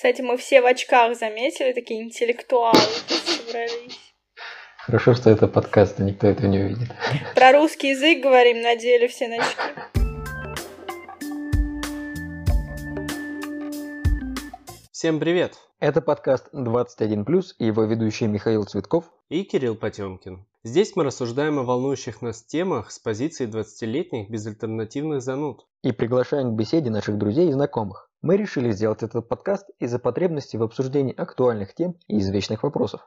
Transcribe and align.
Кстати, 0.00 0.22
мы 0.22 0.38
все 0.38 0.62
в 0.62 0.64
очках 0.64 1.14
заметили, 1.14 1.74
такие 1.74 2.02
интеллектуалы 2.02 2.72
собрались. 3.06 4.14
Хорошо, 4.78 5.12
что 5.12 5.28
это 5.28 5.46
подкаст, 5.46 6.00
и 6.00 6.02
никто 6.02 6.26
этого 6.26 6.46
не 6.46 6.58
увидит. 6.58 6.88
Про 7.34 7.52
русский 7.52 7.90
язык 7.90 8.22
говорим, 8.22 8.62
надели 8.62 9.08
все 9.08 9.28
на 9.28 9.34
очки. 9.34 9.60
Всем 14.90 15.20
привет! 15.20 15.58
Это 15.80 16.00
подкаст 16.00 16.48
21+, 16.54 17.44
и 17.58 17.66
его 17.66 17.82
ведущий 17.84 18.26
Михаил 18.26 18.64
Цветков 18.64 19.04
и 19.28 19.44
Кирилл 19.44 19.76
Потемкин. 19.76 20.46
Здесь 20.64 20.96
мы 20.96 21.04
рассуждаем 21.04 21.58
о 21.58 21.64
волнующих 21.64 22.22
нас 22.22 22.42
темах 22.42 22.90
с 22.90 22.98
позиции 22.98 23.46
20-летних 23.46 24.30
безальтернативных 24.30 25.20
зануд. 25.20 25.66
И 25.82 25.92
приглашаем 25.92 26.52
к 26.52 26.58
беседе 26.58 26.88
наших 26.88 27.18
друзей 27.18 27.50
и 27.50 27.52
знакомых. 27.52 28.09
Мы 28.22 28.36
решили 28.36 28.70
сделать 28.70 29.02
этот 29.02 29.26
подкаст 29.26 29.70
из-за 29.78 29.98
потребности 29.98 30.58
в 30.58 30.62
обсуждении 30.62 31.14
актуальных 31.16 31.74
тем 31.74 31.96
и 32.06 32.18
извечных 32.18 32.62
вопросов. 32.62 33.00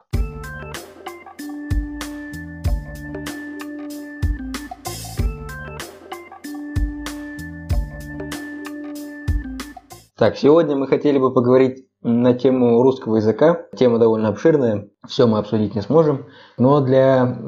Так, 10.16 10.36
сегодня 10.36 10.74
мы 10.74 10.88
хотели 10.88 11.18
бы 11.18 11.32
поговорить 11.32 11.86
на 12.02 12.34
тему 12.34 12.82
русского 12.82 13.16
языка. 13.16 13.66
Тема 13.76 14.00
довольно 14.00 14.28
обширная, 14.28 14.88
все 15.06 15.28
мы 15.28 15.38
обсудить 15.38 15.76
не 15.76 15.80
сможем. 15.80 16.26
Но 16.58 16.80
для 16.80 17.38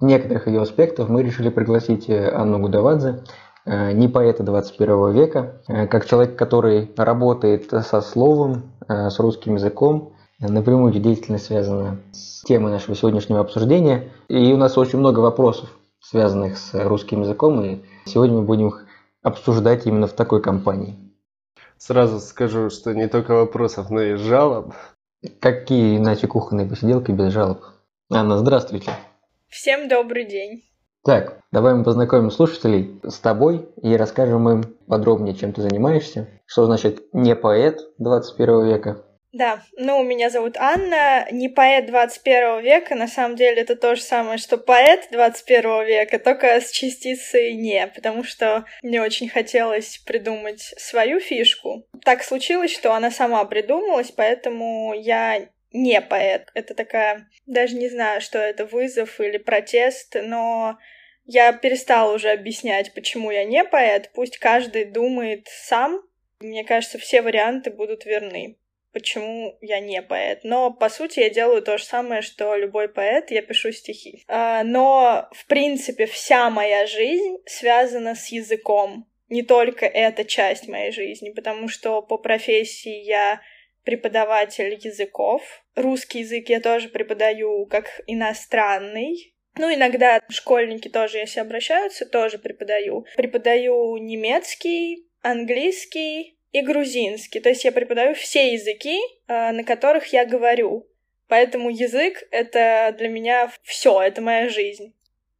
некоторых 0.00 0.48
ее 0.48 0.62
аспектов 0.62 1.10
мы 1.10 1.22
решили 1.22 1.50
пригласить 1.50 2.08
э, 2.08 2.30
Анну 2.30 2.60
Гудавадзе, 2.60 3.24
не 3.66 4.08
поэта 4.08 4.42
21 4.42 5.12
века, 5.12 5.62
э, 5.68 5.86
как 5.86 6.06
человек, 6.06 6.36
который 6.36 6.90
работает 6.96 7.70
со 7.70 8.00
словом, 8.00 8.74
э, 8.88 9.08
с 9.08 9.18
русским 9.18 9.54
языком, 9.54 10.12
напрямую 10.38 10.92
деятельность 10.92 11.46
связана 11.46 11.98
с 12.12 12.42
темой 12.42 12.72
нашего 12.72 12.94
сегодняшнего 12.94 13.40
обсуждения. 13.40 14.10
И 14.28 14.52
у 14.52 14.56
нас 14.56 14.76
очень 14.76 14.98
много 14.98 15.20
вопросов, 15.20 15.70
связанных 16.00 16.58
с 16.58 16.74
русским 16.74 17.22
языком, 17.22 17.62
и 17.62 17.82
сегодня 18.04 18.36
мы 18.36 18.42
будем 18.42 18.68
их 18.68 18.86
обсуждать 19.22 19.86
именно 19.86 20.06
в 20.06 20.12
такой 20.12 20.42
компании. 20.42 20.96
Сразу 21.78 22.20
скажу, 22.20 22.70
что 22.70 22.94
не 22.94 23.08
только 23.08 23.34
вопросов, 23.34 23.90
но 23.90 24.02
и 24.02 24.14
жалоб. 24.14 24.74
Какие 25.40 25.96
иначе 25.96 26.26
кухонные 26.26 26.66
посиделки 26.66 27.10
без 27.10 27.32
жалоб? 27.32 27.62
Анна, 28.10 28.38
здравствуйте. 28.38 28.90
Всем 29.48 29.88
добрый 29.88 30.26
день. 30.26 30.62
Так, 31.04 31.40
давай 31.52 31.74
мы 31.74 31.84
познакомим 31.84 32.30
слушателей 32.30 32.98
с 33.02 33.18
тобой 33.18 33.68
и 33.82 33.94
расскажем 33.94 34.48
им 34.48 34.62
подробнее, 34.88 35.34
чем 35.34 35.52
ты 35.52 35.60
занимаешься. 35.60 36.28
Что 36.46 36.64
значит 36.64 37.02
не 37.12 37.36
поэт 37.36 37.80
21 37.98 38.66
века, 38.66 39.04
да, 39.34 39.64
ну, 39.76 40.00
меня 40.04 40.30
зовут 40.30 40.56
Анна, 40.56 41.26
не 41.32 41.48
поэт 41.48 41.86
21 41.86 42.60
века, 42.60 42.94
на 42.94 43.08
самом 43.08 43.34
деле 43.34 43.62
это 43.62 43.74
то 43.74 43.96
же 43.96 44.00
самое, 44.00 44.38
что 44.38 44.58
поэт 44.58 45.08
21 45.10 45.86
века, 45.86 46.20
только 46.20 46.60
с 46.60 46.70
частицей 46.70 47.54
«не», 47.54 47.88
потому 47.88 48.22
что 48.22 48.64
мне 48.84 49.02
очень 49.02 49.28
хотелось 49.28 50.00
придумать 50.06 50.60
свою 50.78 51.18
фишку. 51.18 51.84
Так 52.04 52.22
случилось, 52.22 52.72
что 52.72 52.94
она 52.94 53.10
сама 53.10 53.44
придумалась, 53.44 54.12
поэтому 54.12 54.94
я 54.94 55.48
не 55.74 56.00
поэт. 56.00 56.50
Это 56.54 56.74
такая, 56.74 57.28
даже 57.44 57.74
не 57.76 57.90
знаю, 57.90 58.22
что 58.22 58.38
это, 58.38 58.64
вызов 58.64 59.20
или 59.20 59.36
протест, 59.36 60.16
но 60.22 60.78
я 61.26 61.52
перестала 61.52 62.14
уже 62.14 62.30
объяснять, 62.30 62.94
почему 62.94 63.30
я 63.30 63.44
не 63.44 63.64
поэт. 63.64 64.10
Пусть 64.14 64.38
каждый 64.38 64.86
думает 64.86 65.48
сам. 65.48 66.00
Мне 66.40 66.64
кажется, 66.64 66.98
все 66.98 67.20
варианты 67.20 67.70
будут 67.70 68.06
верны 68.06 68.56
почему 68.94 69.58
я 69.60 69.80
не 69.80 70.00
поэт. 70.00 70.44
Но, 70.44 70.70
по 70.70 70.88
сути, 70.88 71.18
я 71.18 71.28
делаю 71.28 71.60
то 71.60 71.76
же 71.76 71.84
самое, 71.84 72.22
что 72.22 72.54
любой 72.54 72.88
поэт, 72.88 73.30
я 73.32 73.42
пишу 73.42 73.72
стихи. 73.72 74.22
А, 74.28 74.62
но, 74.62 75.28
в 75.32 75.46
принципе, 75.46 76.06
вся 76.06 76.48
моя 76.48 76.86
жизнь 76.86 77.38
связана 77.44 78.14
с 78.14 78.28
языком. 78.28 79.06
Не 79.28 79.42
только 79.42 79.84
эта 79.84 80.24
часть 80.24 80.68
моей 80.68 80.92
жизни, 80.92 81.30
потому 81.30 81.66
что 81.68 82.02
по 82.02 82.18
профессии 82.18 83.02
я 83.02 83.40
преподаватель 83.84 84.78
языков. 84.82 85.42
Русский 85.74 86.20
язык 86.20 86.48
я 86.48 86.60
тоже 86.60 86.88
преподаю 86.88 87.66
как 87.66 88.00
иностранный, 88.06 89.34
ну, 89.56 89.72
иногда 89.72 90.20
школьники 90.30 90.88
тоже, 90.88 91.18
если 91.18 91.38
обращаются, 91.38 92.06
тоже 92.06 92.38
преподаю. 92.38 93.06
Преподаю 93.14 93.96
немецкий, 93.98 95.06
английский, 95.22 96.34
и 96.54 96.62
грузинский. 96.62 97.40
То 97.40 97.48
есть 97.48 97.64
я 97.64 97.72
преподаю 97.72 98.14
все 98.14 98.52
языки, 98.52 99.00
э, 99.26 99.50
на 99.50 99.64
которых 99.64 100.06
я 100.12 100.24
говорю. 100.24 100.88
Поэтому 101.26 101.68
язык— 101.68 102.22
это 102.30 102.94
для 102.96 103.08
меня 103.08 103.50
все, 103.64 104.00
это 104.00 104.22
моя 104.22 104.48
жизнь. 104.48 104.94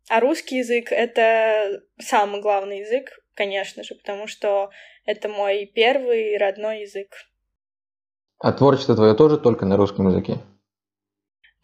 А 0.09 0.19
русский 0.19 0.57
язык— 0.57 0.89
это 0.91 1.83
самый 2.01 2.41
главный 2.41 2.81
язык, 2.81 3.25
конечно 3.35 3.85
же, 3.85 3.95
потому 3.95 4.27
что 4.27 4.71
это 5.07 5.29
мой 5.29 5.71
первый 5.73 6.37
родной 6.37 6.81
язык. 6.81 7.15
А 8.45 8.53
творчество 8.53 8.95
твое 8.95 9.15
тоже 9.15 9.39
только 9.39 9.65
на 9.65 9.79
русском 9.79 10.07
языке? 10.07 10.37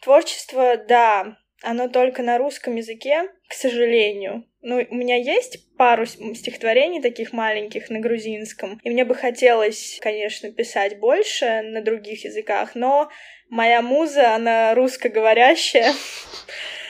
Творчество, 0.01 0.77
да, 0.77 1.37
оно 1.61 1.87
только 1.89 2.23
на 2.23 2.39
русском 2.39 2.75
языке, 2.75 3.29
к 3.47 3.53
сожалению. 3.53 4.45
Ну, 4.61 4.83
у 4.89 4.95
меня 4.95 5.15
есть 5.15 5.59
пару 5.77 6.07
стихотворений 6.07 6.99
таких 6.99 7.33
маленьких 7.33 7.91
на 7.91 7.99
грузинском, 7.99 8.79
и 8.81 8.89
мне 8.89 9.05
бы 9.05 9.13
хотелось, 9.13 9.99
конечно, 10.01 10.51
писать 10.51 10.99
больше 10.99 11.61
на 11.61 11.83
других 11.83 12.25
языках, 12.25 12.71
но 12.73 13.11
моя 13.47 13.83
муза, 13.83 14.33
она 14.33 14.73
русскоговорящая. 14.73 15.93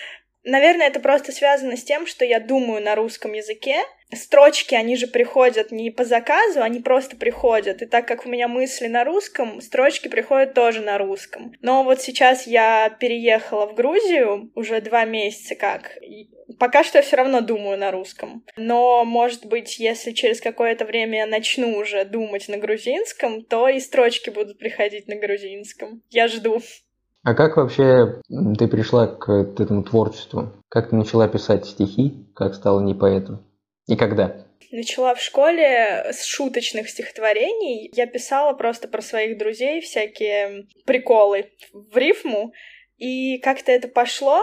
Наверное, 0.44 0.88
это 0.88 1.00
просто 1.00 1.32
связано 1.32 1.78
с 1.78 1.84
тем, 1.84 2.08
что 2.08 2.26
я 2.26 2.40
думаю 2.40 2.84
на 2.84 2.96
русском 2.96 3.34
языке, 3.34 3.78
строчки, 4.16 4.76
они 4.76 4.96
же 4.96 5.08
приходят 5.08 5.72
не 5.72 5.92
по 5.92 6.04
заказу, 6.04 6.62
они 6.62 6.80
просто 6.80 7.16
приходят. 7.16 7.82
И 7.82 7.86
так 7.86 8.08
как 8.08 8.26
у 8.26 8.30
меня 8.30 8.48
мысли 8.48 8.88
на 8.88 9.04
русском, 9.04 9.62
строчки 9.62 10.08
приходят 10.08 10.54
тоже 10.54 10.82
на 10.82 10.98
русском. 10.98 11.54
Но 11.62 11.84
вот 11.84 12.02
сейчас 12.02 12.48
я 12.48 12.90
переехала 13.00 13.68
в 13.68 13.76
Грузию 13.76 14.52
уже 14.56 14.82
два 14.82 15.06
месяца 15.06 15.56
как. 15.56 15.98
Пока 16.60 16.84
что 16.84 16.98
я 16.98 17.02
все 17.02 17.16
равно 17.16 17.42
думаю 17.42 17.78
на 17.78 17.92
русском. 17.92 18.44
Но, 18.58 19.06
может 19.06 19.46
быть, 19.46 19.80
если 19.80 20.12
через 20.12 20.42
какое-то 20.42 20.86
время 20.86 21.20
я 21.20 21.26
начну 21.26 21.78
уже 21.78 22.04
думать 22.04 22.48
на 22.50 22.58
грузинском, 22.58 23.44
то 23.44 23.70
и 23.70 23.80
строчки 23.80 24.30
будут 24.30 24.60
приходить 24.60 25.08
на 25.08 25.16
грузинском. 25.16 26.02
Я 26.10 26.28
жду. 26.28 26.62
А 27.24 27.36
как 27.36 27.58
вообще 27.58 28.22
ты 28.58 28.68
пришла 28.68 29.08
к 29.08 29.30
этому 29.32 29.84
творчеству? 29.84 30.54
Как 30.70 30.90
ты 30.90 30.96
начала 30.96 31.28
писать 31.28 31.66
стихи? 31.66 32.26
Как 32.36 32.56
стала 32.56 32.82
не 32.82 32.96
поэтом? 32.96 33.46
И 33.88 33.96
когда? 33.96 34.48
Начала 34.72 35.14
в 35.14 35.22
школе 35.22 36.12
с 36.12 36.24
шуточных 36.24 36.90
стихотворений. 36.90 37.92
Я 37.94 38.08
писала 38.08 38.54
просто 38.54 38.88
про 38.88 39.02
своих 39.02 39.38
друзей 39.38 39.82
всякие 39.82 40.68
приколы 40.86 41.52
в 41.74 41.96
рифму. 41.96 42.54
И 42.98 43.38
как-то 43.40 43.72
это 43.72 43.88
пошло, 43.88 44.42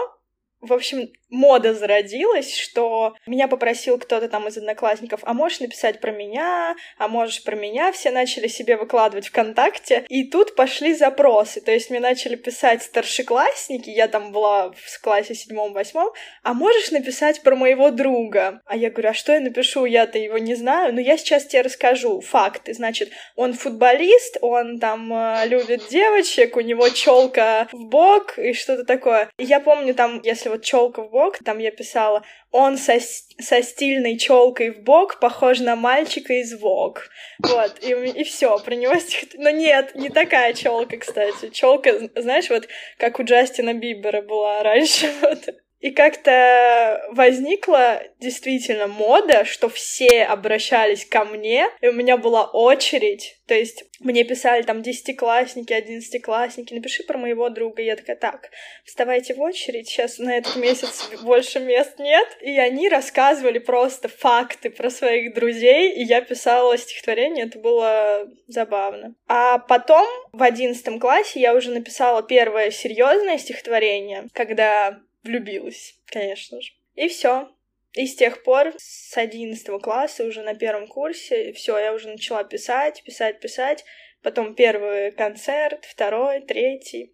в 0.61 0.71
общем, 0.71 1.09
мода 1.29 1.73
зародилась, 1.73 2.55
что 2.55 3.15
меня 3.27 3.47
попросил 3.47 3.97
кто-то 3.97 4.27
там 4.29 4.47
из 4.47 4.57
одноклассников, 4.57 5.21
а 5.23 5.33
можешь 5.33 5.59
написать 5.59 5.99
про 6.01 6.11
меня, 6.11 6.75
а 6.97 7.07
можешь 7.07 7.43
про 7.43 7.55
меня, 7.55 7.91
все 7.91 8.11
начали 8.11 8.47
себе 8.47 8.77
выкладывать 8.77 9.27
ВКонтакте, 9.27 10.05
и 10.09 10.23
тут 10.23 10.55
пошли 10.55 10.93
запросы, 10.93 11.61
то 11.61 11.71
есть 11.71 11.89
мне 11.89 11.99
начали 11.99 12.35
писать 12.35 12.83
старшеклассники, 12.83 13.89
я 13.89 14.07
там 14.07 14.31
была 14.31 14.71
в 14.71 15.01
классе 15.01 15.35
седьмом-восьмом, 15.35 16.11
а 16.43 16.53
можешь 16.53 16.91
написать 16.91 17.41
про 17.43 17.55
моего 17.55 17.91
друга? 17.91 18.61
А 18.65 18.75
я 18.75 18.89
говорю, 18.89 19.09
а 19.09 19.13
что 19.13 19.33
я 19.33 19.39
напишу, 19.39 19.85
я-то 19.85 20.17
его 20.17 20.37
не 20.37 20.55
знаю, 20.55 20.93
но 20.93 21.01
я 21.01 21.17
сейчас 21.17 21.45
тебе 21.45 21.61
расскажу 21.61 22.21
факты, 22.21 22.73
значит, 22.73 23.11
он 23.35 23.53
футболист, 23.53 24.37
он 24.41 24.79
там 24.79 25.13
э, 25.13 25.47
любит 25.47 25.87
девочек, 25.89 26.57
у 26.57 26.61
него 26.61 26.89
челка 26.89 27.67
в 27.71 27.85
бок 27.85 28.37
и 28.37 28.53
что-то 28.53 28.83
такое. 28.83 29.29
И 29.37 29.43
я 29.43 29.59
помню 29.59 29.93
там, 29.93 30.21
если 30.23 30.49
вот 30.49 30.63
челка 30.63 31.03
в 31.03 31.09
бок, 31.11 31.18
бок, 31.19 31.39
там 31.43 31.59
я 31.59 31.71
писала, 31.71 32.23
он 32.51 32.77
со, 32.77 32.99
со 32.99 33.61
стильной 33.61 34.17
челкой 34.17 34.71
в 34.71 34.83
бок 34.83 35.19
похож 35.19 35.59
на 35.59 35.75
мальчика 35.75 36.33
из 36.33 36.53
Вог. 36.53 37.09
Вот, 37.39 37.83
и, 37.83 37.91
и 37.91 38.23
все, 38.23 38.57
про 38.59 38.75
него 38.75 38.95
стих... 38.95 39.29
Но 39.33 39.49
нет, 39.49 39.95
не 39.95 40.09
такая 40.09 40.53
челка, 40.53 40.97
кстати. 40.97 41.49
Челка, 41.49 41.91
знаешь, 42.15 42.49
вот 42.49 42.67
как 42.97 43.19
у 43.19 43.23
Джастина 43.23 43.73
Бибера 43.73 44.21
была 44.21 44.63
раньше. 44.63 45.09
Вот. 45.21 45.55
И 45.79 45.91
как-то 45.91 47.05
возникла 47.11 48.03
действительно 48.19 48.87
мода, 48.87 49.45
что 49.45 49.69
все 49.69 50.23
обращались 50.23 51.05
ко 51.05 51.23
мне, 51.23 51.67
и 51.79 51.87
у 51.87 51.93
меня 51.93 52.17
была 52.17 52.45
очередь. 52.45 53.37
То 53.47 53.55
есть 53.55 53.85
мне 53.99 54.23
писали 54.23 54.61
там 54.61 54.81
десятиклассники, 54.81 55.71
одиннадцатиклассники, 55.71 56.73
напиши 56.73 57.03
про 57.03 57.17
моего 57.17 57.49
друга. 57.49 57.81
Я 57.81 57.95
такая, 57.95 58.17
так, 58.17 58.49
вставайте 58.85 59.33
в 59.33 59.41
очередь, 59.41 59.87
сейчас 59.87 60.19
на 60.19 60.37
этот 60.37 60.57
месяц 60.57 61.09
больше 61.23 61.59
мест 61.59 61.97
нет. 61.97 62.27
И 62.41 62.57
они 62.57 62.89
рассказывали 62.89 63.59
просто 63.59 64.09
факты 64.09 64.69
про 64.69 64.89
своих 64.89 65.33
друзей, 65.33 65.93
и 65.93 66.03
я 66.03 66.21
писала 66.21 66.77
стихотворение, 66.77 67.45
это 67.45 67.57
было 67.57 68.27
забавно. 68.47 69.15
А 69.27 69.59
потом 69.59 70.07
в 70.33 70.43
одиннадцатом 70.43 70.99
классе 70.99 71.39
я 71.39 71.55
уже 71.55 71.71
написала 71.71 72.21
первое 72.21 72.69
серьезное 72.69 73.37
стихотворение, 73.37 74.27
когда 74.33 74.99
влюбилась, 75.23 75.95
конечно 76.05 76.61
же. 76.61 76.71
И 76.95 77.07
все. 77.07 77.49
И 77.93 78.05
с 78.05 78.15
тех 78.15 78.43
пор, 78.43 78.73
с 78.77 79.17
11 79.17 79.81
класса, 79.81 80.23
уже 80.25 80.43
на 80.43 80.53
первом 80.53 80.87
курсе, 80.87 81.53
все, 81.53 81.77
я 81.77 81.93
уже 81.93 82.09
начала 82.09 82.43
писать, 82.43 83.03
писать, 83.03 83.39
писать. 83.39 83.83
Потом 84.21 84.53
первый 84.53 85.11
концерт, 85.11 85.85
второй, 85.85 86.41
третий. 86.41 87.13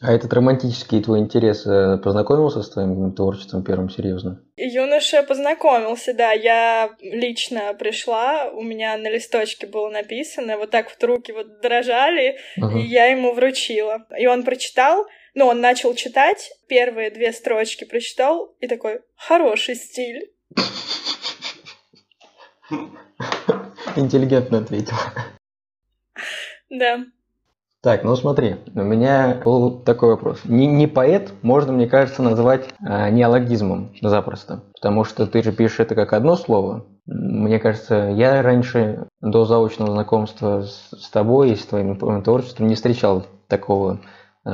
А 0.00 0.12
этот 0.12 0.32
романтический 0.32 1.02
твой 1.02 1.20
интерес 1.20 1.66
э, 1.66 1.98
познакомился 2.02 2.62
с 2.62 2.70
твоим 2.70 3.14
творчеством 3.14 3.62
первым 3.62 3.90
серьезно? 3.90 4.42
Юноша 4.56 5.22
познакомился, 5.22 6.14
да. 6.14 6.32
Я 6.32 6.96
лично 7.00 7.74
пришла, 7.74 8.50
у 8.50 8.62
меня 8.62 8.96
на 8.96 9.08
листочке 9.10 9.66
было 9.66 9.90
написано, 9.90 10.56
вот 10.56 10.70
так 10.70 10.90
вот 10.90 11.04
руки 11.04 11.32
вот 11.32 11.60
дрожали, 11.60 12.38
uh-huh. 12.58 12.80
и 12.80 12.86
я 12.86 13.06
ему 13.06 13.34
вручила. 13.34 14.06
И 14.18 14.26
он 14.26 14.44
прочитал, 14.44 15.06
ну, 15.34 15.46
он 15.46 15.60
начал 15.60 15.94
читать, 15.94 16.50
первые 16.68 17.10
две 17.10 17.32
строчки 17.32 17.84
прочитал, 17.84 18.54
и 18.60 18.66
такой, 18.66 19.00
хороший 19.16 19.76
стиль. 19.76 20.30
Интеллигентно 23.96 24.58
ответил. 24.58 24.96
Да. 26.70 27.04
Так, 27.82 28.04
ну 28.04 28.14
смотри, 28.14 28.56
у 28.74 28.82
меня 28.82 29.40
был 29.44 29.80
такой 29.80 30.10
вопрос. 30.10 30.42
Не, 30.44 30.66
не 30.68 30.86
поэт 30.86 31.32
можно, 31.42 31.72
мне 31.72 31.88
кажется, 31.88 32.22
назвать 32.22 32.68
а, 32.80 33.10
неологизмом 33.10 33.92
запросто. 34.00 34.62
Потому 34.74 35.02
что 35.04 35.26
ты 35.26 35.42
же 35.42 35.52
пишешь 35.52 35.80
это 35.80 35.96
как 35.96 36.12
одно 36.12 36.36
слово. 36.36 36.86
Мне 37.06 37.58
кажется, 37.58 38.12
я 38.14 38.40
раньше 38.40 39.08
до 39.20 39.44
заочного 39.44 39.90
знакомства 39.90 40.62
с, 40.62 40.90
с 40.96 41.10
тобой 41.10 41.50
и 41.50 41.56
с 41.56 41.66
твоим 41.66 42.22
творчеством 42.22 42.68
не 42.68 42.76
встречал 42.76 43.26
такого 43.48 44.00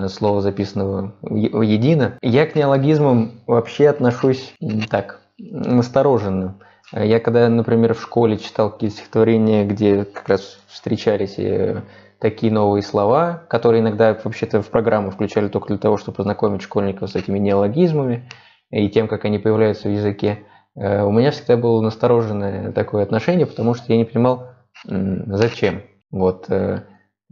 слова, 0.09 0.41
записанного 0.41 1.15
воедино. 1.23 2.19
Я 2.23 2.47
к 2.47 2.55
неологизмам 2.55 3.33
вообще 3.47 3.89
отношусь 3.89 4.55
так, 4.91 5.21
настороженно. 5.39 6.57
Я 6.93 7.21
когда, 7.21 7.49
например, 7.49 7.95
в 7.95 8.03
школе 8.03 8.39
читал 8.39 8.71
какие-то 8.71 8.97
стихотворения, 8.97 9.67
где 9.67 10.05
как 10.05 10.29
раз 10.29 10.59
встречались 10.69 11.39
э, 11.39 11.83
такие 12.19 12.51
новые 12.51 12.83
слова, 12.83 13.43
которые 13.49 13.83
иногда 13.83 14.19
вообще-то 14.25 14.63
в 14.63 14.69
программу 14.69 15.11
включали 15.11 15.49
только 15.49 15.69
для 15.69 15.79
того, 15.79 15.99
чтобы 15.99 16.17
познакомить 16.17 16.63
школьников 16.63 17.11
с 17.11 17.15
этими 17.15 17.39
неологизмами 17.39 18.31
и 18.71 18.89
тем, 18.89 19.07
как 19.07 19.27
они 19.27 19.39
появляются 19.39 19.89
в 19.89 19.93
языке, 19.93 20.41
э, 20.77 21.03
у 21.03 21.13
меня 21.13 21.31
всегда 21.31 21.59
было 21.59 21.83
настороженное 21.83 22.73
такое 22.73 23.03
отношение, 23.03 23.47
потому 23.47 23.75
что 23.75 23.93
я 23.93 23.99
не 23.99 24.05
понимал, 24.07 24.47
зачем. 24.85 25.83
Вот 26.11 26.49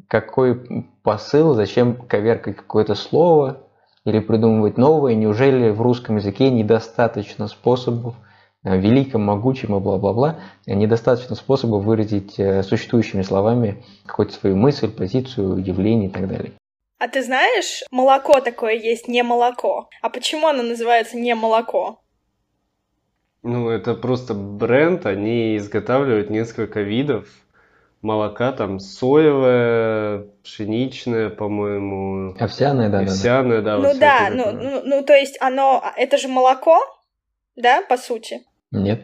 какой 0.09 0.87
посыл, 1.03 1.55
зачем 1.55 1.97
коверкать 1.97 2.57
какое-то 2.57 2.95
слово 2.95 3.63
или 4.05 4.21
придумывать 4.21 4.79
новое, 4.79 5.15
неужели 5.15 5.71
в 5.71 5.81
русском 5.81 6.17
языке 6.17 6.51
недостаточно 6.51 7.49
способов, 7.49 8.15
э, 8.65 8.77
великом, 8.79 9.23
могучем 9.23 9.77
и 9.77 9.81
бла-бла-бла, 9.81 10.37
недостаточно 10.67 11.35
способов 11.35 11.85
выразить 11.85 12.39
э, 12.39 12.63
существующими 12.63 13.23
словами 13.23 13.85
какую-то 14.07 14.35
свою 14.35 14.57
мысль, 14.57 14.89
позицию, 14.89 15.59
явление 15.59 16.09
и 16.09 16.13
так 16.13 16.29
далее. 16.29 16.53
А 16.99 17.09
ты 17.09 17.23
знаешь, 17.23 17.83
молоко 17.91 18.41
такое 18.41 18.75
есть, 18.75 19.07
не 19.07 19.23
молоко. 19.23 19.91
А 20.01 20.09
почему 20.09 20.47
оно 20.47 20.63
называется 20.63 21.17
не 21.19 21.35
молоко? 21.35 22.01
Ну, 23.43 23.69
это 23.69 23.95
просто 23.95 24.35
бренд, 24.35 25.05
они 25.07 25.57
изготавливают 25.57 26.31
несколько 26.31 26.81
видов 26.81 27.29
молока, 28.03 28.53
там 28.53 28.79
соевое, 28.79 30.29
пшеничное, 30.43 31.31
по-моему. 31.31 32.35
Овсяное, 32.39 32.89
да. 32.89 33.01
Овсяное, 33.01 33.63
да. 33.63 33.79
да, 33.79 33.83
ну 33.83 33.99
да, 33.99 34.31
ну, 34.31 34.53
ну, 34.53 34.83
ну 34.85 35.05
то 35.05 35.15
есть 35.15 35.37
оно, 35.41 35.85
это 35.97 36.19
же 36.19 36.29
молоко, 36.29 36.79
да, 37.57 37.83
по 37.83 37.97
сути? 37.97 38.43
Нет. 38.71 39.03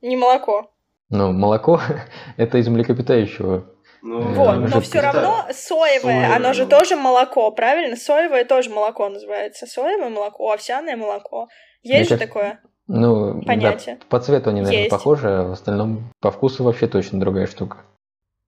Не 0.00 0.16
молоко. 0.16 0.70
Ну, 1.10 1.32
молоко 1.32 1.80
это 2.36 2.58
из 2.58 2.68
млекопитающего. 2.68 3.66
Ну, 4.02 4.20
вот, 4.32 4.56
но 4.56 4.80
все 4.80 5.00
равно 5.00 5.46
соевое, 5.52 6.00
соевое, 6.00 6.36
оно 6.36 6.54
же 6.54 6.66
тоже 6.66 6.96
молоко, 6.96 7.50
правильно? 7.50 7.96
Соевое 7.96 8.44
тоже 8.46 8.70
молоко 8.70 9.08
называется. 9.10 9.66
Соевое 9.66 10.08
молоко, 10.08 10.50
овсяное 10.50 10.96
молоко. 10.96 11.48
Есть 11.82 12.10
Мне 12.10 12.18
же 12.18 12.24
такое? 12.24 12.60
Ну, 12.92 13.40
понятие. 13.42 13.98
Да, 14.00 14.06
по 14.08 14.18
цвету 14.18 14.50
они, 14.50 14.62
наверное, 14.62 14.82
Есть. 14.82 14.90
похожи, 14.90 15.28
а 15.28 15.42
в 15.44 15.52
остальном 15.52 16.12
по 16.20 16.32
вкусу 16.32 16.64
вообще 16.64 16.88
точно 16.88 17.20
другая 17.20 17.46
штука. 17.46 17.84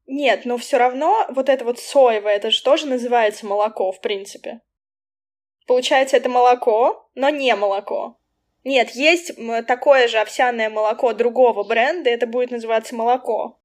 Нет, 0.08 0.44
но 0.46 0.58
все 0.58 0.78
равно 0.78 1.26
вот 1.28 1.48
это 1.48 1.64
вот 1.64 1.78
соевое, 1.78 2.34
это 2.34 2.50
же 2.50 2.60
тоже 2.60 2.86
называется 2.86 3.46
молоко, 3.46 3.92
в 3.92 4.00
принципе. 4.00 4.60
Получается, 5.68 6.16
это 6.16 6.28
молоко, 6.28 7.08
но 7.14 7.28
не 7.28 7.54
молоко. 7.54 8.18
Нет, 8.64 8.90
есть 8.90 9.30
такое 9.68 10.08
же 10.08 10.18
овсяное 10.18 10.68
молоко 10.70 11.12
другого 11.12 11.62
бренда, 11.62 12.10
это 12.10 12.26
будет 12.26 12.50
называться 12.50 12.96
молоко. 12.96 13.60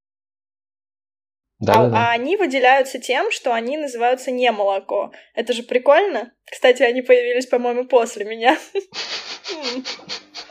Да, 1.60 1.74
а, 1.74 1.76
да, 1.78 1.90
да. 1.90 1.98
а 1.98 2.12
они 2.12 2.38
выделяются 2.38 3.00
тем, 3.00 3.32
что 3.32 3.52
они 3.52 3.78
называются 3.78 4.30
не 4.30 4.52
молоко. 4.52 5.12
Это 5.34 5.54
же 5.54 5.64
прикольно. 5.64 6.34
Кстати, 6.46 6.84
они 6.84 7.02
появились, 7.02 7.48
по-моему, 7.48 7.88
после 7.88 8.26
меня. 8.26 8.60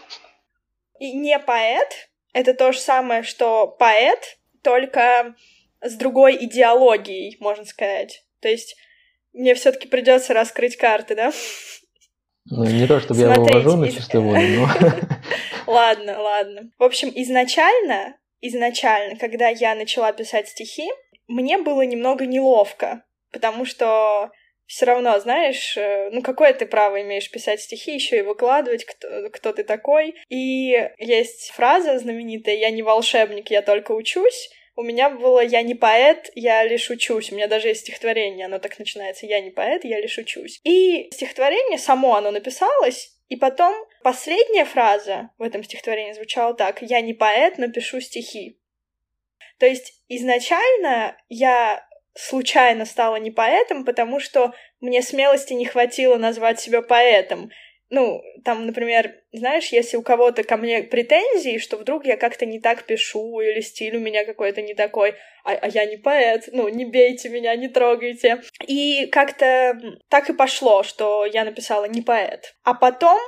И 0.98 1.12
не 1.12 1.38
поэт— 1.38 2.08
это 2.32 2.54
то 2.54 2.72
же 2.72 2.78
самое, 2.78 3.22
что 3.22 3.66
поэт, 3.66 4.38
только 4.62 5.34
с 5.80 5.94
другой 5.94 6.36
идеологией, 6.44 7.36
можно 7.40 7.64
сказать. 7.64 8.24
То 8.40 8.48
есть 8.48 8.76
мне 9.32 9.54
все-таки 9.54 9.88
придется 9.88 10.34
раскрыть 10.34 10.76
карты, 10.76 11.14
да? 11.14 11.32
Ну, 12.46 12.64
не 12.64 12.86
то, 12.86 13.00
чтобы 13.00 13.20
Смотрите, 13.20 13.40
я 13.40 13.58
его 13.58 13.64
вожу 13.64 13.76
на 13.76 13.90
чистую 13.90 14.22
воду, 14.22 14.40
но... 14.40 14.68
Ладно, 15.72 16.20
ладно. 16.20 16.70
В 16.78 16.84
общем, 16.84 17.10
изначально, 17.12 18.16
изначально, 18.40 19.18
когда 19.18 19.48
я 19.48 19.74
начала 19.74 20.12
писать 20.12 20.48
стихи, 20.48 20.88
мне 21.26 21.58
было 21.58 21.82
немного 21.82 22.24
неловко, 22.24 23.02
потому 23.32 23.64
что 23.64 24.30
все 24.66 24.86
равно, 24.86 25.18
знаешь, 25.20 25.76
э, 25.76 26.10
ну 26.10 26.22
какое 26.22 26.52
ты 26.52 26.66
право 26.66 27.00
имеешь 27.02 27.30
писать 27.30 27.60
стихи, 27.60 27.94
еще 27.94 28.18
и 28.18 28.22
выкладывать, 28.22 28.84
кто, 28.84 29.30
кто 29.30 29.52
ты 29.52 29.64
такой. 29.64 30.16
И 30.28 30.90
есть 30.98 31.50
фраза 31.52 31.98
знаменитая 31.98 32.56
«Я 32.56 32.70
не 32.70 32.82
волшебник, 32.82 33.50
я 33.50 33.62
только 33.62 33.92
учусь», 33.92 34.50
у 34.76 34.82
меня 34.82 35.08
было 35.08 35.40
«я 35.40 35.62
не 35.62 35.74
поэт, 35.74 36.30
я 36.34 36.62
лишь 36.64 36.90
учусь». 36.90 37.32
У 37.32 37.34
меня 37.34 37.48
даже 37.48 37.68
есть 37.68 37.80
стихотворение, 37.80 38.44
оно 38.44 38.58
так 38.58 38.78
начинается 38.78 39.24
«я 39.24 39.40
не 39.40 39.50
поэт, 39.50 39.84
я 39.84 40.00
лишь 40.00 40.18
учусь». 40.18 40.60
И 40.64 41.08
стихотворение 41.12 41.78
само 41.78 42.14
оно 42.14 42.30
написалось, 42.30 43.16
и 43.28 43.36
потом 43.36 43.74
последняя 44.02 44.66
фраза 44.66 45.30
в 45.38 45.42
этом 45.42 45.64
стихотворении 45.64 46.12
звучала 46.12 46.54
так 46.54 46.82
«я 46.82 47.00
не 47.00 47.14
поэт, 47.14 47.56
но 47.56 47.68
пишу 47.68 48.00
стихи». 48.00 48.60
То 49.58 49.64
есть 49.64 50.02
изначально 50.08 51.16
я 51.30 51.85
случайно 52.16 52.84
стала 52.84 53.16
не 53.16 53.30
поэтом, 53.30 53.84
потому 53.84 54.20
что 54.20 54.54
мне 54.80 55.02
смелости 55.02 55.52
не 55.52 55.66
хватило 55.66 56.16
назвать 56.16 56.60
себя 56.60 56.82
поэтом 56.82 57.50
ну, 57.88 58.20
там, 58.44 58.66
например, 58.66 59.14
знаешь, 59.32 59.68
если 59.68 59.96
у 59.96 60.02
кого-то 60.02 60.42
ко 60.42 60.56
мне 60.56 60.82
претензии, 60.82 61.58
что 61.58 61.76
вдруг 61.76 62.04
я 62.04 62.16
как-то 62.16 62.44
не 62.44 62.58
так 62.60 62.84
пишу, 62.84 63.40
или 63.40 63.60
стиль 63.60 63.96
у 63.96 64.00
меня 64.00 64.24
какой-то 64.24 64.60
не 64.60 64.74
такой, 64.74 65.14
а, 65.44 65.52
а 65.52 65.68
я 65.68 65.84
не 65.84 65.96
поэт, 65.96 66.48
ну, 66.52 66.68
не 66.68 66.84
бейте 66.84 67.28
меня, 67.28 67.54
не 67.54 67.68
трогайте. 67.68 68.42
И 68.66 69.06
как-то 69.06 69.80
так 70.08 70.28
и 70.28 70.32
пошло, 70.32 70.82
что 70.82 71.24
я 71.26 71.44
написала 71.44 71.84
не 71.84 72.02
поэт. 72.02 72.56
А 72.64 72.74
потом 72.74 73.18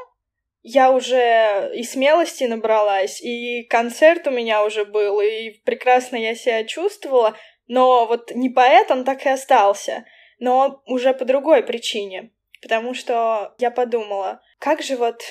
я 0.63 0.91
уже 0.91 1.71
и 1.75 1.85
смелости 1.85 2.45
набралась, 2.45 3.23
и 3.23 3.63
концерт 3.63 4.27
у 4.27 4.33
меня 4.33 4.65
уже 4.65 4.85
был, 4.85 5.21
и 5.21 5.51
прекрасно 5.65 6.17
я 6.17 6.35
себя 6.35 6.65
чувствовала, 6.65 7.37
но 7.69 8.07
вот 8.07 8.33
не 8.35 8.49
поэт, 8.49 8.91
он 8.91 9.05
так 9.05 9.25
и 9.25 9.29
остался, 9.29 10.05
но 10.39 10.83
уже 10.87 11.15
по 11.15 11.25
другой 11.25 11.63
причине. 11.63 12.33
Потому 12.61 12.95
что 12.95 13.55
я 13.59 13.71
подумала, 13.71 14.43
как 14.59 14.83
же 14.83 14.97
вот, 14.97 15.23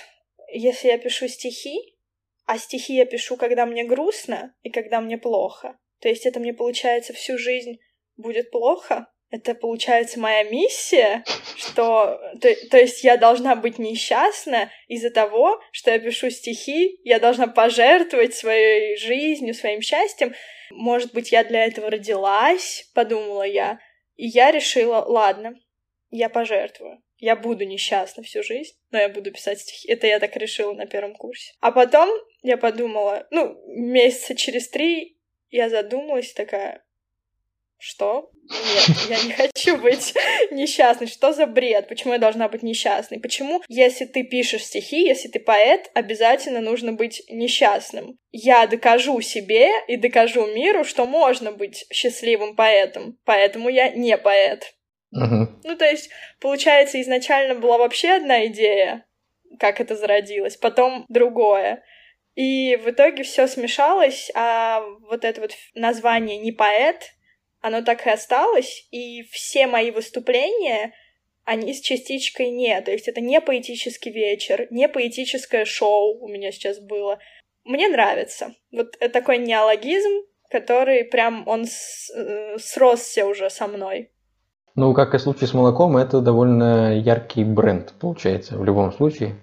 если 0.47 0.87
я 0.87 0.97
пишу 0.97 1.27
стихи, 1.27 1.97
а 2.45 2.57
стихи 2.57 2.95
я 2.95 3.05
пишу, 3.05 3.35
когда 3.35 3.65
мне 3.65 3.83
грустно 3.83 4.55
и 4.61 4.69
когда 4.69 5.01
мне 5.01 5.17
плохо, 5.17 5.77
то 5.99 6.07
есть 6.07 6.25
это 6.25 6.39
мне, 6.39 6.53
получается, 6.53 7.13
всю 7.13 7.37
жизнь 7.37 7.79
будет 8.15 8.51
плохо? 8.51 9.07
Это 9.29 9.55
получается 9.55 10.19
моя 10.19 10.43
миссия, 10.43 11.23
что, 11.57 12.19
то, 12.41 12.55
то 12.69 12.77
есть 12.77 13.03
я 13.03 13.17
должна 13.17 13.55
быть 13.55 13.77
несчастна 13.77 14.71
из-за 14.87 15.09
того, 15.09 15.61
что 15.71 15.91
я 15.91 15.99
пишу 15.99 16.29
стихи, 16.29 16.99
я 17.03 17.19
должна 17.19 17.47
пожертвовать 17.47 18.35
своей 18.35 18.95
жизнью, 18.97 19.53
своим 19.53 19.81
счастьем. 19.81 20.33
Может 20.71 21.13
быть, 21.13 21.31
я 21.31 21.43
для 21.43 21.65
этого 21.65 21.89
родилась, 21.89 22.89
подумала 22.93 23.43
я. 23.43 23.79
И 24.15 24.27
я 24.27 24.51
решила, 24.51 25.03
ладно, 25.05 25.55
я 26.09 26.29
пожертвую. 26.29 27.01
Я 27.19 27.35
буду 27.35 27.65
несчастна 27.65 28.23
всю 28.23 28.43
жизнь, 28.43 28.75
но 28.91 28.99
я 28.99 29.09
буду 29.09 29.31
писать 29.31 29.59
стихи. 29.59 29.89
Это 29.91 30.07
я 30.07 30.19
так 30.19 30.35
решила 30.37 30.73
на 30.73 30.85
первом 30.85 31.15
курсе. 31.15 31.53
А 31.59 31.71
потом 31.71 32.09
я 32.43 32.57
подумала, 32.57 33.27
ну, 33.31 33.59
месяца 33.65 34.35
через 34.35 34.69
три 34.69 35.17
я 35.49 35.69
задумалась 35.69 36.33
такая, 36.33 36.83
что? 37.79 38.31
Нет, 38.49 38.97
я 39.09 39.23
не 39.23 39.33
хочу 39.33 39.77
быть 39.77 40.13
несчастной. 40.51 41.07
Что 41.07 41.33
за 41.33 41.45
бред? 41.45 41.87
Почему 41.87 42.13
я 42.13 42.19
должна 42.19 42.47
быть 42.47 42.63
несчастной? 42.63 43.19
Почему, 43.19 43.61
если 43.67 44.05
ты 44.05 44.23
пишешь 44.23 44.65
стихи, 44.65 45.01
если 45.01 45.27
ты 45.27 45.39
поэт, 45.39 45.91
обязательно 45.93 46.61
нужно 46.61 46.93
быть 46.93 47.23
несчастным? 47.29 48.17
Я 48.31 48.65
докажу 48.67 49.21
себе 49.21 49.69
и 49.87 49.97
докажу 49.97 50.47
миру, 50.47 50.83
что 50.83 51.05
можно 51.05 51.51
быть 51.51 51.85
счастливым 51.91 52.55
поэтом. 52.55 53.17
Поэтому 53.25 53.69
я 53.69 53.89
не 53.89 54.17
поэт. 54.17 54.73
Угу. 55.11 55.47
Ну, 55.63 55.75
то 55.77 55.85
есть, 55.85 56.09
получается, 56.39 57.01
изначально 57.01 57.55
была 57.55 57.77
вообще 57.77 58.09
одна 58.09 58.45
идея, 58.47 59.05
как 59.59 59.79
это 59.79 59.95
зародилось, 59.95 60.57
потом 60.57 61.05
другое. 61.09 61.83
И 62.35 62.75
в 62.75 62.89
итоге 62.89 63.23
все 63.23 63.47
смешалось, 63.47 64.29
а 64.35 64.83
вот 65.09 65.25
это 65.25 65.41
вот 65.41 65.51
название 65.73 66.37
не 66.37 66.51
поэт 66.51 67.13
оно 67.61 67.81
так 67.81 68.05
и 68.05 68.09
осталось, 68.09 68.87
и 68.91 69.23
все 69.23 69.67
мои 69.67 69.91
выступления, 69.91 70.93
они 71.43 71.73
с 71.73 71.81
частичкой 71.81 72.49
«не», 72.49 72.79
то 72.81 72.91
есть 72.91 73.07
это 73.07 73.21
не 73.21 73.39
поэтический 73.39 74.11
вечер, 74.11 74.67
не 74.69 74.87
поэтическое 74.89 75.65
шоу 75.65 76.19
у 76.19 76.27
меня 76.27 76.51
сейчас 76.51 76.79
было. 76.79 77.19
Мне 77.63 77.87
нравится. 77.89 78.55
Вот 78.71 78.97
такой 79.11 79.37
неологизм, 79.37 80.25
который 80.49 81.03
прям 81.03 81.47
он 81.47 81.65
с, 81.65 82.09
э, 82.13 82.57
сросся 82.59 83.25
уже 83.25 83.49
со 83.49 83.67
мной. 83.67 84.11
Ну, 84.75 84.93
как 84.93 85.15
и 85.15 85.17
в 85.17 85.21
случае 85.21 85.47
с 85.47 85.53
молоком, 85.53 85.97
это 85.97 86.21
довольно 86.21 86.97
яркий 86.97 87.43
бренд, 87.43 87.93
получается, 87.99 88.57
в 88.57 88.63
любом 88.63 88.93
случае. 88.93 89.35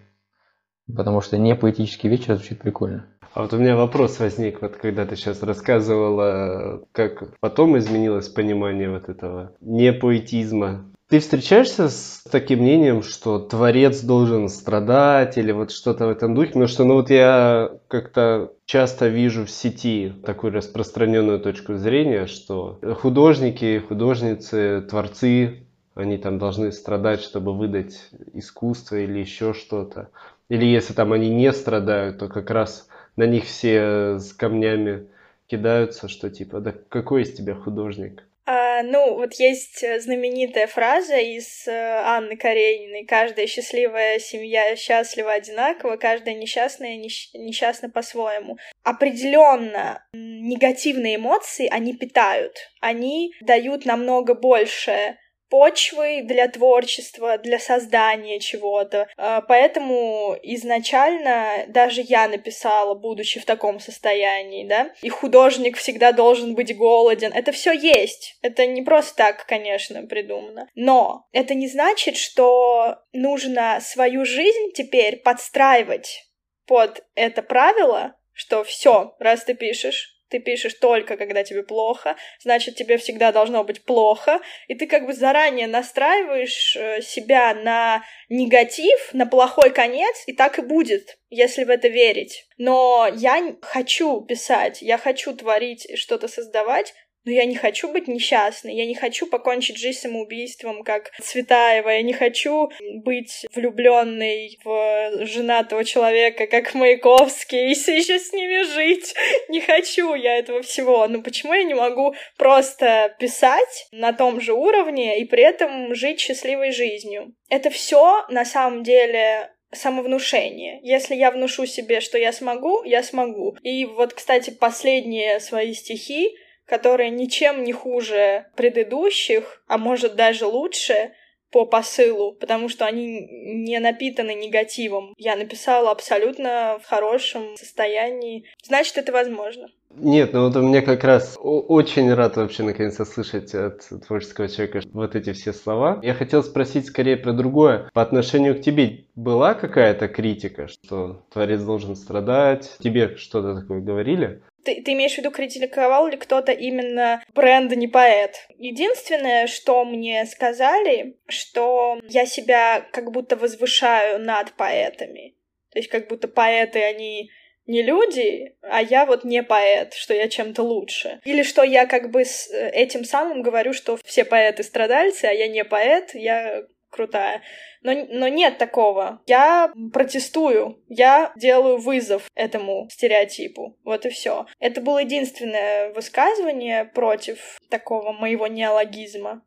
Потому 0.87 1.21
что 1.21 1.39
не 1.39 1.55
поэтический 1.57 2.09
вечер 2.09 2.37
звучит 2.37 2.61
прикольно. 2.61 3.07
А 3.35 3.43
вот 3.43 3.53
у 3.53 3.57
меня 3.57 3.75
вопрос 3.75 4.21
возник, 4.21 4.63
вот 4.63 4.77
когда 4.77 5.05
ты 5.07 5.17
сейчас 5.17 5.43
рассказывала, 5.43 6.85
как 6.93 7.37
потом 7.41 7.77
изменилось 7.77 8.29
понимание 8.29 8.89
вот 8.89 9.09
этого 9.09 9.51
непоэтизма. 9.61 10.85
Ты 11.09 11.19
встречаешься 11.19 11.89
с 11.89 12.23
таким 12.31 12.61
мнением, 12.61 13.03
что 13.03 13.41
творец 13.41 14.03
должен 14.03 14.49
страдать 14.49 15.37
или 15.37 15.51
вот 15.51 15.73
что-то 15.73 16.07
в 16.07 16.11
этом 16.11 16.37
духе? 16.37 16.51
Потому 16.51 16.69
что, 16.69 16.85
ну 16.85 16.95
вот 16.95 17.11
я 17.11 17.73
как-то 17.89 18.53
часто 18.67 19.09
вижу 19.09 19.47
в 19.47 19.51
сети 19.51 20.13
такую 20.25 20.53
распространенную 20.53 21.41
точку 21.41 21.75
зрения, 21.75 22.27
что 22.27 22.79
художники, 23.01 23.83
художницы, 23.87 24.87
творцы, 24.89 25.67
они 25.97 26.19
там 26.19 26.39
должны 26.39 26.71
страдать, 26.71 27.21
чтобы 27.21 27.53
выдать 27.53 28.11
искусство 28.33 28.95
или 28.95 29.19
еще 29.19 29.55
что-то. 29.55 30.11
Или 30.49 30.67
если 30.67 30.93
там 30.95 31.13
они 31.13 31.31
не 31.31 31.53
страдают, 31.53 32.19
то 32.19 32.29
как 32.29 32.51
раз 32.51 32.87
на 33.17 33.25
них 33.25 33.45
все 33.45 34.19
с 34.19 34.33
камнями 34.33 35.07
кидаются, 35.47 36.09
что 36.09 36.31
типа, 36.31 36.61
да 36.61 36.75
какой 36.89 37.23
из 37.23 37.35
тебя 37.35 37.55
художник? 37.55 38.25
А, 38.47 38.83
ну, 38.83 39.15
вот 39.15 39.35
есть 39.35 39.83
знаменитая 40.03 40.67
фраза 40.67 41.17
из 41.17 41.67
э, 41.67 41.73
Анны 41.73 42.37
Карениной. 42.37 43.07
Каждая 43.07 43.47
счастливая 43.47 44.19
семья 44.19 44.77
счастлива 44.77 45.33
одинаково, 45.33 45.97
каждая 45.97 46.35
несчастная 46.35 46.97
несч... 46.97 47.31
несчастна 47.33 47.89
по-своему. 47.89 48.59
Определенно 48.83 50.05
негативные 50.13 51.17
эмоции 51.17 51.69
они 51.71 51.95
питают. 51.95 52.57
Они 52.81 53.33
дают 53.41 53.87
намного 53.87 54.35
больше 54.35 55.17
почвой 55.49 56.23
для 56.23 56.49
творчества, 56.49 57.39
для 57.39 57.59
создания 57.59 58.41
чего-то. 58.41 59.09
А, 59.17 59.41
поэтому 59.41 60.37
изначально 60.43 61.65
даже 61.69 62.03
я 62.03 62.29
написала, 62.29 62.95
будучи 62.95 63.41
в 63.41 63.45
таком 63.45 63.81
состоянии, 63.81 64.67
да, 64.67 64.91
и 65.03 65.09
художник 65.09 65.77
всегда 65.77 66.13
должен 66.13 66.55
быть 66.55 66.77
голоден. 66.77 67.33
Это 67.33 67.53
все 67.53 67.73
есть. 67.73 68.37
Это 68.43 68.67
не 68.67 68.83
просто 68.83 69.17
так, 69.17 69.47
конечно, 69.47 70.07
придумано. 70.07 70.69
Но 70.75 71.27
это 71.33 71.55
не 71.55 71.69
значит, 71.69 72.17
что 72.17 72.99
нужно 73.13 73.79
свою 73.81 74.25
жизнь 74.25 74.73
теперь 74.75 75.17
подстраивать 75.17 76.25
под 76.67 77.05
это 77.15 77.43
правило, 77.43 78.17
что 78.33 78.65
все, 78.65 79.15
раз 79.19 79.45
ты 79.45 79.55
пишешь, 79.55 80.14
ты 80.29 80.39
пишешь 80.39 80.75
только, 80.75 81.17
когда 81.17 81.45
тебе 81.45 81.63
плохо, 81.63 82.17
значит, 82.41 82.77
тебе 82.77 82.97
всегда 82.99 83.33
должно 83.33 83.65
быть 83.65 83.85
плохо, 83.85 84.41
и 84.69 84.75
ты 84.75 84.87
как 84.87 85.07
бы 85.07 85.13
заранее 85.13 85.67
настраиваешь 85.67 86.77
э, 86.77 87.03
себя 87.03 87.55
на 87.55 88.03
негатив, 88.29 89.13
на 89.13 89.27
плохой 89.27 89.71
конец, 89.71 90.25
и 90.27 90.33
так 90.33 90.59
и 90.59 90.63
будет, 90.63 91.19
если 91.31 91.65
в 91.65 91.71
это 91.71 91.89
верить. 91.89 92.47
Но 92.59 93.09
я 93.15 93.55
хочу 93.63 94.21
писать, 94.23 94.83
я 94.83 94.99
хочу 94.99 95.35
творить, 95.35 95.87
что-то 95.99 96.29
создавать, 96.29 96.95
но 97.25 97.33
я 97.33 97.45
не 97.45 97.57
хочу 97.57 97.91
быть 97.91 98.09
несчастной, 98.09 98.75
я 98.75 98.87
не 98.87 98.95
хочу 98.95 99.27
покончить 99.27 99.79
жизнь 99.79 100.01
самоубийством, 100.01 100.83
как 100.83 101.11
Цветаева, 101.21 101.89
я 101.89 102.03
не 102.03 102.13
хочу 102.13 102.71
быть 103.03 103.47
влюбленной 103.55 104.59
в 104.65 105.27
женатого 105.27 105.85
человека, 105.85 106.47
как 106.47 106.75
Маяковский, 106.75 107.69
и 107.69 107.71
еще 107.71 108.19
с 108.19 108.33
ними 108.33 108.63
жить. 108.63 109.15
Не 109.49 109.61
хочу 109.61 110.15
я 110.15 110.37
этого 110.37 110.63
всего. 110.63 111.07
Но 111.07 111.23
почему 111.23 111.55
я 111.55 111.65
не 111.65 111.75
могу 111.75 112.15
просто 112.37 113.15
писать 113.19 113.89
на 113.93 114.13
том 114.13 114.41
же 114.41 114.53
уровне 114.53 115.21
и 115.21 115.25
при 115.25 115.43
этом 115.43 115.95
жить 115.95 116.21
счастливой 116.21 116.73
жизнью? 116.73 117.35
Это 117.49 117.71
все 117.71 118.27
на 118.29 118.45
самом 118.45 118.83
деле 118.83 119.51
самовнушение. 119.73 120.81
Если 120.83 121.15
я 121.15 121.31
внушу 121.31 121.67
себе, 121.67 122.01
что 122.01 122.19
я 122.19 122.33
смогу, 122.33 122.83
я 122.85 123.03
смогу. 123.03 123.57
И 123.63 123.85
вот, 123.85 124.15
кстати, 124.15 124.51
последние 124.51 125.41
свои 125.41 125.75
стихи 125.75 126.37
которые 126.67 127.11
ничем 127.11 127.65
не 127.65 127.73
хуже 127.73 128.47
предыдущих, 128.57 129.63
а 129.67 129.79
может 129.79 130.15
даже 130.17 130.47
лучше 130.47 131.13
по 131.55 131.67
посылу, 131.67 132.33
потому 132.33 132.69
что 132.69 132.85
они 132.85 133.21
не 133.65 133.79
напитаны 133.79 134.35
негативом. 134.35 135.15
Я 135.17 135.37
написала 135.37 135.93
абсолютно 135.93 136.81
в 136.83 136.87
хорошем 136.87 137.57
состоянии. 137.57 138.45
Значит, 138.65 138.99
это 138.99 139.13
возможно. 139.13 139.69
Нет, 139.97 140.33
ну 140.33 140.49
вот 140.49 140.57
меня 140.57 140.83
как 140.83 141.05
раз 141.05 141.39
очень 141.41 142.13
рад 142.13 142.37
вообще 142.37 142.65
наконец-то 142.65 143.05
слышать 143.05 143.55
от 143.55 143.89
творческого 144.05 144.49
человека 144.49 144.81
вот 144.93 145.15
эти 145.15 145.33
все 145.33 145.53
слова. 145.53 146.01
Я 146.03 146.15
хотел 146.15 146.43
спросить 146.43 146.87
скорее 146.87 147.17
про 147.17 147.33
другое. 147.33 147.89
По 147.93 148.03
отношению 148.03 148.57
к 148.57 148.63
тебе 148.63 149.05
была 149.15 149.55
какая-то 149.55 150.09
критика, 150.09 150.67
что 150.67 151.23
творец 151.33 151.63
должен 151.63 151.95
страдать? 151.95 152.77
Тебе 152.81 153.17
что-то 153.17 153.61
такое 153.61 153.81
говорили? 153.81 154.43
Ты, 154.65 154.83
ты 154.83 154.93
имеешь 154.93 155.15
в 155.15 155.19
виду, 155.19 155.31
критиковал 155.31 156.09
ли 156.09 156.17
кто-то 156.17 156.53
именно 156.53 157.23
бренд 157.35 157.75
не 157.77 157.89
поэт? 157.89 158.47
Единственное, 158.59 159.47
что 159.47 159.85
мне 159.85 160.25
сказали, 160.27 161.17
что 161.29 162.01
я 162.09 162.27
себя 162.27 162.87
как 162.93 163.11
будто 163.11 163.37
возвышаю 163.37 164.19
над 164.19 164.53
поэтами. 164.53 165.37
То 165.73 165.79
есть 165.79 165.91
как 165.91 166.09
будто 166.09 166.29
поэты, 166.29 166.83
они 166.83 167.31
не 167.67 167.83
люди, 167.83 168.55
а 168.63 168.83
я 168.83 169.07
вот 169.07 169.25
не 169.25 169.43
поэт, 169.43 169.95
что 169.95 170.13
я 170.13 170.29
чем-то 170.29 170.63
лучше. 170.63 171.21
Или 171.25 171.43
что 171.43 171.63
я 171.63 171.87
как 171.87 172.11
бы 172.11 172.25
с 172.25 172.51
э, 172.51 172.71
этим 172.71 173.05
самым 173.05 173.43
говорю, 173.43 173.73
что 173.73 173.99
все 174.05 174.25
поэты 174.25 174.63
страдальцы, 174.63 175.25
а 175.25 175.33
я 175.33 175.49
не 175.49 175.65
поэт, 175.65 176.15
я 176.15 176.65
крутая. 176.95 177.43
Но, 177.83 177.93
но 177.93 178.29
нет 178.29 178.59
такого. 178.59 179.21
Я 179.27 179.73
протестую, 179.93 180.83
я 180.89 181.33
делаю 181.37 181.79
вызов 181.79 182.31
этому 182.35 182.89
стереотипу. 182.91 183.77
Вот 183.85 184.07
и 184.07 184.11
все. 184.11 184.47
Это 184.61 184.81
было 184.81 184.99
единственное 184.99 185.93
высказывание 185.93 186.85
против 186.85 187.59
такого 187.69 188.13
моего 188.13 188.47
неологизма. 188.47 189.43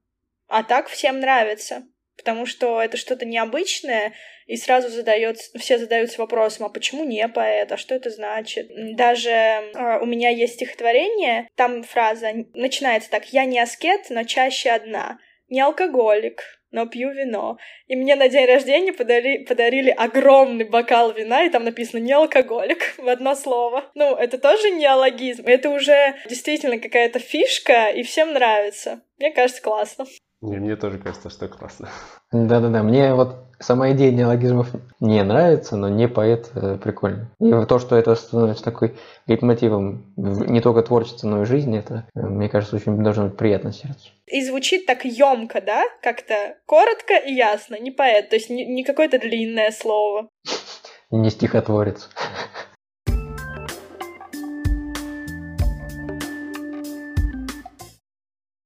А 0.47 0.63
так 0.63 0.87
всем 0.87 1.19
нравится. 1.19 1.83
Потому 2.17 2.47
что 2.47 2.81
это 2.81 2.97
что-то 2.97 3.25
необычное, 3.25 4.13
и 4.47 4.55
сразу 4.57 4.89
задается, 4.89 5.51
все 5.59 5.77
задаются 5.77 6.19
вопросом, 6.19 6.65
а 6.65 6.69
почему 6.69 7.03
не 7.03 7.27
поэт, 7.27 7.71
а 7.71 7.77
что 7.77 7.93
это 7.93 8.09
значит? 8.09 8.69
Даже 8.95 9.29
э, 9.29 9.99
у 10.01 10.05
меня 10.05 10.29
есть 10.29 10.55
стихотворение, 10.55 11.47
там 11.55 11.83
фраза 11.83 12.31
начинается 12.55 13.11
так, 13.11 13.31
я 13.33 13.45
не 13.45 13.59
аскет, 13.59 14.09
но 14.09 14.23
чаще 14.23 14.71
одна, 14.71 15.19
не 15.49 15.61
алкоголик, 15.61 16.41
но 16.71 16.85
пью 16.85 17.11
вино. 17.11 17.57
И 17.87 17.95
мне 17.95 18.15
на 18.15 18.29
день 18.29 18.45
рождения 18.45 18.93
подари, 18.93 19.45
подарили 19.45 19.89
огромный 19.89 20.65
бокал 20.65 21.13
вина, 21.13 21.43
и 21.43 21.49
там 21.49 21.63
написано 21.63 21.99
«не 21.99 22.13
алкоголик» 22.13 22.95
в 22.97 23.07
одно 23.07 23.35
слово. 23.35 23.85
Ну, 23.95 24.15
это 24.15 24.37
тоже 24.37 24.69
неологизм. 24.71 25.43
Это 25.45 25.69
уже 25.69 26.15
действительно 26.29 26.79
какая-то 26.79 27.19
фишка, 27.19 27.87
и 27.89 28.03
всем 28.03 28.33
нравится. 28.33 29.01
Мне 29.17 29.31
кажется, 29.31 29.61
классно. 29.61 30.05
Не, 30.41 30.57
мне 30.57 30.75
тоже 30.75 30.99
кажется, 30.99 31.29
что 31.29 31.47
классно. 31.47 31.89
Да-да-да, 32.31 32.83
мне 32.83 33.13
вот 33.13 33.46
сама 33.59 33.91
идея 33.91 34.11
неологизмов 34.11 34.69
не 34.99 35.23
нравится, 35.23 35.75
но 35.75 35.89
не 35.89 36.07
поэт 36.07 36.49
э, 36.55 36.77
прикольно. 36.81 37.29
И 37.39 37.49
то, 37.65 37.79
что 37.79 37.95
это 37.95 38.15
становится 38.15 38.63
такой 38.63 38.95
лейтмотивом 39.27 40.05
не 40.15 40.61
только 40.61 40.83
творчества, 40.83 41.27
но 41.27 41.41
и 41.41 41.45
жизни, 41.45 41.79
это, 41.79 42.07
э, 42.15 42.19
мне 42.19 42.49
кажется, 42.49 42.75
очень 42.75 43.03
должно 43.03 43.25
быть 43.25 43.37
приятно 43.37 43.71
сердцу. 43.71 44.09
И 44.27 44.43
звучит 44.43 44.85
так 44.85 45.05
емко, 45.05 45.61
да? 45.61 45.83
Как-то 46.01 46.55
коротко 46.65 47.15
и 47.15 47.33
ясно, 47.33 47.79
не 47.79 47.91
поэт, 47.91 48.29
то 48.29 48.35
есть 48.35 48.49
не, 48.49 48.65
не 48.65 48.83
какое-то 48.83 49.19
длинное 49.19 49.71
слово. 49.71 50.29
Не 51.09 51.29
стихотворец. 51.29 52.09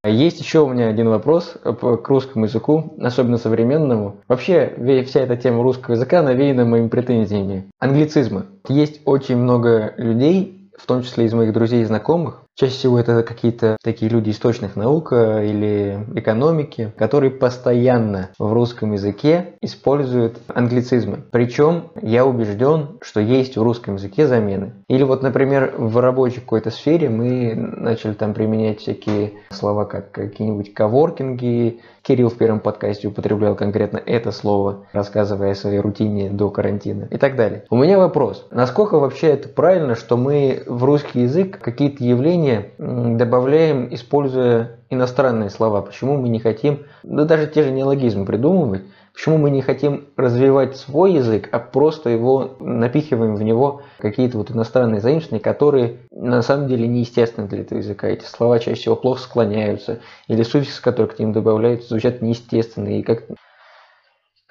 Есть 0.04 0.40
еще 0.40 0.62
у 0.62 0.68
меня 0.68 0.88
один 0.88 1.10
вопрос 1.10 1.56
к 1.64 2.10
русскому 2.10 2.46
языку, 2.46 2.96
особенно 3.00 3.38
современному. 3.38 4.18
Вообще, 4.28 5.04
вся 5.06 5.20
эта 5.20 5.38
тема 5.38 5.62
русского 5.62 5.94
языка 5.94 6.24
навеяна 6.24 6.66
моими 6.66 6.88
претензиями. 6.88 7.68
Англицизмы. 7.78 8.46
Есть 8.68 9.02
очень 9.06 9.38
много 9.38 9.94
людей, 9.98 10.70
в 10.76 10.88
том 10.88 11.04
числе 11.04 11.26
из 11.26 11.34
моих 11.34 11.54
друзей 11.54 11.84
и 11.84 11.86
знакомых, 11.86 12.41
Чаще 12.62 12.76
всего 12.76 13.00
это 13.00 13.24
какие-то 13.24 13.76
такие 13.82 14.12
люди 14.12 14.30
из 14.30 14.38
точных 14.38 14.76
наук 14.76 15.14
э, 15.14 15.48
или 15.48 16.06
экономики, 16.14 16.94
которые 16.96 17.32
постоянно 17.32 18.30
в 18.38 18.54
русском 18.54 18.92
языке 18.92 19.56
используют 19.62 20.38
англицизмы. 20.48 21.24
Причем 21.32 21.86
я 22.04 22.24
убежден, 22.24 23.00
что 23.02 23.20
есть 23.20 23.58
в 23.58 23.64
русском 23.64 23.96
языке 23.96 24.28
замены. 24.28 24.74
Или 24.90 25.02
вот, 25.02 25.24
например, 25.24 25.74
в 25.76 25.98
рабочей 25.98 26.42
какой-то 26.42 26.70
сфере 26.70 27.10
мы 27.10 27.56
начали 27.56 28.14
там 28.14 28.36
применять 28.36 28.82
всякие 28.82 29.34
слова, 29.50 29.86
как 29.86 30.12
какие-нибудь 30.12 30.76
коворкинги. 30.76 31.80
Кирилл 32.04 32.30
в 32.30 32.38
первом 32.38 32.60
подкасте 32.60 33.08
употреблял 33.08 33.56
конкретно 33.56 34.02
это 34.04 34.32
слово, 34.32 34.86
рассказывая 34.92 35.52
о 35.52 35.56
своей 35.56 35.80
рутине 35.80 36.30
до 36.32 36.50
карантина 36.50 37.08
и 37.12 37.18
так 37.18 37.36
далее. 37.36 37.66
У 37.70 37.76
меня 37.76 38.00
вопрос. 38.00 38.48
Насколько 38.50 38.98
вообще 39.00 39.28
это 39.28 39.50
правильно, 39.50 39.96
что 39.96 40.18
мы 40.18 40.64
в 40.66 40.84
русский 40.84 41.22
язык 41.22 41.60
какие-то 41.60 42.04
явления 42.04 42.72
добавляем, 42.80 43.94
используя 43.94 44.80
иностранные 44.90 45.50
слова. 45.50 45.82
Почему 45.82 46.18
мы 46.18 46.30
не 46.30 46.40
хотим, 46.40 46.86
да 47.04 47.26
даже 47.26 47.48
те 47.48 47.64
же 47.64 47.72
неологизмы 47.72 48.26
придумывать, 48.26 48.82
почему 49.14 49.38
мы 49.38 49.52
не 49.52 49.62
хотим 49.62 50.06
развивать 50.18 50.78
свой 50.78 51.14
язык, 51.14 51.50
а 51.52 51.60
просто 51.60 52.10
его 52.10 52.56
напихиваем 52.60 53.36
в 53.36 53.44
него 53.44 53.82
какие-то 53.98 54.38
вот 54.38 54.52
иностранные 54.52 55.02
заимствования, 55.02 55.44
которые 55.44 55.98
на 56.12 56.42
самом 56.42 56.68
деле 56.68 56.88
неестественны 56.88 57.48
для 57.48 57.62
этого 57.62 57.80
языка. 57.80 58.08
Эти 58.08 58.26
слова 58.26 58.60
чаще 58.60 58.80
всего 58.80 58.96
плохо 58.96 59.22
склоняются, 59.22 60.00
или 60.28 60.44
суффиксы, 60.44 60.82
которые 60.82 61.14
к 61.14 61.20
ним 61.20 61.34
добавляются, 61.34 61.90
звучат 61.90 62.22
неестественно, 62.22 62.88
и 62.88 63.04
как 63.04 63.24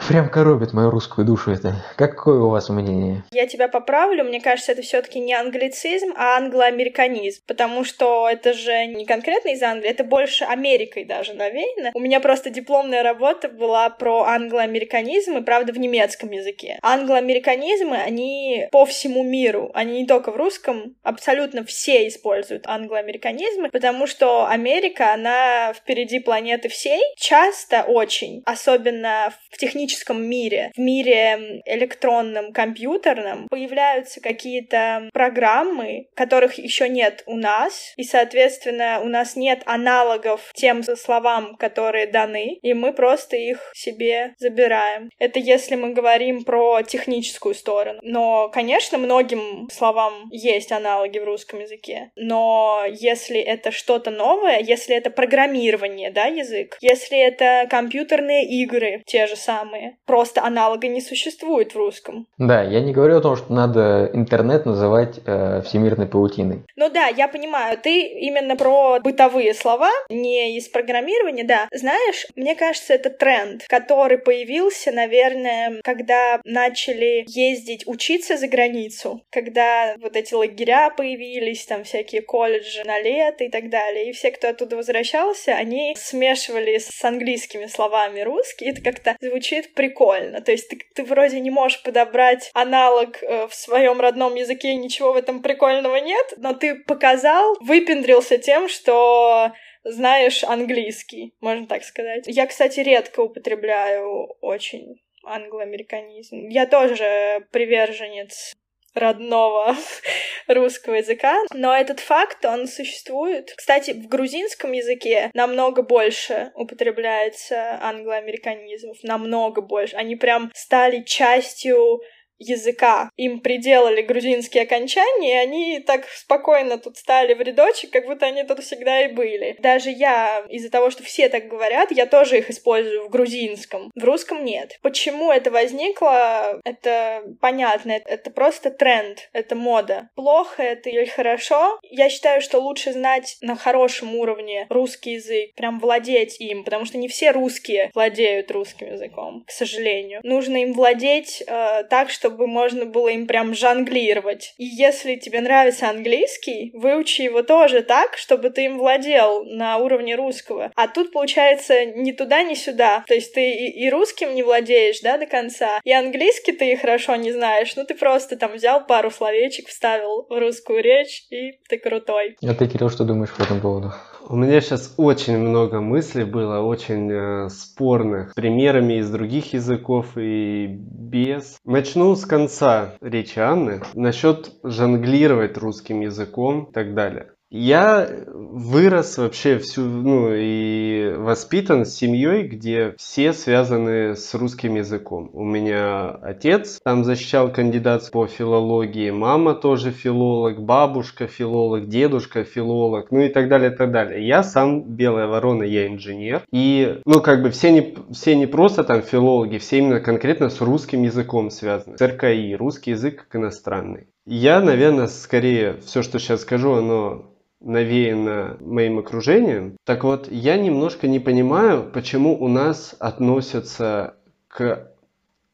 Прям 0.08 0.28
коробит 0.28 0.72
мою 0.72 0.90
русскую 0.90 1.26
душу 1.26 1.52
это. 1.52 1.74
Какое 1.96 2.40
у 2.40 2.48
вас 2.48 2.68
мнение? 2.68 3.22
Я 3.30 3.46
тебя 3.46 3.68
поправлю. 3.68 4.24
Мне 4.24 4.40
кажется, 4.40 4.72
это 4.72 4.82
все-таки 4.82 5.20
не 5.20 5.34
англицизм, 5.34 6.14
а 6.16 6.36
англоамериканизм. 6.36 7.42
Потому 7.46 7.84
что 7.84 8.28
это 8.28 8.52
же 8.52 8.86
не 8.86 9.04
конкретно 9.04 9.50
из 9.50 9.62
Англии, 9.62 9.90
это 9.90 10.02
больше 10.02 10.44
Америкой 10.44 11.04
даже 11.04 11.34
навеяно. 11.34 11.90
У 11.94 12.00
меня 12.00 12.18
просто 12.20 12.50
дипломная 12.50 13.02
работа 13.02 13.48
была 13.48 13.90
про 13.90 14.24
англоамериканизм, 14.24 15.36
и 15.36 15.42
правда 15.42 15.72
в 15.72 15.78
немецком 15.78 16.30
языке. 16.30 16.78
Англоамериканизмы, 16.82 17.96
они 17.96 18.68
по 18.72 18.86
всему 18.86 19.22
миру, 19.22 19.70
они 19.74 20.00
не 20.00 20.06
только 20.06 20.32
в 20.32 20.36
русском, 20.36 20.96
абсолютно 21.02 21.64
все 21.64 22.08
используют 22.08 22.66
англоамериканизмы, 22.66 23.70
потому 23.70 24.06
что 24.06 24.46
Америка, 24.46 25.12
она 25.12 25.72
впереди 25.72 26.18
планеты 26.20 26.68
всей, 26.68 27.00
часто 27.16 27.82
очень, 27.82 28.42
особенно 28.44 29.32
в 29.50 29.58
техническом 29.58 29.89
техническом 29.90 30.22
мире, 30.22 30.70
в 30.76 30.80
мире 30.80 31.62
электронном, 31.66 32.52
компьютерном, 32.52 33.48
появляются 33.48 34.20
какие-то 34.20 35.08
программы, 35.12 36.06
которых 36.14 36.54
еще 36.54 36.88
нет 36.88 37.22
у 37.26 37.36
нас, 37.36 37.92
и, 37.96 38.04
соответственно, 38.04 39.00
у 39.02 39.08
нас 39.08 39.36
нет 39.36 39.62
аналогов 39.66 40.52
тем 40.54 40.82
словам, 40.82 41.56
которые 41.56 42.06
даны, 42.06 42.58
и 42.62 42.74
мы 42.74 42.92
просто 42.92 43.36
их 43.36 43.70
себе 43.74 44.34
забираем. 44.38 45.10
Это 45.18 45.38
если 45.38 45.74
мы 45.74 45.92
говорим 45.92 46.44
про 46.44 46.82
техническую 46.82 47.54
сторону. 47.54 47.98
Но, 48.02 48.48
конечно, 48.48 48.98
многим 48.98 49.68
словам 49.72 50.28
есть 50.30 50.72
аналоги 50.72 51.18
в 51.18 51.24
русском 51.24 51.60
языке. 51.60 52.10
Но 52.16 52.84
если 52.88 53.40
это 53.40 53.72
что-то 53.72 54.10
новое, 54.10 54.60
если 54.60 54.94
это 54.94 55.10
программирование, 55.10 56.10
да, 56.10 56.26
язык, 56.26 56.76
если 56.80 57.18
это 57.18 57.66
компьютерные 57.68 58.44
игры, 58.44 59.02
те 59.06 59.26
же 59.26 59.36
самые, 59.36 59.79
самые. 59.80 59.96
Просто 60.06 60.42
аналога 60.42 60.88
не 60.88 61.00
существует 61.00 61.72
в 61.72 61.76
русском. 61.76 62.26
Да, 62.38 62.62
я 62.62 62.80
не 62.80 62.92
говорю 62.92 63.18
о 63.18 63.20
том, 63.20 63.36
что 63.36 63.52
надо 63.52 64.10
интернет 64.12 64.66
называть 64.66 65.20
э, 65.24 65.62
всемирной 65.62 66.06
паутиной. 66.06 66.62
Ну 66.76 66.90
да, 66.90 67.06
я 67.06 67.28
понимаю. 67.28 67.78
Ты 67.78 68.00
именно 68.00 68.56
про 68.56 69.00
бытовые 69.00 69.54
слова, 69.54 69.90
не 70.08 70.56
из 70.56 70.68
программирования, 70.68 71.44
да. 71.44 71.68
Знаешь, 71.72 72.26
мне 72.36 72.54
кажется, 72.54 72.94
это 72.94 73.10
тренд, 73.10 73.64
который 73.68 74.18
появился, 74.18 74.92
наверное, 74.92 75.80
когда 75.84 76.40
начали 76.44 77.24
ездить 77.28 77.86
учиться 77.86 78.36
за 78.36 78.48
границу, 78.48 79.22
когда 79.30 79.94
вот 80.00 80.16
эти 80.16 80.34
лагеря 80.34 80.90
появились, 80.90 81.64
там 81.66 81.84
всякие 81.84 82.22
колледжи 82.22 82.82
на 82.84 83.00
лето 83.00 83.44
и 83.44 83.48
так 83.48 83.70
далее. 83.70 84.10
И 84.10 84.12
все, 84.12 84.30
кто 84.30 84.48
оттуда 84.48 84.76
возвращался, 84.76 85.52
они 85.52 85.94
смешивали 85.96 86.78
с 86.78 87.04
английскими 87.04 87.66
словами 87.66 88.20
русский. 88.20 88.66
Это 88.66 88.82
как-то 88.82 89.16
звучит 89.20 89.69
прикольно. 89.74 90.40
То 90.40 90.52
есть 90.52 90.68
ты, 90.68 90.78
ты 90.94 91.04
вроде 91.04 91.40
не 91.40 91.50
можешь 91.50 91.82
подобрать 91.82 92.50
аналог 92.54 93.22
э, 93.22 93.46
в 93.48 93.54
своем 93.54 94.00
родном 94.00 94.34
языке, 94.34 94.74
ничего 94.74 95.12
в 95.12 95.16
этом 95.16 95.42
прикольного 95.42 95.96
нет, 95.96 96.34
но 96.36 96.54
ты 96.54 96.76
показал, 96.76 97.56
выпендрился 97.60 98.38
тем, 98.38 98.68
что 98.68 99.52
знаешь 99.84 100.44
английский, 100.44 101.34
можно 101.40 101.66
так 101.66 101.84
сказать. 101.84 102.24
Я, 102.26 102.46
кстати, 102.46 102.80
редко 102.80 103.20
употребляю 103.20 104.36
очень 104.40 105.00
англоамериканизм. 105.24 106.48
Я 106.48 106.66
тоже 106.66 107.46
приверженец 107.50 108.54
родного 108.94 109.76
русского 110.48 110.94
языка, 110.94 111.36
но 111.54 111.74
этот 111.74 112.00
факт, 112.00 112.44
он 112.44 112.66
существует. 112.66 113.52
Кстати, 113.56 113.92
в 113.92 114.08
грузинском 114.08 114.72
языке 114.72 115.30
намного 115.34 115.82
больше 115.82 116.52
употребляется 116.54 117.78
англоамериканизмов, 117.82 118.96
намного 119.02 119.60
больше. 119.62 119.96
Они 119.96 120.16
прям 120.16 120.50
стали 120.54 121.02
частью 121.02 122.00
языка. 122.40 123.10
Им 123.16 123.40
приделали 123.40 124.02
грузинские 124.02 124.64
окончания, 124.64 125.34
и 125.34 125.46
они 125.46 125.80
так 125.80 126.06
спокойно 126.08 126.78
тут 126.78 126.96
стали 126.96 127.34
в 127.34 127.40
рядочек, 127.40 127.90
как 127.90 128.06
будто 128.06 128.26
они 128.26 128.42
тут 128.42 128.64
всегда 128.64 129.04
и 129.04 129.12
были. 129.12 129.56
Даже 129.60 129.90
я, 129.90 130.44
из-за 130.48 130.70
того, 130.70 130.90
что 130.90 131.04
все 131.04 131.28
так 131.28 131.46
говорят, 131.46 131.92
я 131.92 132.06
тоже 132.06 132.38
их 132.38 132.50
использую 132.50 133.04
в 133.04 133.10
грузинском. 133.10 133.90
В 133.94 134.04
русском 134.04 134.44
нет. 134.44 134.78
Почему 134.82 135.30
это 135.30 135.50
возникло, 135.50 136.60
это 136.64 137.22
понятно. 137.40 137.92
Это 137.92 138.30
просто 138.30 138.70
тренд, 138.70 139.28
это 139.32 139.54
мода. 139.54 140.08
Плохо 140.14 140.62
это 140.62 140.88
или 140.88 141.04
хорошо? 141.04 141.78
Я 141.82 142.08
считаю, 142.08 142.40
что 142.40 142.58
лучше 142.58 142.92
знать 142.92 143.36
на 143.42 143.56
хорошем 143.56 144.16
уровне 144.16 144.66
русский 144.70 145.12
язык, 145.12 145.54
прям 145.54 145.78
владеть 145.78 146.40
им, 146.40 146.64
потому 146.64 146.84
что 146.86 146.96
не 146.96 147.08
все 147.08 147.30
русские 147.32 147.90
владеют 147.94 148.50
русским 148.50 148.92
языком, 148.92 149.44
к 149.46 149.50
сожалению. 149.50 150.20
Нужно 150.22 150.62
им 150.62 150.72
владеть 150.72 151.42
э, 151.46 151.84
так, 151.90 152.10
чтобы 152.10 152.29
чтобы 152.30 152.46
можно 152.46 152.86
было 152.86 153.08
им 153.08 153.26
прям 153.26 153.54
жонглировать. 153.54 154.54
И 154.56 154.64
если 154.64 155.16
тебе 155.16 155.40
нравится 155.40 155.90
английский, 155.90 156.70
выучи 156.74 157.22
его 157.22 157.42
тоже 157.42 157.82
так, 157.82 158.16
чтобы 158.16 158.50
ты 158.50 158.66
им 158.66 158.78
владел 158.78 159.44
на 159.44 159.78
уровне 159.78 160.14
русского. 160.14 160.70
А 160.76 160.86
тут 160.86 161.12
получается 161.12 161.84
ни 161.86 162.12
туда, 162.12 162.44
ни 162.44 162.54
сюда. 162.54 163.04
То 163.08 163.14
есть 163.14 163.34
ты 163.34 163.50
и, 163.50 163.90
русским 163.90 164.34
не 164.34 164.44
владеешь, 164.44 165.00
да, 165.00 165.18
до 165.18 165.26
конца, 165.26 165.80
и 165.82 165.92
английский 165.92 166.52
ты 166.52 166.76
хорошо 166.76 167.16
не 167.16 167.32
знаешь, 167.32 167.74
ну 167.74 167.84
ты 167.84 167.94
просто 167.94 168.36
там 168.36 168.52
взял 168.52 168.86
пару 168.86 169.10
словечек, 169.10 169.66
вставил 169.66 170.26
в 170.28 170.38
русскую 170.38 170.82
речь, 170.82 171.24
и 171.30 171.58
ты 171.68 171.78
крутой. 171.78 172.36
А 172.42 172.54
ты, 172.54 172.68
Кирилл, 172.68 172.90
что 172.90 173.04
думаешь 173.04 173.34
по 173.36 173.42
этому 173.42 173.60
поводу? 173.60 173.92
У 174.32 174.36
меня 174.36 174.60
сейчас 174.60 174.94
очень 174.96 175.38
много 175.38 175.80
мыслей 175.80 176.22
было, 176.22 176.60
очень 176.60 177.10
э, 177.10 177.48
спорных, 177.48 178.32
примерами 178.36 179.00
из 179.00 179.10
других 179.10 179.54
языков 179.54 180.16
и 180.16 180.68
без. 180.68 181.58
Начну 181.64 182.14
с 182.14 182.24
конца 182.26 182.94
речи 183.00 183.40
Анны 183.40 183.82
насчет 183.94 184.52
жонглировать 184.62 185.58
русским 185.58 186.02
языком 186.02 186.66
и 186.70 186.72
так 186.72 186.94
далее. 186.94 187.32
Я 187.50 188.08
вырос 188.28 189.18
вообще 189.18 189.58
всю, 189.58 189.82
ну 189.82 190.32
и 190.32 191.14
воспитан 191.16 191.84
семьей, 191.84 192.44
где 192.46 192.94
все 192.96 193.32
связаны 193.32 194.14
с 194.14 194.32
русским 194.34 194.76
языком. 194.76 195.30
У 195.32 195.42
меня 195.42 196.10
отец 196.10 196.80
там 196.84 197.02
защищал 197.02 197.52
кандидат 197.52 198.08
по 198.12 198.28
филологии, 198.28 199.10
мама 199.10 199.54
тоже 199.54 199.90
филолог, 199.90 200.62
бабушка 200.62 201.26
филолог, 201.26 201.88
дедушка 201.88 202.44
филолог, 202.44 203.10
ну 203.10 203.22
и 203.22 203.28
так 203.28 203.48
далее, 203.48 203.72
и 203.72 203.76
так 203.76 203.90
далее. 203.90 204.24
Я 204.24 204.44
сам 204.44 204.82
белая 204.82 205.26
ворона, 205.26 205.64
я 205.64 205.88
инженер. 205.88 206.42
И, 206.52 207.00
ну 207.04 207.20
как 207.20 207.42
бы 207.42 207.50
все 207.50 207.72
не, 207.72 207.96
все 208.12 208.36
не 208.36 208.46
просто 208.46 208.84
там 208.84 209.02
филологи, 209.02 209.58
все 209.58 209.78
именно 209.78 209.98
конкретно 209.98 210.50
с 210.50 210.60
русским 210.60 211.02
языком 211.02 211.50
связаны. 211.50 211.98
С 211.98 212.00
РКИ, 212.00 212.54
русский 212.54 212.92
язык 212.92 213.24
как 213.24 213.40
иностранный. 213.40 214.06
Я, 214.24 214.60
наверное, 214.60 215.08
скорее 215.08 215.78
все, 215.84 216.02
что 216.02 216.20
сейчас 216.20 216.42
скажу, 216.42 216.74
оно 216.74 217.30
навеяно 217.60 218.56
моим 218.60 218.98
окружением. 218.98 219.76
Так 219.84 220.04
вот, 220.04 220.28
я 220.30 220.56
немножко 220.56 221.08
не 221.08 221.20
понимаю, 221.20 221.90
почему 221.92 222.40
у 222.40 222.48
нас 222.48 222.96
относятся 222.98 224.14
к 224.48 224.92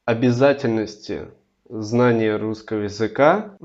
обязательности 0.05 1.27
знания 1.69 2.37
русского 2.37 2.83
языка. 2.83 3.57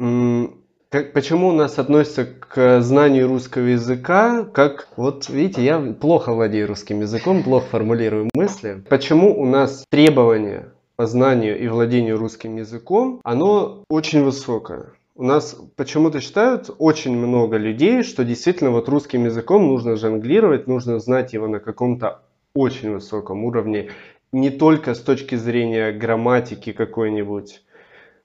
Как, 0.89 1.13
почему 1.13 1.47
у 1.47 1.53
нас 1.53 1.79
относятся 1.79 2.25
к 2.25 2.81
знанию 2.81 3.29
русского 3.29 3.67
языка, 3.67 4.43
как, 4.43 4.89
вот 4.97 5.29
видите, 5.29 5.63
я 5.63 5.79
плохо 5.79 6.33
владею 6.33 6.67
русским 6.67 6.99
языком, 6.99 7.43
плохо 7.43 7.67
формулирую 7.67 8.29
мысли. 8.33 8.83
Почему 8.89 9.39
у 9.39 9.45
нас 9.45 9.85
требования 9.89 10.73
по 10.97 11.05
знанию 11.05 11.57
и 11.57 11.67
владению 11.69 12.17
русским 12.17 12.57
языком, 12.57 13.21
оно 13.23 13.85
очень 13.89 14.23
высокое 14.23 14.91
у 15.15 15.23
нас 15.23 15.57
почему-то 15.75 16.21
считают 16.21 16.69
очень 16.77 17.15
много 17.15 17.57
людей, 17.57 18.03
что 18.03 18.23
действительно 18.23 18.71
вот 18.71 18.87
русским 18.89 19.25
языком 19.25 19.67
нужно 19.67 19.95
жонглировать, 19.95 20.67
нужно 20.67 20.99
знать 20.99 21.33
его 21.33 21.47
на 21.47 21.59
каком-то 21.59 22.21
очень 22.53 22.91
высоком 22.93 23.43
уровне, 23.43 23.91
не 24.31 24.49
только 24.49 24.93
с 24.93 24.99
точки 24.99 25.35
зрения 25.35 25.91
грамматики 25.91 26.71
какой-нибудь, 26.71 27.63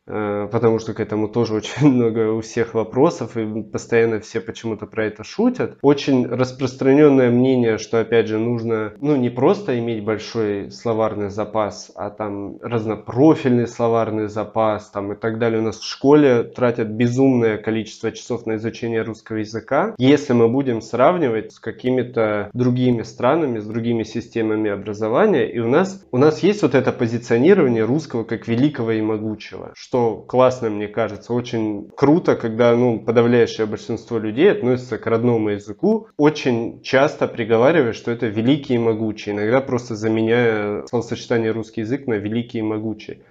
потому 0.07 0.79
что 0.79 0.95
к 0.95 1.01
этому 1.01 1.29
тоже 1.29 1.55
очень 1.57 1.89
много 1.89 2.33
у 2.33 2.41
всех 2.41 2.75
вопросов, 2.75 3.37
и 3.37 3.63
постоянно 3.63 4.21
все 4.21 4.41
почему-то 4.41 4.87
про 4.87 5.07
это 5.07 5.25
шутят. 5.25 5.79
Очень 5.83 6.27
распространенное 6.27 7.31
мнение, 7.31 7.79
что, 7.79 8.01
опять 8.01 8.29
же, 8.29 8.39
нужно, 8.39 8.93
ну, 9.01 9.17
не 9.17 9.31
просто 9.31 9.79
иметь 9.79 10.05
большой 10.05 10.71
словарный 10.71 11.31
запас, 11.31 11.91
а 11.95 12.11
там 12.11 12.59
разнопрофильный 12.61 13.67
словарный 13.67 14.29
запас, 14.29 14.91
там 14.91 15.13
и 15.13 15.17
так 15.17 15.39
далее. 15.39 15.61
У 15.61 15.65
нас 15.65 15.79
в 15.79 15.89
школе 15.89 16.45
тратят 16.45 16.89
безумное 16.89 17.59
количество 17.59 18.13
часов 18.13 18.47
на 18.47 18.57
изучение 18.57 19.03
русского 19.03 19.39
языка. 19.39 19.95
Если 19.99 20.33
мы 20.33 20.49
будем 20.49 20.81
сравнивать 20.81 21.53
с 21.53 21.59
какими-то 21.59 22.51
другими 22.53 23.03
странами, 23.03 23.59
с 23.59 23.67
другими 23.67 24.03
системами 24.03 24.71
образования, 24.71 25.51
и 25.51 25.59
у 25.59 25.69
нас, 25.69 26.05
у 26.13 26.19
нас 26.19 26.43
есть 26.43 26.63
вот 26.63 26.75
это 26.75 26.93
позиционирование 26.93 27.85
русского 27.85 28.25
как 28.25 28.49
великого 28.49 28.93
и 28.93 29.01
могучего, 29.01 29.73
что 29.75 29.96
что 29.97 30.17
классно, 30.29 30.69
мне 30.69 30.89
кажется, 30.89 31.33
очень 31.33 31.91
круто, 31.97 32.37
когда 32.37 32.77
ну, 32.77 33.01
подавляющее 33.01 33.67
большинство 33.67 34.19
людей 34.19 34.53
относится 34.53 34.99
к 34.99 35.07
родному 35.07 35.51
языку, 35.51 36.09
очень 36.19 36.83
часто 36.83 37.27
приговаривая, 37.27 37.95
что 37.95 38.11
это 38.11 38.27
великий 38.27 38.75
и 38.75 38.79
могучий, 38.79 39.31
иногда 39.31 39.63
просто 39.63 39.97
заменяя 39.97 40.85
словосочетание 40.87 41.51
русский 41.51 41.81
язык 41.81 42.07
на 42.07 42.15
великий 42.15 42.59
и 42.59 42.63
могучий. 42.63 43.23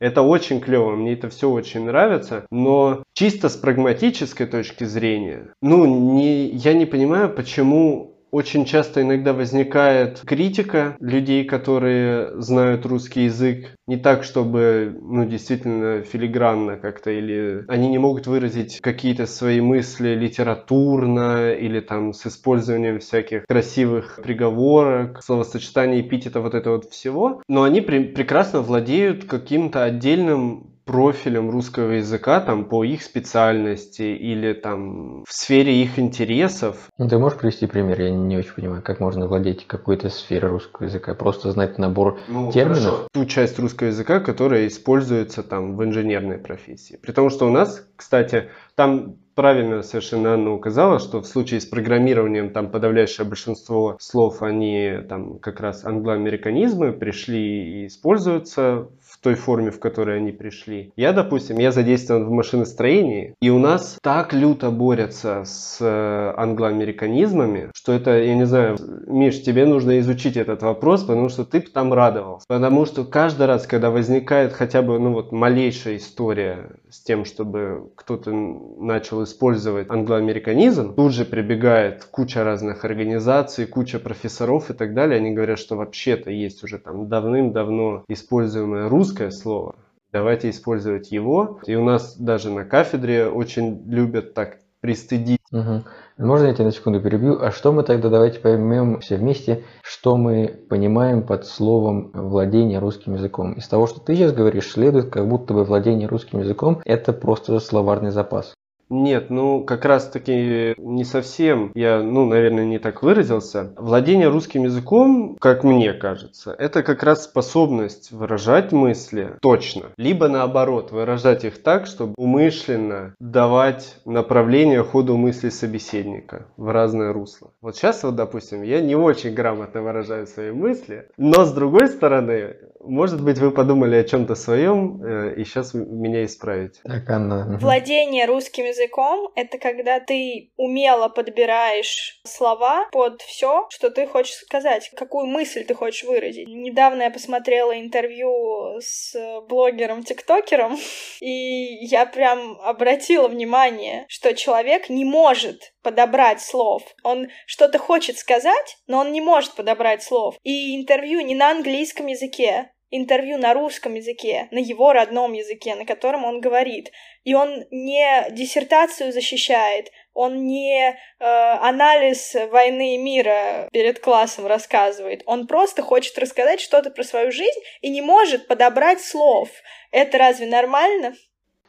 Это 0.00 0.22
очень 0.22 0.60
клево, 0.60 0.96
мне 0.96 1.12
это 1.12 1.28
все 1.28 1.50
очень 1.50 1.84
нравится, 1.84 2.46
но 2.50 3.02
чисто 3.12 3.50
с 3.50 3.56
прагматической 3.56 4.46
точки 4.46 4.84
зрения, 4.84 5.52
ну, 5.60 5.84
не, 5.84 6.46
я 6.46 6.72
не 6.72 6.86
понимаю, 6.86 7.28
почему 7.34 8.13
очень 8.34 8.64
часто 8.64 9.02
иногда 9.02 9.32
возникает 9.32 10.20
критика 10.26 10.96
людей, 10.98 11.44
которые 11.44 12.40
знают 12.42 12.84
русский 12.84 13.26
язык, 13.26 13.76
не 13.86 13.96
так, 13.96 14.24
чтобы, 14.24 14.98
ну, 15.00 15.24
действительно 15.24 16.02
филигранно 16.02 16.76
как-то, 16.76 17.12
или 17.12 17.64
они 17.68 17.88
не 17.88 17.98
могут 17.98 18.26
выразить 18.26 18.80
какие-то 18.80 19.26
свои 19.26 19.60
мысли 19.60 20.16
литературно, 20.16 21.52
или 21.52 21.78
там 21.78 22.12
с 22.12 22.26
использованием 22.26 22.98
всяких 22.98 23.44
красивых 23.46 24.18
приговорок, 24.20 25.22
словосочетаний, 25.22 26.00
эпитета, 26.00 26.40
вот 26.40 26.54
этого 26.54 26.76
вот 26.76 26.90
всего, 26.90 27.40
но 27.48 27.62
они 27.62 27.82
при- 27.82 28.02
прекрасно 28.02 28.62
владеют 28.62 29.26
каким-то 29.26 29.84
отдельным 29.84 30.73
профилем 30.84 31.50
русского 31.50 31.92
языка 31.92 32.40
там 32.40 32.66
по 32.66 32.84
их 32.84 33.02
специальности 33.02 34.02
или 34.02 34.52
там 34.52 35.24
в 35.24 35.32
сфере 35.32 35.82
их 35.82 35.98
интересов. 35.98 36.88
Ну, 36.98 37.08
ты 37.08 37.18
можешь 37.18 37.38
привести 37.38 37.66
пример? 37.66 38.00
Я 38.00 38.10
не 38.10 38.36
очень 38.36 38.54
понимаю, 38.54 38.82
как 38.82 39.00
можно 39.00 39.26
владеть 39.26 39.66
какой-то 39.66 40.10
сферой 40.10 40.52
русского 40.52 40.86
языка. 40.86 41.14
Просто 41.14 41.50
знать 41.52 41.78
набор 41.78 42.18
ну, 42.28 42.52
терминов? 42.52 42.78
Хорошо. 42.78 43.08
Ту 43.12 43.24
часть 43.26 43.58
русского 43.58 43.88
языка, 43.88 44.20
которая 44.20 44.66
используется 44.66 45.42
там 45.42 45.76
в 45.76 45.84
инженерной 45.84 46.38
профессии. 46.38 46.98
При 47.00 47.12
том, 47.12 47.30
что 47.30 47.46
у 47.46 47.50
нас, 47.50 47.86
кстати, 47.96 48.50
там 48.74 49.16
правильно 49.34 49.82
совершенно 49.82 50.34
Анна 50.34 50.52
указала, 50.52 50.98
что 50.98 51.20
в 51.20 51.26
случае 51.26 51.60
с 51.60 51.66
программированием 51.66 52.50
там 52.50 52.70
подавляющее 52.70 53.26
большинство 53.26 53.96
слов, 54.00 54.42
они 54.42 54.98
там 55.08 55.38
как 55.38 55.60
раз 55.60 55.84
англоамериканизмы 55.84 56.92
пришли 56.92 57.82
и 57.82 57.86
используются 57.86 58.88
той 59.24 59.34
форме, 59.34 59.70
в 59.70 59.80
которой 59.80 60.18
они 60.18 60.32
пришли. 60.32 60.92
Я, 60.96 61.12
допустим, 61.12 61.58
я 61.58 61.72
задействован 61.72 62.26
в 62.26 62.30
машиностроении, 62.30 63.34
и 63.40 63.48
у 63.48 63.58
нас 63.58 63.98
так 64.02 64.34
люто 64.34 64.70
борются 64.70 65.44
с 65.46 65.78
э, 65.80 66.34
англоамериканизмами, 66.36 67.70
что 67.74 67.92
это, 67.92 68.22
я 68.22 68.34
не 68.34 68.44
знаю, 68.44 68.76
Миш, 69.06 69.42
тебе 69.42 69.64
нужно 69.64 69.98
изучить 70.00 70.36
этот 70.36 70.62
вопрос, 70.62 71.04
потому 71.04 71.30
что 71.30 71.44
ты 71.46 71.60
там 71.60 71.94
радовался. 71.94 72.44
Потому 72.46 72.84
что 72.84 73.04
каждый 73.04 73.46
раз, 73.46 73.66
когда 73.66 73.90
возникает 73.90 74.52
хотя 74.52 74.82
бы, 74.82 74.98
ну 74.98 75.12
вот, 75.12 75.32
малейшая 75.32 75.96
история 75.96 76.72
с 76.90 77.02
тем, 77.02 77.24
чтобы 77.24 77.90
кто-то 77.96 78.30
начал 78.30 79.24
использовать 79.24 79.90
англоамериканизм, 79.90 80.94
тут 80.94 81.12
же 81.12 81.24
прибегает 81.24 82.04
куча 82.04 82.44
разных 82.44 82.84
организаций, 82.84 83.66
куча 83.66 83.98
профессоров 83.98 84.70
и 84.70 84.74
так 84.74 84.92
далее. 84.92 85.16
Они 85.16 85.30
говорят, 85.30 85.58
что 85.58 85.76
вообще-то 85.76 86.30
есть 86.30 86.62
уже 86.62 86.78
там 86.78 87.08
давным-давно 87.08 88.04
используемое 88.08 88.88
русское 88.90 89.13
русское 89.14 89.30
слово, 89.30 89.76
давайте 90.12 90.50
использовать 90.50 91.12
его. 91.12 91.60
И 91.66 91.76
у 91.76 91.84
нас 91.84 92.16
даже 92.16 92.50
на 92.50 92.64
кафедре 92.64 93.28
очень 93.28 93.88
любят 93.88 94.34
так 94.34 94.58
пристыдить. 94.80 95.40
Угу. 95.52 95.84
Можно 96.18 96.46
я 96.46 96.54
тебя 96.54 96.64
на 96.64 96.72
секунду 96.72 97.00
перебью? 97.00 97.40
А 97.40 97.52
что 97.52 97.72
мы 97.72 97.84
тогда, 97.84 98.08
давайте 98.08 98.40
поймем 98.40 99.00
все 99.00 99.16
вместе, 99.16 99.62
что 99.82 100.16
мы 100.16 100.66
понимаем 100.68 101.22
под 101.22 101.46
словом 101.46 102.10
владение 102.12 102.80
русским 102.80 103.14
языком. 103.14 103.52
Из 103.52 103.68
того, 103.68 103.86
что 103.86 104.00
ты 104.00 104.16
сейчас 104.16 104.32
говоришь, 104.32 104.72
следует, 104.72 105.10
как 105.10 105.28
будто 105.28 105.54
бы 105.54 105.64
владение 105.64 106.08
русским 106.08 106.40
языком– 106.40 106.82
это 106.84 107.12
просто 107.12 107.60
словарный 107.60 108.10
запас. 108.10 108.54
Нет, 108.90 109.30
ну 109.30 109.64
как 109.64 109.84
раз 109.84 110.08
таки 110.08 110.74
не 110.78 111.04
совсем, 111.04 111.72
я, 111.74 112.02
ну, 112.02 112.26
наверное, 112.26 112.64
не 112.64 112.78
так 112.78 113.02
выразился. 113.02 113.72
Владение 113.76 114.28
русским 114.28 114.64
языком, 114.64 115.36
как 115.40 115.64
мне 115.64 115.92
кажется, 115.92 116.54
это 116.58 116.82
как 116.82 117.02
раз 117.02 117.24
способность 117.24 118.12
выражать 118.12 118.72
мысли 118.72 119.36
точно, 119.40 119.92
либо 119.96 120.28
наоборот, 120.28 120.92
выражать 120.92 121.44
их 121.44 121.62
так, 121.62 121.86
чтобы 121.86 122.14
умышленно 122.16 123.14
давать 123.18 123.96
направление 124.04 124.82
ходу 124.82 125.16
мысли 125.16 125.48
собеседника 125.48 126.46
в 126.56 126.70
разное 126.70 127.12
русло. 127.12 127.52
Вот 127.60 127.76
сейчас 127.76 128.02
вот, 128.02 128.16
допустим, 128.16 128.62
я 128.62 128.80
не 128.80 128.96
очень 128.96 129.34
грамотно 129.34 129.82
выражаю 129.82 130.26
свои 130.26 130.50
мысли, 130.50 131.08
но 131.16 131.44
с 131.44 131.52
другой 131.52 131.88
стороны, 131.88 132.56
может 132.86 133.22
быть, 133.22 133.38
вы 133.38 133.50
подумали 133.50 133.96
о 133.96 134.04
чем-то 134.04 134.34
своем 134.34 135.02
э, 135.02 135.34
и 135.36 135.44
сейчас 135.44 135.74
меня 135.74 136.24
исправите. 136.24 136.80
Так, 136.84 137.08
Анна. 137.08 137.58
Владение 137.60 138.26
русским 138.26 138.64
языком— 138.64 139.30
это 139.34 139.58
когда 139.58 140.00
ты 140.00 140.52
умело 140.56 141.08
подбираешь 141.08 142.20
слова 142.24 142.88
под 142.92 143.22
все, 143.22 143.66
что 143.70 143.90
ты 143.90 144.06
хочешь 144.06 144.34
сказать, 144.34 144.90
какую 144.96 145.26
мысль 145.26 145.64
ты 145.64 145.74
хочешь 145.74 146.04
выразить. 146.04 146.48
Недавно 146.48 147.02
я 147.02 147.10
посмотрела 147.10 147.78
интервью 147.78 148.78
с 148.80 149.14
блогером-тиктокером, 149.48 150.76
и 151.20 151.86
я 151.86 152.06
прям 152.06 152.58
обратила 152.60 153.28
внимание, 153.28 154.06
что 154.08 154.34
человек 154.34 154.88
не 154.88 155.04
может 155.04 155.74
подобрать 155.82 156.40
слов. 156.40 156.82
Он 157.02 157.28
что-то 157.46 157.78
хочет 157.78 158.18
сказать, 158.18 158.78
но 158.86 159.00
он 159.00 159.12
не 159.12 159.20
может 159.20 159.54
подобрать 159.54 160.02
слов. 160.02 160.36
И 160.42 160.76
интервью 160.76 161.20
не 161.20 161.34
на 161.34 161.50
английском 161.50 162.06
языке, 162.06 162.70
интервью 162.96 163.38
на 163.38 163.54
русском 163.54 163.94
языке, 163.94 164.48
на 164.50 164.58
его 164.58 164.92
родном 164.92 165.32
языке, 165.32 165.74
на 165.74 165.84
котором 165.84 166.24
он 166.24 166.40
говорит. 166.40 166.92
И 167.24 167.34
он 167.34 167.64
не 167.70 168.26
диссертацию 168.30 169.12
защищает, 169.12 169.90
он 170.12 170.46
не 170.46 170.90
э, 170.90 170.94
анализ 171.18 172.34
войны 172.50 172.94
и 172.94 172.98
мира 172.98 173.68
перед 173.72 173.98
классом 173.98 174.46
рассказывает. 174.46 175.22
Он 175.26 175.46
просто 175.46 175.82
хочет 175.82 176.16
рассказать 176.18 176.60
что-то 176.60 176.90
про 176.90 177.02
свою 177.02 177.32
жизнь 177.32 177.60
и 177.80 177.88
не 177.90 178.00
может 178.02 178.46
подобрать 178.46 179.00
слов. 179.00 179.48
Это 179.90 180.18
разве 180.18 180.46
нормально? 180.46 181.14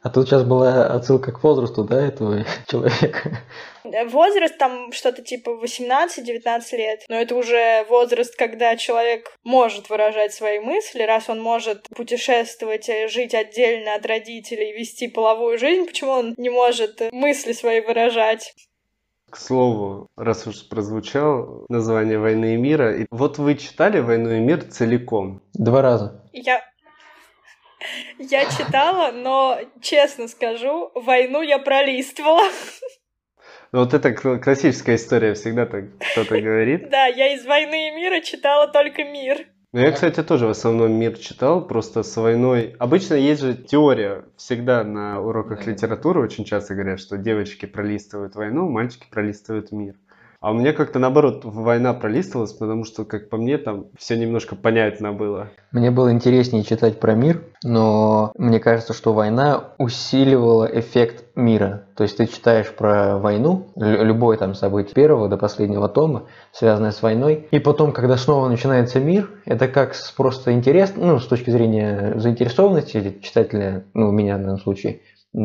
А 0.05 0.11
тут 0.11 0.27
сейчас 0.27 0.43
была 0.43 0.85
отсылка 0.85 1.31
к 1.31 1.41
возрасту, 1.41 1.83
да, 1.83 1.99
этого 1.99 2.45
человека. 2.67 3.39
Возраст 3.83 4.55
там 4.55 4.91
что-то 4.91 5.23
типа 5.23 5.49
18-19 5.49 6.77
лет, 6.77 7.03
но 7.09 7.15
это 7.15 7.33
уже 7.33 7.83
возраст, 7.89 8.35
когда 8.35 8.75
человек 8.75 9.35
может 9.43 9.89
выражать 9.89 10.31
свои 10.31 10.59
мысли, 10.59 11.01
раз 11.01 11.27
он 11.27 11.41
может 11.41 11.89
путешествовать, 11.89 12.87
э, 12.87 13.07
жить 13.07 13.33
отдельно 13.33 13.95
от 13.95 14.05
родителей, 14.05 14.73
вести 14.73 15.07
половую 15.07 15.57
жизнь, 15.57 15.87
почему 15.87 16.11
он 16.11 16.35
не 16.37 16.51
может 16.51 17.01
мысли 17.11 17.53
свои 17.53 17.81
выражать? 17.81 18.53
К 19.31 19.37
слову, 19.37 20.05
раз 20.15 20.45
уж 20.45 20.69
прозвучало 20.69 21.65
название 21.67 22.19
«Войны 22.19 22.53
и 22.53 22.57
мира», 22.57 22.95
вот 23.09 23.39
вы 23.39 23.55
читали 23.55 24.01
«Войну 24.01 24.33
и 24.33 24.39
мир» 24.39 24.61
целиком? 24.65 25.41
Два 25.55 25.81
раза. 25.81 26.21
Я 26.31 26.61
я 28.19 28.45
читала, 28.45 29.11
но, 29.11 29.59
честно 29.81 30.27
скажу, 30.27 30.91
войну 30.95 31.41
я 31.41 31.59
пролистывала. 31.59 32.43
Ну, 33.71 33.79
вот 33.79 33.93
это 33.93 34.13
классическая 34.13 34.95
история, 34.95 35.33
всегда 35.33 35.65
так 35.65 35.85
кто-то 36.11 36.39
говорит. 36.39 36.89
Да, 36.89 37.07
я 37.07 37.33
из 37.33 37.45
«Войны 37.45 37.89
и 37.89 37.91
мира» 37.91 38.21
читала 38.21 38.67
только 38.67 39.03
«Мир». 39.03 39.47
Ну, 39.73 39.81
я, 39.81 39.91
кстати, 39.91 40.23
тоже 40.23 40.47
в 40.47 40.51
основном 40.51 40.93
мир 40.93 41.17
читал, 41.17 41.67
просто 41.67 42.01
с 42.03 42.15
войной. 42.15 42.77
Обычно 42.79 43.15
есть 43.15 43.41
же 43.41 43.53
теория, 43.53 44.23
всегда 44.37 44.85
на 44.85 45.19
уроках 45.19 45.67
литературы 45.67 46.21
очень 46.21 46.45
часто 46.45 46.75
говорят, 46.75 47.01
что 47.01 47.17
девочки 47.17 47.65
пролистывают 47.65 48.35
войну, 48.35 48.69
мальчики 48.69 49.07
пролистывают 49.11 49.73
мир. 49.73 49.95
А 50.45 50.51
у 50.51 50.53
меня 50.53 50.73
как-то 50.73 50.99
наоборот 50.99 51.41
война 51.43 51.95
пролистывалась, 51.95 52.53
потому 52.53 52.83
что, 52.83 53.03
как 53.03 53.29
по 53.29 53.37
мне, 53.37 53.57
там 53.57 53.85
все 53.97 54.15
немножко 54.15 54.55
понятно 54.55 55.11
было. 55.11 55.47
Мне 55.71 55.89
было 55.89 56.11
интереснее 56.11 56.63
читать 56.63 56.99
про 56.99 57.15
мир, 57.15 57.41
но 57.63 58.31
мне 58.37 58.59
кажется, 58.59 58.93
что 58.93 59.13
война 59.13 59.71
усиливала 59.79 60.65
эффект 60.65 61.25
мира. 61.35 61.85
То 61.95 62.03
есть 62.03 62.17
ты 62.17 62.27
читаешь 62.27 62.69
про 62.69 63.17
войну, 63.17 63.69
любое 63.75 64.37
там 64.37 64.53
событие 64.53 64.93
первого 64.93 65.29
до 65.29 65.37
последнего 65.37 65.89
тома, 65.89 66.25
связанное 66.51 66.91
с 66.91 67.01
войной, 67.01 67.47
и 67.49 67.57
потом, 67.57 67.91
когда 67.91 68.15
снова 68.15 68.47
начинается 68.47 68.99
мир, 68.99 69.31
это 69.45 69.67
как 69.67 69.95
просто 70.15 70.53
интересно, 70.53 71.07
ну, 71.07 71.19
с 71.19 71.25
точки 71.25 71.49
зрения 71.49 72.13
заинтересованности 72.17 73.17
читателя, 73.23 73.85
ну, 73.95 74.09
у 74.09 74.11
меня 74.11 74.37
в 74.37 74.41
данном 74.41 74.59
случае, 74.59 74.99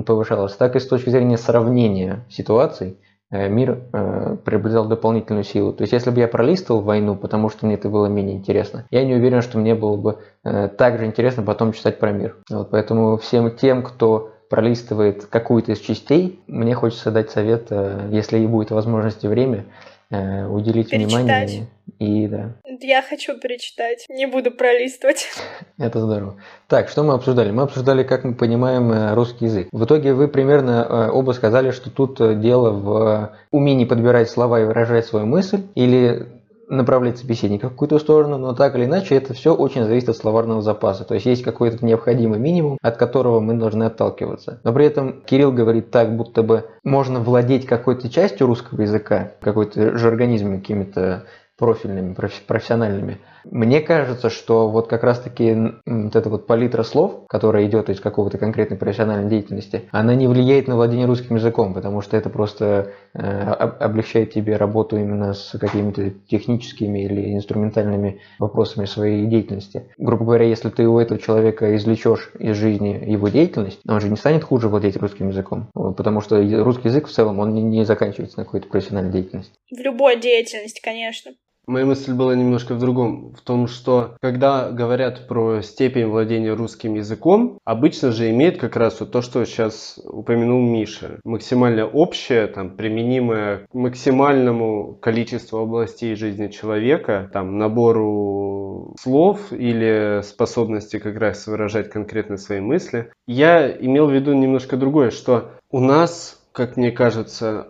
повышалось, 0.05 0.57
так 0.57 0.77
и 0.77 0.79
с 0.79 0.87
точки 0.87 1.09
зрения 1.09 1.39
сравнения 1.39 2.27
ситуаций, 2.29 2.99
мир 3.31 3.85
э, 3.93 4.37
приобретал 4.45 4.87
дополнительную 4.87 5.45
силу. 5.45 5.73
То 5.73 5.83
есть, 5.83 5.93
если 5.93 6.11
бы 6.11 6.19
я 6.19 6.29
пролистывал 6.29 6.81
войну, 6.81 7.15
потому 7.15 7.49
что 7.49 7.67
мне 7.67 7.77
это 7.77 7.89
было 7.89 8.07
менее 8.07 8.37
интересно, 8.37 8.87
я 8.91 9.05
не 9.05 9.15
уверен, 9.15 9.43
что 9.43 9.59
мне 9.59 9.75
было 9.75 9.97
бы 9.97 10.19
э, 10.45 10.69
так 10.69 10.99
же 10.99 11.07
интересно 11.07 11.43
потом 11.43 11.73
читать 11.73 11.99
про 11.99 12.11
мир. 12.11 12.37
Вот, 12.51 12.71
поэтому 12.71 13.17
всем 13.19 13.51
тем, 13.57 13.83
кто 13.83 14.33
пролистывает 14.51 15.27
какую-то 15.27 15.73
из 15.73 15.79
частей, 15.79 16.41
мне 16.49 16.75
хочется 16.75 17.13
дать 17.13 17.31
совет, 17.31 17.69
э, 17.71 18.09
если 18.11 18.39
и 18.39 18.47
будет 18.47 18.73
возможность 18.73 19.25
и 19.25 19.29
время, 19.29 19.67
э, 20.11 20.47
уделить 20.47 20.91
Перечитать. 20.91 21.23
внимание 21.23 21.67
и 21.99 22.27
да. 22.29 22.55
Я 22.81 23.03
хочу 23.03 23.39
перечитать, 23.39 24.07
не 24.09 24.27
буду 24.27 24.51
пролистывать. 24.51 25.29
Это 25.79 26.01
здорово. 26.01 26.37
Так, 26.67 26.89
что 26.89 27.03
мы 27.03 27.15
обсуждали? 27.15 27.51
Мы 27.51 27.63
обсуждали, 27.63 28.03
как 28.05 28.25
мы 28.25 28.35
понимаем 28.35 28.91
э, 28.91 29.15
русский 29.15 29.47
язык. 29.47 29.69
В 29.71 29.85
итоге 29.85 30.15
вы 30.15 30.29
примерно 30.29 30.87
э, 30.89 31.11
оба 31.11 31.33
сказали, 31.33 31.71
что 31.71 31.91
тут 31.91 32.41
дело 32.41 32.71
в 32.71 33.37
умении 33.51 33.85
подбирать 33.85 34.31
слова 34.31 34.61
и 34.61 34.65
выражать 34.65 35.07
свою 35.07 35.27
мысль, 35.27 35.63
или 35.75 36.40
направлять 36.71 37.19
собеседника 37.19 37.69
в 37.69 37.73
какую-то 37.73 37.99
сторону, 37.99 38.39
но 38.39 38.55
так 38.55 38.77
или 38.77 38.85
иначе 38.85 39.17
это 39.17 39.35
все 39.35 39.55
очень 39.55 39.85
зависит 39.85 40.09
от 40.09 40.17
словарного 40.17 40.63
запаса. 40.63 41.05
То 41.05 41.15
есть 41.15 41.27
есть 41.27 41.43
какой-то 41.43 41.85
необходимый 41.85 42.39
минимум, 42.39 42.79
от 42.81 42.97
которого 42.97 43.41
мы 43.41 43.55
должны 43.55 43.85
отталкиваться. 43.85 44.61
Но 44.65 44.73
при 44.73 44.87
этом 44.87 45.21
Кирилл 45.23 45.53
говорит 45.53 45.91
так, 45.91 46.17
будто 46.17 46.43
бы 46.43 46.67
можно 46.85 47.21
владеть 47.21 47.67
какой-то 47.67 48.09
частью 48.09 48.47
русского 48.47 48.83
языка, 48.83 49.33
какой-то 49.41 49.99
жаргонизмом, 49.99 50.61
какими-то 50.61 51.25
профильными, 51.61 52.15
профессиональными. 52.47 53.19
Мне 53.45 53.81
кажется, 53.81 54.31
что 54.31 54.69
вот 54.69 54.89
как 54.89 55.05
раз-таки 55.05 55.55
вот 55.87 56.17
эта 56.17 56.29
вот 56.29 56.47
палитра 56.47 56.83
слов, 56.83 57.27
которая 57.29 57.67
идет 57.67 57.89
из 57.91 58.01
какого-то 58.01 58.39
конкретной 58.39 58.77
профессиональной 58.77 59.29
деятельности, 59.29 59.83
она 59.93 60.15
не 60.15 60.27
влияет 60.27 60.69
на 60.69 60.77
владение 60.77 61.07
русским 61.07 61.37
языком, 61.37 61.75
потому 61.75 62.01
что 62.01 62.17
это 62.17 62.31
просто 62.31 62.93
э, 63.15 63.21
облегчает 63.21 64.33
тебе 64.33 64.57
работу 64.57 64.97
именно 64.97 65.35
с 65.35 65.57
какими-то 65.59 66.11
техническими 66.29 67.05
или 67.05 67.35
инструментальными 67.35 68.21
вопросами 68.39 68.87
своей 68.87 69.27
деятельности. 69.27 69.85
Грубо 69.99 70.25
говоря, 70.25 70.47
если 70.47 70.71
ты 70.71 70.89
у 70.89 70.99
этого 70.99 71.21
человека 71.21 71.77
извлечешь 71.77 72.33
из 72.39 72.57
жизни 72.57 73.05
его 73.07 73.29
деятельность, 73.29 73.81
он 73.87 74.01
же 74.01 74.09
не 74.09 74.17
станет 74.17 74.45
хуже 74.45 74.69
владеть 74.69 74.97
русским 74.97 75.29
языком, 75.29 75.69
потому 75.75 76.23
что 76.23 76.37
русский 76.65 76.89
язык 76.89 77.07
в 77.07 77.13
целом, 77.13 77.39
он 77.39 77.55
не, 77.55 77.85
заканчивается 77.85 78.39
на 78.39 78.45
какой-то 78.45 78.69
профессиональной 78.69 79.13
деятельности. 79.13 79.53
В 79.71 79.79
любой 79.79 80.19
деятельности, 80.21 80.81
конечно. 80.83 81.33
Моя 81.71 81.87
мысль 81.87 82.15
была 82.15 82.35
немножко 82.35 82.75
в 82.75 82.81
другом, 82.81 83.33
в 83.33 83.43
том, 83.43 83.69
что 83.69 84.17
когда 84.21 84.73
говорят 84.73 85.29
про 85.29 85.63
степень 85.63 86.07
владения 86.07 86.53
русским 86.53 86.95
языком, 86.95 87.61
обычно 87.65 88.11
же 88.11 88.29
имеет 88.31 88.59
как 88.59 88.75
раз 88.75 88.99
вот 88.99 89.13
то, 89.13 89.23
что 89.23 89.45
сейчас 89.45 89.97
упомянул 90.05 90.61
Миша. 90.61 91.21
Максимально 91.23 91.87
общее, 91.87 92.49
там, 92.49 92.77
применимое 92.77 93.69
к 93.71 93.75
максимальному 93.75 94.99
количеству 95.01 95.61
областей 95.61 96.17
жизни 96.17 96.49
человека, 96.49 97.31
там, 97.33 97.57
набору 97.57 98.97
слов 99.01 99.53
или 99.53 100.23
способности 100.25 100.99
как 100.99 101.19
раз 101.19 101.47
выражать 101.47 101.89
конкретно 101.89 102.37
свои 102.37 102.59
мысли. 102.59 103.13
Я 103.29 103.71
имел 103.71 104.09
в 104.09 104.13
виду 104.13 104.33
немножко 104.33 104.77
другое, 104.77 105.11
что 105.11 105.53
у 105.71 105.79
нас, 105.79 106.43
как 106.51 106.77
мне 106.77 106.91
кажется, 106.91 107.69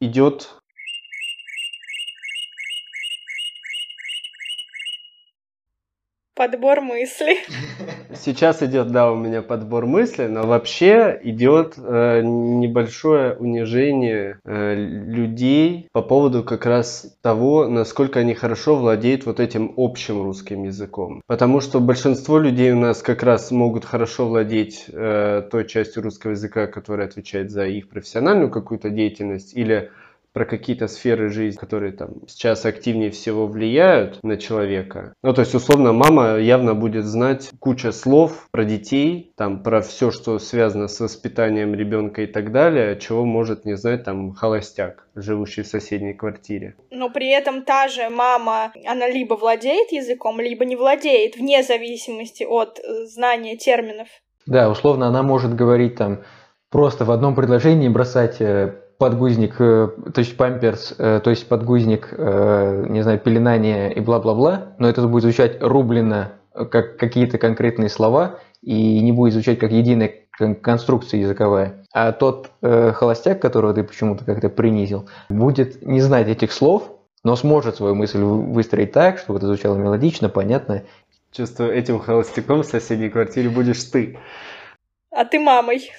идет 0.00 0.57
Подбор 6.38 6.80
мыслей. 6.82 7.38
Сейчас 8.14 8.62
идет, 8.62 8.92
да, 8.92 9.10
у 9.10 9.16
меня 9.16 9.42
подбор 9.42 9.86
мыслей, 9.86 10.28
но 10.28 10.46
вообще 10.46 11.18
идет 11.24 11.74
э, 11.76 12.20
небольшое 12.22 13.34
унижение 13.34 14.38
э, 14.44 14.74
людей 14.76 15.88
по 15.90 16.00
поводу 16.00 16.44
как 16.44 16.64
раз 16.64 17.18
того, 17.22 17.66
насколько 17.66 18.20
они 18.20 18.34
хорошо 18.34 18.76
владеют 18.76 19.26
вот 19.26 19.40
этим 19.40 19.74
общим 19.76 20.22
русским 20.22 20.62
языком. 20.62 21.22
Потому 21.26 21.60
что 21.60 21.80
большинство 21.80 22.38
людей 22.38 22.70
у 22.70 22.78
нас 22.78 23.02
как 23.02 23.24
раз 23.24 23.50
могут 23.50 23.84
хорошо 23.84 24.28
владеть 24.28 24.84
э, 24.92 25.42
той 25.50 25.66
частью 25.66 26.04
русского 26.04 26.30
языка, 26.30 26.68
которая 26.68 27.08
отвечает 27.08 27.50
за 27.50 27.66
их 27.66 27.88
профессиональную 27.88 28.48
какую-то 28.48 28.90
деятельность 28.90 29.56
или 29.56 29.90
про 30.38 30.44
какие-то 30.44 30.86
сферы 30.86 31.30
жизни, 31.30 31.58
которые 31.58 31.90
там 31.90 32.10
сейчас 32.28 32.64
активнее 32.64 33.10
всего 33.10 33.48
влияют 33.48 34.22
на 34.22 34.36
человека. 34.36 35.14
Ну, 35.20 35.34
то 35.34 35.40
есть, 35.40 35.52
условно, 35.52 35.92
мама 35.92 36.36
явно 36.38 36.76
будет 36.76 37.06
знать 37.06 37.50
куча 37.58 37.90
слов 37.90 38.46
про 38.52 38.64
детей, 38.64 39.32
там, 39.36 39.64
про 39.64 39.80
все, 39.80 40.12
что 40.12 40.38
связано 40.38 40.86
с 40.86 41.00
воспитанием 41.00 41.74
ребенка 41.74 42.22
и 42.22 42.26
так 42.26 42.52
далее, 42.52 42.96
чего 43.00 43.24
может 43.24 43.64
не 43.64 43.76
знать 43.76 44.04
там 44.04 44.32
холостяк, 44.32 45.08
живущий 45.16 45.62
в 45.62 45.66
соседней 45.66 46.14
квартире. 46.14 46.76
Но 46.92 47.10
при 47.10 47.30
этом 47.30 47.64
та 47.64 47.88
же 47.88 48.08
мама, 48.08 48.72
она 48.86 49.08
либо 49.08 49.34
владеет 49.34 49.90
языком, 49.90 50.38
либо 50.38 50.64
не 50.64 50.76
владеет, 50.76 51.36
вне 51.36 51.64
зависимости 51.64 52.44
от 52.44 52.78
э, 52.78 53.06
знания 53.06 53.56
терминов. 53.56 54.06
Да, 54.46 54.70
условно, 54.70 55.08
она 55.08 55.24
может 55.24 55.56
говорить 55.56 55.96
там 55.96 56.20
просто 56.70 57.04
в 57.04 57.10
одном 57.10 57.34
предложении 57.34 57.88
бросать 57.88 58.40
э, 58.40 58.76
подгузник, 58.98 59.60
э, 59.60 59.88
то 60.12 60.18
есть 60.18 60.36
памперс, 60.36 60.94
э, 60.98 61.20
то 61.22 61.30
есть 61.30 61.48
подгузник, 61.48 62.08
э, 62.12 62.86
не 62.88 63.02
знаю, 63.02 63.18
пеленание 63.18 63.92
и 63.92 64.00
бла-бла-бла, 64.00 64.74
но 64.78 64.88
это 64.88 65.06
будет 65.06 65.22
звучать 65.22 65.62
рублено 65.62 66.32
как 66.52 66.96
какие-то 66.96 67.38
конкретные 67.38 67.88
слова 67.88 68.40
и 68.62 69.00
не 69.00 69.12
будет 69.12 69.32
звучать 69.32 69.58
как 69.58 69.70
единая 69.70 70.12
конструкция 70.60 71.20
языковая. 71.20 71.84
А 71.92 72.12
тот 72.12 72.50
э, 72.62 72.92
холостяк, 72.92 73.40
которого 73.40 73.74
ты 73.74 73.82
почему-то 73.82 74.24
как-то 74.24 74.48
принизил, 74.48 75.08
будет 75.28 75.84
не 75.84 76.00
знать 76.00 76.28
этих 76.28 76.52
слов, 76.52 76.90
но 77.24 77.36
сможет 77.36 77.76
свою 77.76 77.94
мысль 77.94 78.20
выстроить 78.20 78.92
так, 78.92 79.18
чтобы 79.18 79.38
это 79.38 79.46
звучало 79.46 79.76
мелодично, 79.76 80.28
понятно. 80.28 80.82
Чувствую, 81.32 81.72
этим 81.72 81.98
холостяком 81.98 82.62
в 82.62 82.66
соседней 82.66 83.10
квартире 83.10 83.48
будешь 83.48 83.82
ты. 83.84 84.18
А 85.10 85.24
ты 85.24 85.38
мамой. 85.38 85.90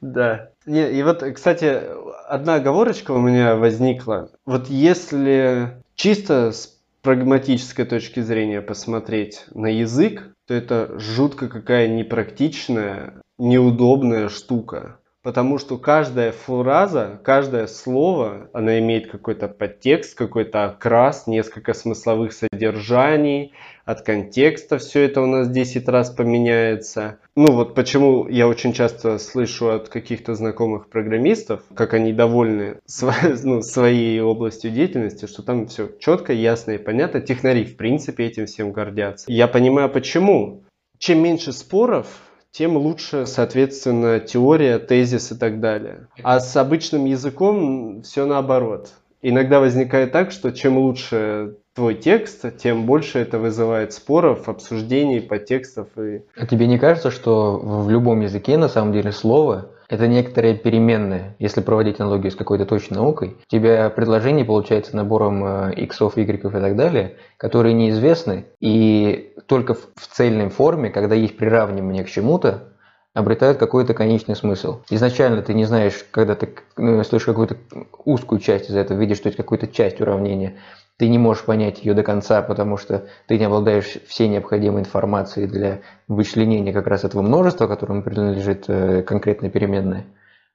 Да. 0.00 0.50
И 0.66 1.02
вот, 1.04 1.22
кстати, 1.34 1.80
одна 2.28 2.56
оговорочка 2.56 3.10
у 3.12 3.20
меня 3.20 3.56
возникла. 3.56 4.30
Вот 4.46 4.68
если 4.68 5.82
чисто 5.94 6.52
с 6.52 6.78
прагматической 7.02 7.84
точки 7.84 8.20
зрения 8.20 8.62
посмотреть 8.62 9.44
на 9.54 9.66
язык, 9.66 10.34
то 10.46 10.54
это 10.54 10.98
жутко 10.98 11.48
какая 11.48 11.88
непрактичная, 11.88 13.14
неудобная 13.38 14.28
штука. 14.28 14.98
Потому 15.22 15.58
что 15.58 15.78
каждая 15.78 16.32
фраза, 16.32 17.18
каждое 17.24 17.66
слово, 17.66 18.50
она 18.52 18.78
имеет 18.78 19.10
какой-то 19.10 19.48
подтекст, 19.48 20.16
какой-то 20.16 20.66
окрас, 20.66 21.26
несколько 21.26 21.72
смысловых 21.72 22.32
содержаний, 22.34 23.52
от 23.84 24.02
контекста 24.02 24.78
все 24.78 25.02
это 25.02 25.20
у 25.20 25.26
нас 25.26 25.48
10 25.48 25.88
раз 25.88 26.10
поменяется. 26.10 27.18
Ну 27.36 27.52
вот 27.52 27.74
почему 27.74 28.28
я 28.28 28.48
очень 28.48 28.72
часто 28.72 29.18
слышу 29.18 29.70
от 29.70 29.88
каких-то 29.88 30.34
знакомых 30.34 30.88
программистов, 30.88 31.62
как 31.74 31.94
они 31.94 32.12
довольны 32.12 32.78
ну, 33.42 33.62
своей 33.62 34.20
областью 34.20 34.70
деятельности, 34.70 35.26
что 35.26 35.42
там 35.42 35.66
все 35.66 35.90
четко, 35.98 36.32
ясно 36.32 36.72
и 36.72 36.78
понятно. 36.78 37.20
Технари 37.20 37.64
в 37.64 37.76
принципе 37.76 38.26
этим 38.26 38.46
всем 38.46 38.72
гордятся. 38.72 39.30
Я 39.30 39.48
понимаю 39.48 39.90
почему. 39.90 40.62
Чем 40.98 41.22
меньше 41.22 41.52
споров, 41.52 42.06
тем 42.50 42.76
лучше, 42.76 43.26
соответственно, 43.26 44.20
теория, 44.20 44.78
тезис 44.78 45.32
и 45.32 45.34
так 45.36 45.60
далее. 45.60 46.06
А 46.22 46.38
с 46.38 46.56
обычным 46.56 47.04
языком 47.04 48.02
все 48.02 48.26
наоборот. 48.26 48.92
Иногда 49.20 49.58
возникает 49.58 50.12
так, 50.12 50.30
что 50.30 50.52
чем 50.52 50.78
лучше 50.78 51.56
твой 51.74 51.94
текст, 51.94 52.56
тем 52.56 52.86
больше 52.86 53.18
это 53.18 53.38
вызывает 53.38 53.92
споров, 53.92 54.48
обсуждений, 54.48 55.20
подтекстов. 55.20 55.88
И... 55.98 56.22
А 56.36 56.46
тебе 56.46 56.66
не 56.66 56.78
кажется, 56.78 57.10
что 57.10 57.58
в 57.58 57.90
любом 57.90 58.20
языке 58.20 58.56
на 58.56 58.68
самом 58.68 58.92
деле 58.92 59.12
слово 59.12 59.70
это 59.88 60.06
некоторые 60.06 60.54
переменные. 60.54 61.34
Если 61.38 61.60
проводить 61.60 62.00
аналогию 62.00 62.30
с 62.30 62.36
какой-то 62.36 62.64
точной 62.64 62.96
наукой, 62.96 63.36
у 63.40 63.50
тебя 63.50 63.90
предложение 63.90 64.44
получается 64.44 64.96
набором 64.96 65.44
э, 65.44 65.74
иксов, 65.74 66.16
игреков 66.16 66.54
и 66.54 66.60
так 66.60 66.76
далее, 66.76 67.16
которые 67.36 67.74
неизвестны, 67.74 68.46
и 68.60 69.34
только 69.46 69.74
в 69.74 70.06
цельной 70.12 70.48
форме, 70.48 70.90
когда 70.90 71.14
есть 71.14 71.36
приравнивание 71.36 72.04
к 72.04 72.08
чему-то, 72.08 72.70
обретают 73.14 73.58
какой-то 73.58 73.94
конечный 73.94 74.34
смысл. 74.34 74.80
Изначально 74.90 75.40
ты 75.42 75.54
не 75.54 75.64
знаешь, 75.64 76.04
когда 76.10 76.34
ты 76.34 76.48
ну, 76.76 77.02
слышишь 77.04 77.26
какую-то 77.26 77.56
узкую 78.04 78.40
часть 78.40 78.68
из 78.68 78.74
этого, 78.74 78.98
видишь, 78.98 79.18
что 79.18 79.28
это 79.28 79.38
какую-то 79.38 79.68
часть 79.68 80.00
уравнения, 80.00 80.56
ты 80.96 81.08
не 81.08 81.18
можешь 81.18 81.44
понять 81.44 81.84
ее 81.84 81.94
до 81.94 82.02
конца, 82.02 82.40
потому 82.42 82.76
что 82.76 83.06
ты 83.26 83.38
не 83.38 83.44
обладаешь 83.44 83.98
всей 84.06 84.28
необходимой 84.28 84.82
информацией 84.82 85.46
для 85.46 85.80
вычленения 86.06 86.72
как 86.72 86.86
раз 86.86 87.04
этого 87.04 87.22
множества, 87.22 87.66
которому 87.66 88.02
принадлежит 88.02 88.64
э, 88.68 89.02
конкретная 89.02 89.50
переменная. 89.50 90.06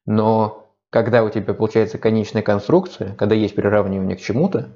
Но 0.06 0.73
когда 0.89 1.23
у 1.23 1.30
тебя 1.30 1.54
получается 1.54 1.97
конечная 1.97 2.41
конструкция, 2.41 3.15
когда 3.15 3.36
есть 3.36 3.56
приравнивание 3.56 4.15
к 4.15 4.21
чему-то, 4.21 4.69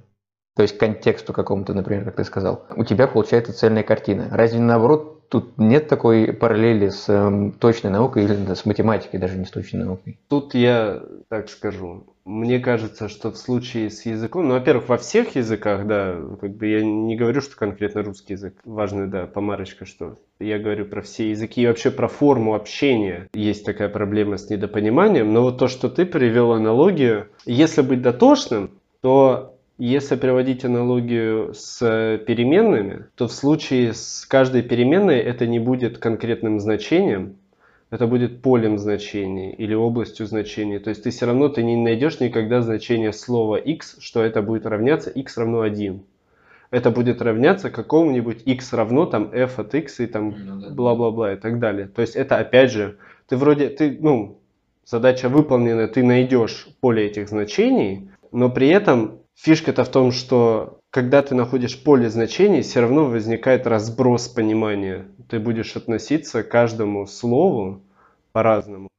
то 0.55 0.61
есть 0.61 0.77
к 0.77 0.79
контексту 0.79 1.33
какому-то, 1.33 1.73
например, 1.73 2.05
как 2.05 2.17
ты 2.17 2.23
сказал, 2.25 2.65
у 2.75 2.83
тебя 2.83 3.07
получается 3.07 3.53
цельная 3.53 3.83
картина. 3.83 4.27
Разве 4.31 4.59
наоборот 4.59 5.29
тут 5.29 5.57
нет 5.57 5.87
такой 5.87 6.31
параллели 6.33 6.89
с 6.89 7.05
э, 7.07 7.51
точной 7.59 7.89
наукой 7.89 8.25
или 8.25 8.53
с 8.53 8.65
математикой, 8.65 9.19
даже 9.19 9.37
не 9.37 9.45
с 9.45 9.51
точной 9.51 9.85
наукой? 9.85 10.19
Тут 10.29 10.53
я 10.53 11.01
так 11.29 11.49
скажу. 11.49 12.12
Мне 12.25 12.59
кажется, 12.59 13.09
что 13.09 13.31
в 13.31 13.37
случае 13.37 13.89
с 13.89 14.05
языком, 14.05 14.47
ну, 14.47 14.53
во-первых, 14.53 14.87
во 14.87 14.97
всех 14.97 15.35
языках, 15.35 15.85
да, 15.85 16.17
как 16.39 16.55
бы 16.55 16.67
я 16.67 16.81
не 16.81 17.17
говорю, 17.17 17.41
что 17.41 17.57
конкретно 17.57 18.01
русский 18.01 18.33
язык. 18.33 18.55
Важная, 18.63 19.07
да, 19.07 19.25
помарочка, 19.25 19.85
что 19.85 20.17
я 20.39 20.57
говорю 20.57 20.85
про 20.85 21.01
все 21.01 21.31
языки 21.31 21.61
и 21.61 21.67
вообще 21.67 21.91
про 21.91 22.07
форму 22.07 22.55
общения. 22.55 23.27
Есть 23.33 23.65
такая 23.65 23.89
проблема 23.89 24.37
с 24.37 24.49
недопониманием, 24.49 25.33
но 25.33 25.41
вот 25.41 25.57
то, 25.57 25.67
что 25.67 25.89
ты 25.89 26.05
привел 26.05 26.53
аналогию, 26.53 27.27
если 27.45 27.81
быть 27.81 28.01
дотошным, 28.01 28.71
то 29.01 29.57
если 29.77 30.15
приводить 30.15 30.63
аналогию 30.63 31.53
с 31.53 31.79
переменными, 32.25 33.07
то 33.15 33.27
в 33.27 33.33
случае 33.33 33.93
с 33.93 34.25
каждой 34.25 34.61
переменной 34.61 35.19
это 35.19 35.45
не 35.45 35.59
будет 35.59 35.97
конкретным 35.97 36.59
значением, 36.61 37.37
это 37.93 38.07
будет 38.07 38.41
полем 38.41 38.79
значений 38.79 39.51
или 39.51 39.75
областью 39.75 40.25
значений. 40.25 40.79
То 40.79 40.89
есть 40.89 41.03
ты 41.03 41.11
все 41.11 41.27
равно 41.27 41.47
ты 41.47 41.61
не 41.61 41.75
найдешь 41.75 42.19
никогда 42.19 42.63
значение 42.63 43.13
слова 43.13 43.57
x, 43.57 43.97
что 43.99 44.23
это 44.23 44.41
будет 44.41 44.65
равняться 44.65 45.11
x 45.11 45.37
равно 45.37 45.61
1. 45.61 46.01
Это 46.71 46.89
будет 46.89 47.21
равняться 47.21 47.69
какому-нибудь 47.69 48.41
x 48.47 48.73
равно 48.73 49.05
там 49.05 49.29
f 49.31 49.59
от 49.59 49.75
x 49.75 49.99
и 49.99 50.07
там 50.07 50.33
ну 50.43 50.71
бла-бла-бла 50.73 51.33
и 51.33 51.35
так 51.35 51.59
далее. 51.59 51.85
То 51.87 52.01
есть 52.01 52.15
это 52.15 52.37
опять 52.37 52.71
же, 52.71 52.97
ты 53.27 53.37
вроде, 53.37 53.69
ты, 53.69 53.95
ну, 54.01 54.39
задача 54.83 55.29
выполнена, 55.29 55.87
ты 55.87 56.01
найдешь 56.01 56.69
поле 56.81 57.05
этих 57.05 57.29
значений, 57.29 58.09
но 58.31 58.49
при 58.49 58.69
этом 58.69 59.19
фишка-то 59.35 59.83
в 59.83 59.89
том, 59.89 60.11
что 60.11 60.79
когда 60.93 61.23
ты 61.23 61.33
находишь 61.33 61.83
поле 61.83 62.07
значений, 62.07 62.61
все 62.61 62.81
равно 62.81 63.05
возникает 63.05 63.65
разброс 63.65 64.27
понимания 64.27 65.07
ты 65.27 65.39
будешь 65.39 65.75
относиться 65.75 66.43
к 66.43 66.49
каждому 66.49 67.07
слову 67.07 67.81
по-разному. 68.31 68.89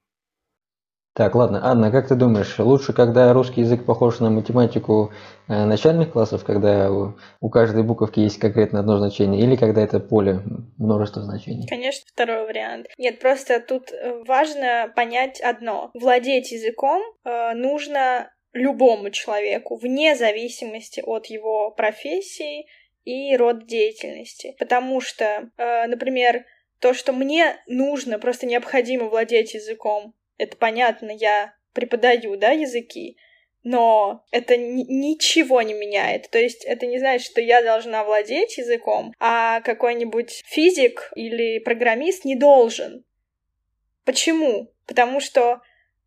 Так, 1.14 1.36
ладно. 1.36 1.60
Анна, 1.62 1.92
как 1.92 2.08
ты 2.08 2.16
думаешь, 2.16 2.58
лучше, 2.58 2.92
когда 2.92 3.32
русский 3.32 3.60
язык 3.60 3.84
похож 3.84 4.18
на 4.18 4.30
математику 4.30 5.12
э, 5.46 5.64
начальных 5.64 6.10
классов, 6.10 6.42
когда 6.42 6.90
у, 6.90 7.12
у 7.40 7.50
каждой 7.50 7.84
буковки 7.84 8.18
есть 8.18 8.40
конкретно 8.40 8.80
одно 8.80 8.98
значение, 8.98 9.40
или 9.40 9.54
когда 9.54 9.80
это 9.80 10.00
поле 10.00 10.40
множество 10.76 11.22
значений? 11.22 11.68
Конечно, 11.68 12.04
второй 12.12 12.46
вариант. 12.46 12.88
Нет, 12.98 13.20
просто 13.20 13.60
тут 13.60 13.92
важно 14.26 14.92
понять 14.96 15.40
одно. 15.40 15.92
Владеть 15.94 16.50
языком 16.50 17.00
э, 17.24 17.54
нужно 17.54 18.28
любому 18.54 19.10
человеку, 19.10 19.76
вне 19.76 20.14
зависимости 20.14 21.02
от 21.04 21.26
его 21.26 21.70
профессии 21.70 22.66
и 23.04 23.36
род 23.36 23.66
деятельности. 23.66 24.56
Потому 24.58 25.00
что, 25.00 25.50
э, 25.56 25.86
например, 25.86 26.46
то, 26.78 26.94
что 26.94 27.12
мне 27.12 27.56
нужно, 27.66 28.18
просто 28.18 28.46
необходимо 28.46 29.08
владеть 29.08 29.54
языком, 29.54 30.14
это 30.38 30.56
понятно, 30.56 31.10
я 31.10 31.54
преподаю, 31.72 32.36
да, 32.36 32.50
языки, 32.50 33.16
но 33.62 34.24
это 34.30 34.56
ничего 34.56 35.62
не 35.62 35.74
меняет. 35.74 36.30
То 36.30 36.38
есть 36.38 36.64
это 36.64 36.86
не 36.86 36.98
значит, 36.98 37.26
что 37.26 37.40
я 37.40 37.62
должна 37.62 38.04
владеть 38.04 38.58
языком, 38.58 39.14
а 39.18 39.60
какой-нибудь 39.62 40.42
физик 40.46 41.10
или 41.16 41.58
программист 41.58 42.24
не 42.24 42.36
должен. 42.36 43.04
Почему? 44.04 44.70
Потому 44.86 45.18
что 45.20 45.62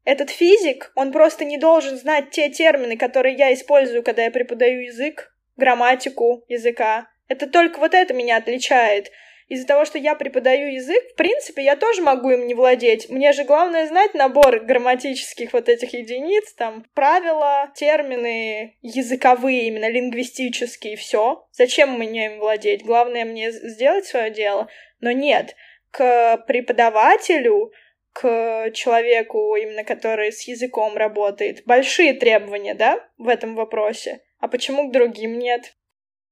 этот 0.08 0.30
физик, 0.30 0.94
он 0.96 1.12
просто 1.12 1.44
не 1.44 1.58
должен 1.58 1.98
знать 1.98 2.30
те 2.32 2.50
термины, 2.50 2.96
которые 2.96 3.36
я 3.36 3.54
использую, 3.54 4.04
когда 4.04 4.24
я 4.24 4.32
преподаю 4.32 4.80
язык, 4.84 5.36
грамматику 5.58 6.46
языка. 6.48 7.10
Это 7.28 7.46
только 7.46 7.80
вот 7.80 7.94
это 7.94 8.14
меня 8.14 8.38
отличает. 8.38 9.12
Из-за 9.50 9.68
того, 9.68 9.84
что 9.84 9.98
я 9.98 10.16
преподаю 10.16 10.72
язык, 10.72 11.04
в 11.12 11.16
принципе, 11.16 11.62
я 11.62 11.76
тоже 11.76 12.02
могу 12.02 12.30
им 12.30 12.48
не 12.48 12.54
владеть. 12.54 13.10
Мне 13.10 13.34
же 13.34 13.44
главное 13.44 13.86
знать 13.86 14.14
набор 14.14 14.62
грамматических 14.62 15.52
вот 15.52 15.68
этих 15.68 15.94
единиц, 15.94 16.54
там, 16.54 16.86
правила, 16.94 17.70
термины 17.76 18.78
языковые, 18.82 19.68
именно 19.68 19.90
лингвистические, 19.90 20.96
все. 20.96 21.46
Зачем 21.52 22.00
мне 22.00 22.28
им 22.28 22.40
владеть? 22.40 22.86
Главное 22.86 23.26
мне 23.26 23.52
сделать 23.52 24.06
свое 24.06 24.30
дело. 24.30 24.70
Но 25.02 25.12
нет, 25.12 25.58
к 25.92 26.46
преподавателю, 26.48 27.74
к 28.20 28.72
человеку, 28.72 29.56
именно 29.56 29.84
который 29.84 30.32
с 30.32 30.48
языком 30.48 30.98
работает, 30.98 31.62
большие 31.68 32.14
требования, 32.14 32.74
да, 32.74 33.00
в 33.20 33.28
этом 33.28 33.56
вопросе. 33.56 34.22
А 34.40 34.48
почему 34.48 34.90
к 34.90 34.94
другим 34.94 35.38
нет? 35.38 35.76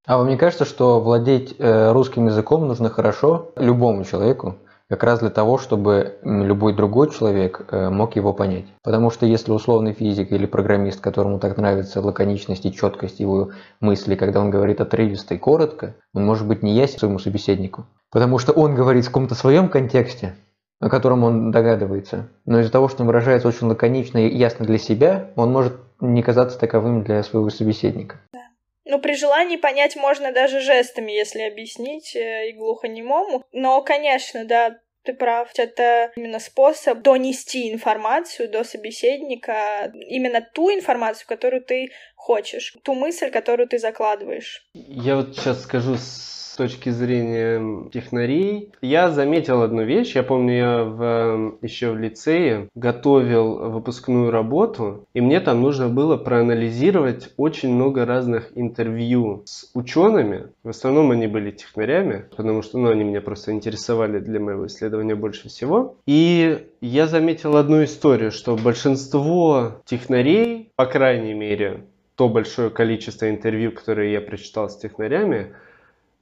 А 0.08 0.18
вам 0.18 0.30
не 0.30 0.38
кажется, 0.38 0.66
что 0.66 1.00
владеть 1.00 1.56
э, 1.60 1.92
русским 1.92 2.26
языком 2.26 2.68
нужно 2.68 2.90
хорошо 2.90 3.52
любому 3.56 4.04
человеку? 4.04 4.58
как 4.88 5.04
раз 5.04 5.20
для 5.20 5.32
того, 5.32 5.58
чтобы 5.58 6.20
любой 6.24 6.76
другой 6.76 7.10
человек 7.10 7.66
э, 7.72 7.90
мог 7.90 8.16
его 8.16 8.34
понять. 8.34 8.66
Потому 8.84 9.10
что 9.10 9.26
если 9.26 9.52
условный 9.52 9.94
физик 9.94 10.32
или 10.32 10.46
программист, 10.46 11.02
которому 11.02 11.40
так 11.40 11.58
нравится 11.58 12.02
лаконичность 12.02 12.66
и 12.68 12.72
четкость 12.72 13.20
его 13.20 13.50
мысли, 13.80 14.14
когда 14.14 14.42
он 14.42 14.52
говорит 14.52 14.82
отрывисто 14.82 15.34
и 15.34 15.40
коротко, 15.40 15.96
он 16.14 16.24
может 16.24 16.48
быть 16.48 16.62
не 16.62 16.76
ясен 16.76 17.00
своему 17.00 17.18
собеседнику. 17.18 17.88
Потому 18.12 18.38
что 18.38 18.54
он 18.54 18.76
говорит 18.76 19.06
в 19.06 19.08
каком-то 19.08 19.34
своем 19.34 19.70
контексте, 19.70 20.36
о 20.86 20.90
котором 20.90 21.24
он 21.24 21.50
догадывается. 21.50 22.30
Но 22.46 22.60
из-за 22.60 22.72
того, 22.72 22.90
что 22.90 23.02
он 23.02 23.08
выражается 23.08 23.48
очень 23.48 23.66
лаконично 23.66 24.20
и 24.20 24.38
ясно 24.38 24.68
для 24.68 24.78
себя, 24.78 25.32
он 25.36 25.52
может 25.52 25.74
не 26.00 26.22
казаться 26.22 26.60
таковым 26.60 27.04
для 27.04 27.24
своего 27.24 27.50
собеседника. 27.50 28.18
Да. 28.34 28.44
Ну, 28.86 29.00
при 29.00 29.16
желании 29.16 29.58
понять 29.58 29.96
можно 29.96 30.32
даже 30.32 30.60
жестами, 30.60 31.12
если 31.12 31.42
объяснить 31.42 32.16
э, 32.16 32.50
и 32.50 32.54
глухонемому. 32.54 33.44
Но, 33.52 33.82
конечно, 33.82 34.46
да, 34.46 34.78
ты 35.02 35.16
прав, 35.16 35.50
это 35.58 36.12
именно 36.16 36.38
способ 36.40 37.02
донести 37.02 37.74
информацию 37.74 38.48
до 38.48 38.64
собеседника, 38.64 39.92
именно 40.08 40.48
ту 40.54 40.70
информацию, 40.70 41.28
которую 41.28 41.64
ты 41.64 41.90
хочешь, 42.16 42.76
ту 42.84 42.94
мысль, 42.94 43.32
которую 43.32 43.68
ты 43.68 43.80
закладываешь. 43.80 44.64
Я 44.74 45.16
вот 45.16 45.36
сейчас 45.36 45.64
скажу 45.64 45.96
с 46.56 46.58
точки 46.58 46.90
зрения 46.90 47.90
технарей. 47.92 48.72
Я 48.82 49.12
заметил 49.12 49.62
одну 49.62 49.84
вещь. 49.84 50.16
Я 50.16 50.24
помню, 50.24 50.54
я 50.56 50.84
в, 50.86 51.58
еще 51.62 51.92
в 51.92 52.00
лицее 52.00 52.70
готовил 52.76 53.72
выпускную 53.72 54.32
работу, 54.32 55.06
и 55.14 55.20
мне 55.20 55.42
там 55.42 55.62
нужно 55.62 55.90
было 55.90 56.16
проанализировать 56.16 57.34
очень 57.36 57.76
много 57.76 58.06
разных 58.06 58.54
интервью 58.56 59.42
с 59.44 59.70
учеными. 59.74 60.48
В 60.64 60.70
основном 60.70 61.12
они 61.12 61.28
были 61.28 61.52
технарями, 61.52 62.24
потому 62.38 62.62
что 62.62 62.78
ну, 62.78 62.90
они 62.90 63.04
меня 63.04 63.20
просто 63.20 63.52
интересовали 63.52 64.20
для 64.20 64.40
моего 64.40 64.68
исследования 64.68 65.16
больше 65.16 65.50
всего. 65.50 65.98
И 66.06 66.68
я 66.80 67.08
заметил 67.08 67.58
одну 67.58 67.84
историю, 67.84 68.32
что 68.32 68.56
большинство 68.56 69.82
технарей, 69.84 70.72
по 70.78 70.86
крайней 70.86 71.34
мере, 71.34 71.82
то 72.16 72.30
большое 72.30 72.70
количество 72.70 73.30
интервью, 73.30 73.74
которые 73.74 74.14
я 74.14 74.22
прочитал 74.22 74.70
с 74.70 74.78
технарями, 74.78 75.54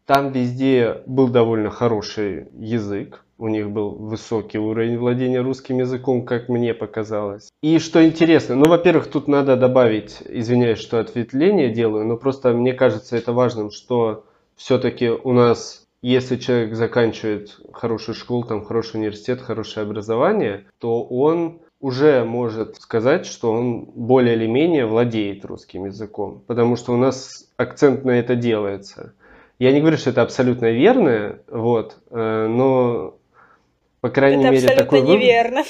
там 0.06 0.32
везде 0.32 1.02
был 1.06 1.28
довольно 1.30 1.70
хороший 1.70 2.48
язык, 2.58 3.24
у 3.38 3.48
них 3.48 3.72
был 3.72 3.92
высокий 3.92 4.58
уровень 4.58 4.98
владения 4.98 5.42
русским 5.42 5.80
языком, 5.80 6.26
как 6.26 6.50
мне 6.50 6.74
показалось. 6.74 7.52
И 7.62 7.80
что 7.80 8.06
интересно, 8.06 8.56
ну, 8.56 8.70
во-первых, 8.70 9.08
тут 9.08 9.28
надо 9.28 9.56
добавить, 9.56 10.22
извиняюсь, 10.28 10.80
что 10.80 11.00
ответвление 11.00 11.70
делаю, 11.70 12.06
но 12.06 12.18
просто 12.18 12.54
мне 12.54 12.74
кажется 12.74 13.18
это 13.18 13.34
важным, 13.34 13.72
что 13.72 14.26
все-таки 14.56 15.10
у 15.10 15.34
нас, 15.34 15.86
если 16.02 16.38
человек 16.38 16.76
заканчивает 16.76 17.58
хорошую 17.74 18.16
школу, 18.16 18.44
там, 18.44 18.64
хороший 18.64 18.98
университет, 18.98 19.42
хорошее 19.42 19.86
образование, 19.86 20.66
то 20.80 21.04
он 21.04 21.60
уже 21.80 22.24
может 22.24 22.78
сказать, 22.78 23.26
что 23.26 23.52
он 23.52 23.84
более 23.84 24.36
или 24.36 24.48
менее 24.48 24.86
владеет 24.86 25.44
русским 25.44 25.86
языком, 25.86 26.42
потому 26.48 26.78
что 26.78 26.94
у 26.94 26.98
нас 26.98 27.50
акцент 27.58 28.06
на 28.06 28.12
это 28.12 28.38
делается. 28.38 29.16
Я 29.60 29.72
не 29.72 29.80
говорю, 29.80 29.98
что 29.98 30.10
это 30.10 30.22
абсолютно 30.22 30.72
верно, 30.72 31.40
вот, 31.48 31.98
э, 32.10 32.48
но 32.48 33.18
по 34.02 34.10
крайней 34.10 34.44
это 34.44 34.54
мере 34.54 34.76
такой 34.76 35.02
вывод. 35.02 35.20
неверно. 35.20 35.64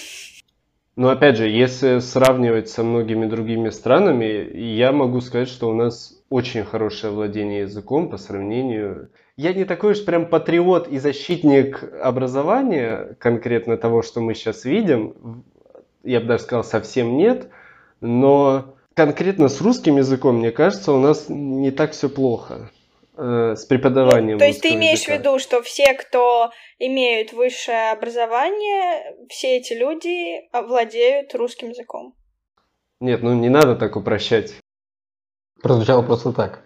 Но 0.95 1.09
опять 1.09 1.37
же, 1.37 1.47
если 1.47 1.99
сравнивать 1.99 2.69
со 2.69 2.83
многими 2.83 3.25
другими 3.25 3.69
странами, 3.69 4.55
я 4.55 4.91
могу 4.91 5.21
сказать, 5.21 5.49
что 5.49 5.69
у 5.69 5.73
нас 5.73 6.23
очень 6.29 6.63
хорошее 6.63 7.13
владение 7.13 7.61
языком 7.61 8.09
по 8.09 8.17
сравнению. 8.17 9.09
Я 9.35 9.53
не 9.53 9.65
такой 9.65 9.93
уж 9.93 10.05
прям 10.05 10.27
патриот 10.27 10.87
и 10.87 10.99
защитник 10.99 11.83
образования, 12.01 13.15
конкретно 13.19 13.77
того, 13.77 14.03
что 14.03 14.21
мы 14.21 14.35
сейчас 14.35 14.65
видим 14.65 15.43
я 16.03 16.19
бы 16.19 16.27
даже 16.27 16.43
сказал, 16.43 16.63
совсем 16.63 17.17
нет. 17.17 17.49
Но 18.01 18.75
конкретно 18.93 19.47
с 19.47 19.61
русским 19.61 19.97
языком, 19.97 20.37
мне 20.37 20.51
кажется, 20.51 20.91
у 20.91 20.99
нас 20.99 21.25
не 21.29 21.71
так 21.71 21.91
все 21.91 22.09
плохо 22.09 22.69
э, 23.17 23.55
с 23.55 23.65
преподаванием. 23.65 24.37
Ну, 24.37 24.39
то 24.39 24.45
есть 24.45 24.61
ты 24.61 24.73
имеешь 24.73 24.99
языка. 24.99 25.15
в 25.15 25.19
виду, 25.19 25.39
что 25.39 25.61
все, 25.61 25.93
кто 25.93 26.51
имеют 26.79 27.33
высшее 27.33 27.91
образование, 27.91 29.15
все 29.29 29.57
эти 29.57 29.73
люди 29.73 30.49
владеют 30.51 31.33
русским 31.35 31.69
языком? 31.69 32.15
Нет, 32.99 33.21
ну 33.21 33.33
не 33.33 33.49
надо 33.49 33.75
так 33.75 33.95
упрощать. 33.95 34.55
Прозвучало 35.61 36.01
просто 36.01 36.33
так. 36.33 36.63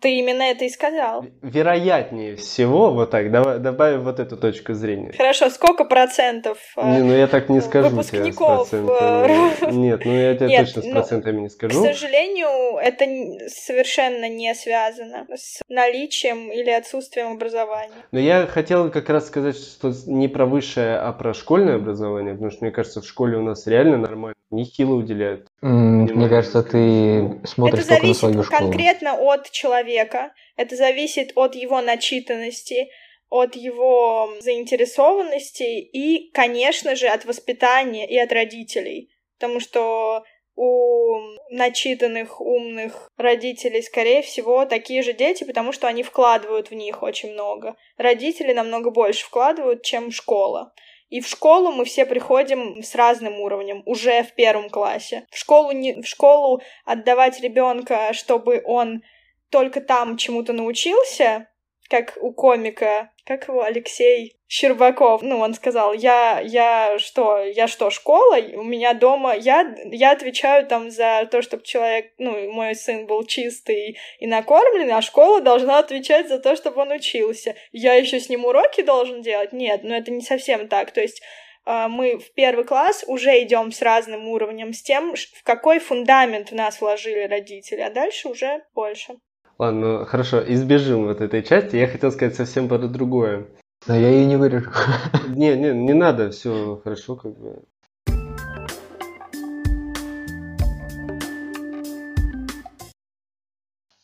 Ты 0.00 0.18
именно 0.18 0.42
это 0.42 0.64
и 0.64 0.68
сказал. 0.68 1.26
Вероятнее 1.42 2.36
всего, 2.36 2.92
вот 2.92 3.10
так, 3.10 3.32
давай, 3.32 3.58
добавим 3.58 4.02
вот 4.02 4.20
эту 4.20 4.36
точку 4.36 4.74
зрения. 4.74 5.12
Хорошо, 5.16 5.50
сколько 5.50 5.84
процентов 5.84 6.58
Не, 6.76 7.02
ну 7.02 7.12
я 7.12 7.26
так 7.26 7.48
не 7.48 7.60
скажу 7.60 7.88
выпускников... 7.88 8.70
тебе 8.70 8.82
с 8.82 8.86
процентами. 8.86 9.70
Э, 9.70 9.72
Нет, 9.72 10.04
ну 10.04 10.12
я 10.12 10.36
тебе 10.36 10.48
Нет, 10.48 10.66
точно 10.66 10.82
с 10.82 10.84
ну, 10.84 10.92
процентами 10.92 11.40
не 11.40 11.48
скажу. 11.48 11.80
К 11.80 11.84
сожалению, 11.84 12.78
это 12.78 13.48
совершенно 13.48 14.28
не 14.28 14.54
связано 14.54 15.26
с 15.34 15.60
наличием 15.68 16.52
или 16.52 16.70
отсутствием 16.70 17.32
образования. 17.32 17.90
Но 18.12 18.20
я 18.20 18.46
хотел 18.46 18.88
как 18.90 19.08
раз 19.08 19.26
сказать, 19.26 19.56
что 19.56 19.92
не 20.06 20.28
про 20.28 20.46
высшее, 20.46 20.96
а 20.98 21.12
про 21.12 21.34
школьное 21.34 21.76
образование, 21.76 22.34
потому 22.34 22.52
что, 22.52 22.64
мне 22.64 22.72
кажется, 22.72 23.00
в 23.00 23.06
школе 23.06 23.36
у 23.36 23.42
нас 23.42 23.66
реально 23.66 23.96
нормально, 23.96 24.36
нехило 24.50 24.94
уделяют. 24.94 25.48
Мне 25.62 26.28
кажется, 26.28 26.64
ты 26.64 27.40
смотришь 27.44 27.84
это 27.84 27.94
только 27.94 28.06
на 28.08 28.14
свою 28.14 28.42
школу. 28.42 28.60
Конкретно 28.60 29.14
от 29.14 29.50
человека 29.50 29.72
человека, 29.82 30.32
это 30.56 30.76
зависит 30.76 31.32
от 31.36 31.54
его 31.54 31.80
начитанности, 31.80 32.88
от 33.30 33.56
его 33.56 34.30
заинтересованности 34.40 35.62
и, 35.62 36.30
конечно 36.32 36.96
же, 36.96 37.06
от 37.06 37.24
воспитания 37.24 38.08
и 38.08 38.18
от 38.18 38.32
родителей. 38.32 39.10
Потому 39.38 39.60
что 39.60 40.24
у 40.54 41.18
начитанных, 41.50 42.40
умных 42.40 43.08
родителей, 43.16 43.82
скорее 43.82 44.22
всего, 44.22 44.66
такие 44.66 45.02
же 45.02 45.12
дети, 45.12 45.44
потому 45.44 45.72
что 45.72 45.86
они 45.86 46.02
вкладывают 46.02 46.70
в 46.70 46.74
них 46.74 47.02
очень 47.02 47.32
много. 47.32 47.76
Родители 47.96 48.52
намного 48.52 48.90
больше 48.90 49.24
вкладывают, 49.24 49.82
чем 49.82 50.10
школа. 50.10 50.72
И 51.12 51.20
в 51.20 51.28
школу 51.28 51.72
мы 51.72 51.84
все 51.84 52.06
приходим 52.06 52.82
с 52.82 52.94
разным 52.94 53.38
уровнем, 53.38 53.82
уже 53.84 54.22
в 54.22 54.34
первом 54.34 54.70
классе. 54.70 55.26
В 55.30 55.36
школу, 55.36 55.70
не, 55.70 56.00
в 56.00 56.06
школу 56.06 56.62
отдавать 56.86 57.38
ребенка, 57.42 58.14
чтобы 58.14 58.62
он 58.64 59.02
только 59.50 59.82
там 59.82 60.16
чему-то 60.16 60.54
научился, 60.54 61.48
как 61.92 62.16
у 62.22 62.32
комика, 62.32 63.10
как 63.26 63.48
его, 63.48 63.62
Алексей 63.62 64.34
Щербаков, 64.48 65.20
ну, 65.20 65.40
он 65.40 65.52
сказал, 65.52 65.92
я, 65.92 66.40
я 66.40 66.98
что, 66.98 67.44
я 67.44 67.68
что, 67.68 67.90
школа? 67.90 68.38
У 68.54 68.62
меня 68.62 68.94
дома, 68.94 69.34
я, 69.34 69.76
я 69.84 70.12
отвечаю 70.12 70.66
там 70.66 70.90
за 70.90 71.28
то, 71.30 71.42
чтобы 71.42 71.64
человек, 71.64 72.14
ну, 72.16 72.50
мой 72.50 72.74
сын 72.74 73.06
был 73.06 73.26
чистый 73.26 73.98
и 74.20 74.26
накормленный, 74.26 74.94
а 74.94 75.02
школа 75.02 75.42
должна 75.42 75.80
отвечать 75.80 76.28
за 76.28 76.38
то, 76.38 76.56
чтобы 76.56 76.80
он 76.80 76.92
учился. 76.92 77.56
Я 77.72 77.92
еще 77.92 78.18
с 78.18 78.30
ним 78.30 78.46
уроки 78.46 78.80
должен 78.80 79.20
делать? 79.20 79.52
Нет, 79.52 79.80
ну, 79.82 79.94
это 79.94 80.10
не 80.10 80.22
совсем 80.22 80.68
так, 80.68 80.92
то 80.92 81.02
есть 81.02 81.20
а, 81.66 81.88
мы 81.88 82.16
в 82.16 82.32
первый 82.32 82.64
класс 82.64 83.04
уже 83.06 83.42
идем 83.42 83.70
с 83.70 83.82
разным 83.82 84.26
уровнем, 84.28 84.72
с 84.72 84.80
тем, 84.82 85.14
в 85.14 85.42
какой 85.42 85.78
фундамент 85.78 86.52
в 86.52 86.54
нас 86.54 86.80
вложили 86.80 87.24
родители, 87.28 87.80
а 87.80 87.90
дальше 87.90 88.28
уже 88.28 88.64
больше. 88.74 89.18
Ладно, 89.62 89.98
ну, 90.00 90.04
хорошо, 90.06 90.42
избежим 90.44 91.04
вот 91.04 91.20
этой 91.20 91.40
части. 91.40 91.76
Я 91.76 91.86
хотел 91.86 92.10
сказать 92.10 92.34
совсем 92.34 92.66
про 92.66 92.78
другое. 92.78 93.46
Но 93.86 93.94
я 93.94 94.08
ее 94.08 94.26
не 94.26 94.36
вырежу. 94.36 94.72
Не, 95.28 95.54
не, 95.56 95.72
не 95.72 95.92
надо, 95.92 96.32
все 96.32 96.80
хорошо 96.82 97.14
как 97.14 97.38
бы. 97.38 97.62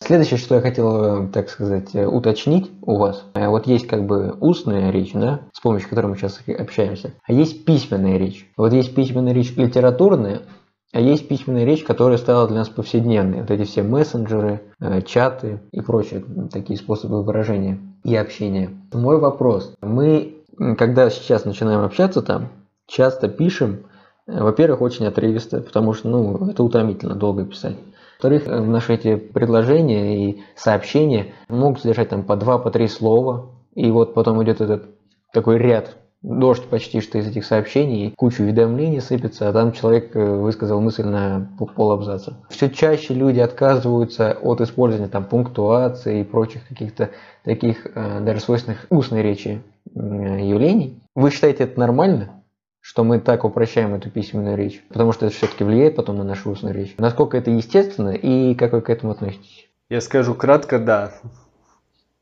Следующее, 0.00 0.38
что 0.38 0.54
я 0.54 0.60
хотел, 0.60 1.28
так 1.30 1.50
сказать, 1.50 1.92
уточнить 1.92 2.70
у 2.82 2.96
вас. 2.96 3.24
Вот 3.34 3.66
есть 3.66 3.88
как 3.88 4.06
бы 4.06 4.36
устная 4.40 4.92
речь, 4.92 5.12
да, 5.12 5.48
с 5.52 5.60
помощью 5.60 5.88
которой 5.88 6.06
мы 6.06 6.16
сейчас 6.16 6.40
общаемся, 6.46 7.14
а 7.24 7.32
есть 7.32 7.64
письменная 7.64 8.16
речь. 8.16 8.48
Вот 8.56 8.72
есть 8.72 8.94
письменная 8.94 9.32
речь 9.32 9.56
литературная, 9.56 10.42
а 10.92 11.00
есть 11.00 11.28
письменная 11.28 11.64
речь, 11.64 11.84
которая 11.84 12.16
стала 12.16 12.48
для 12.48 12.58
нас 12.58 12.68
повседневной. 12.68 13.40
Вот 13.42 13.50
эти 13.50 13.64
все 13.64 13.82
мессенджеры, 13.82 14.62
э, 14.80 15.02
чаты 15.02 15.60
и 15.70 15.80
прочие 15.80 16.24
такие 16.50 16.78
способы 16.78 17.22
выражения 17.22 17.78
и 18.04 18.16
общения. 18.16 18.70
Мой 18.92 19.18
вопрос. 19.18 19.74
Мы, 19.82 20.44
когда 20.78 21.10
сейчас 21.10 21.44
начинаем 21.44 21.80
общаться 21.80 22.22
там, 22.22 22.48
часто 22.86 23.28
пишем, 23.28 23.84
э, 24.26 24.42
во-первых, 24.42 24.80
очень 24.80 25.06
отрывисто, 25.06 25.60
потому 25.60 25.92
что 25.92 26.08
ну, 26.08 26.48
это 26.48 26.62
утомительно 26.62 27.14
долго 27.14 27.44
писать. 27.44 27.76
Во-вторых, 28.14 28.48
э, 28.48 28.60
наши 28.60 28.94
эти 28.94 29.16
предложения 29.16 30.30
и 30.30 30.42
сообщения 30.56 31.34
могут 31.48 31.82
содержать 31.82 32.08
там 32.08 32.24
по 32.24 32.34
два, 32.34 32.58
по 32.58 32.70
три 32.70 32.88
слова. 32.88 33.50
И 33.74 33.90
вот 33.90 34.14
потом 34.14 34.42
идет 34.42 34.62
этот 34.62 34.86
такой 35.32 35.58
ряд 35.58 35.96
дождь 36.22 36.64
почти 36.64 37.00
что 37.00 37.18
из 37.18 37.26
этих 37.26 37.44
сообщений, 37.44 38.12
кучу 38.16 38.42
уведомлений 38.42 39.00
сыпется, 39.00 39.48
а 39.48 39.52
там 39.52 39.72
человек 39.72 40.14
э, 40.16 40.36
высказал 40.36 40.80
мысль 40.80 41.04
на 41.04 41.48
полабзаца. 41.76 42.38
Все 42.50 42.68
чаще 42.70 43.14
люди 43.14 43.40
отказываются 43.40 44.32
от 44.32 44.60
использования 44.60 45.08
там 45.08 45.24
пунктуации 45.24 46.20
и 46.20 46.24
прочих 46.24 46.66
каких-то 46.66 47.10
таких 47.44 47.86
э, 47.94 48.20
даже 48.20 48.40
свойственных 48.40 48.86
устной 48.90 49.22
речи 49.22 49.62
явлений. 49.94 51.00
Вы 51.14 51.30
считаете 51.30 51.64
это 51.64 51.78
нормально? 51.78 52.30
что 52.80 53.04
мы 53.04 53.20
так 53.20 53.44
упрощаем 53.44 53.92
эту 53.94 54.08
письменную 54.10 54.56
речь, 54.56 54.82
потому 54.88 55.12
что 55.12 55.26
это 55.26 55.34
все-таки 55.34 55.62
влияет 55.62 55.96
потом 55.96 56.16
на 56.16 56.24
нашу 56.24 56.50
устную 56.50 56.74
речь. 56.74 56.94
Насколько 56.96 57.36
это 57.36 57.50
естественно 57.50 58.10
и 58.10 58.54
как 58.54 58.72
вы 58.72 58.80
к 58.80 58.88
этому 58.88 59.12
относитесь? 59.12 59.68
Я 59.90 60.00
скажу 60.00 60.34
кратко, 60.34 60.78
да. 60.78 61.12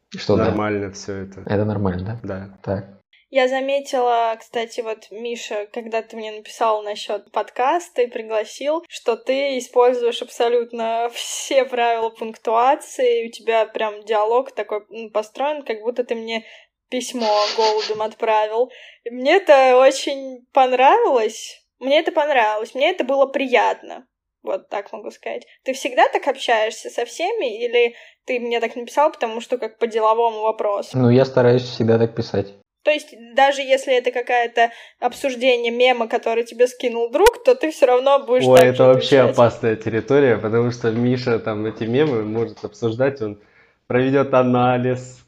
Что 0.09 0.37
нормально 0.37 0.89
да? 0.89 0.93
все 0.93 1.13
это. 1.15 1.43
Это 1.47 1.65
нормально, 1.65 2.19
да? 2.23 2.29
Да. 2.29 2.59
Так. 2.63 2.96
Я 3.37 3.49
заметила, 3.49 4.35
кстати, 4.41 4.81
вот, 4.81 5.09
Миша, 5.11 5.67
когда 5.71 6.01
ты 6.01 6.17
мне 6.17 6.33
написал 6.33 6.83
насчет 6.83 7.31
подкаста 7.33 8.01
и 8.01 8.07
пригласил, 8.07 8.83
что 8.89 9.15
ты 9.15 9.59
используешь 9.59 10.23
абсолютно 10.23 11.11
все 11.13 11.67
правила 11.67 12.09
пунктуации, 12.09 13.29
у 13.29 13.31
тебя 13.31 13.67
прям 13.67 14.03
диалог 14.05 14.53
такой 14.53 14.81
построен, 15.11 15.65
как 15.67 15.83
будто 15.83 16.03
ты 16.03 16.15
мне 16.15 16.47
письмо 16.89 17.29
голубем 17.59 18.01
отправил. 18.01 18.71
И 19.05 19.11
мне 19.11 19.37
это 19.37 19.77
очень 19.77 20.47
понравилось. 20.55 21.63
Мне 21.79 21.99
это 21.99 22.13
понравилось, 22.13 22.75
мне 22.75 22.91
это 22.91 23.05
было 23.05 23.27
приятно. 23.27 24.07
Вот 24.45 24.71
так 24.71 24.91
могу 24.95 25.11
сказать. 25.11 25.47
Ты 25.63 25.75
всегда 25.75 26.09
так 26.09 26.27
общаешься 26.27 26.89
со 26.89 27.05
всеми, 27.05 27.63
или 27.63 27.97
ты 28.25 28.41
мне 28.41 28.61
так 28.61 28.77
написал, 28.77 29.13
потому 29.13 29.43
что 29.43 29.59
как 29.59 29.77
по 29.77 29.87
деловому 29.87 30.41
вопросу? 30.41 30.97
Ну, 30.97 31.11
я 31.11 31.27
стараюсь 31.27 31.65
всегда 31.65 31.99
так 31.99 32.17
писать. 32.17 32.55
То 32.87 32.93
есть, 32.93 33.17
даже 33.35 33.63
если 33.63 33.99
это 33.99 34.13
какая-то 34.13 34.71
обсуждение 35.01 35.73
мема, 35.73 36.07
который 36.07 36.45
тебе 36.45 36.69
скинул 36.69 37.11
друг, 37.11 37.43
то 37.43 37.57
ты 37.57 37.73
все 37.73 37.87
равно 37.87 38.25
будешь 38.25 38.45
Ой, 38.45 38.61
это 38.61 38.85
вообще 38.85 39.19
отвечать. 39.19 39.33
опасная 39.33 39.75
территория, 39.75 40.37
потому 40.37 40.71
что 40.71 40.93
Миша 40.93 41.41
там 41.41 41.67
эти 41.67 41.83
мемы 41.83 42.23
может 42.23 42.65
обсуждать, 42.65 43.21
он 43.21 43.41
проведет 43.89 44.33
анализ, 44.35 45.27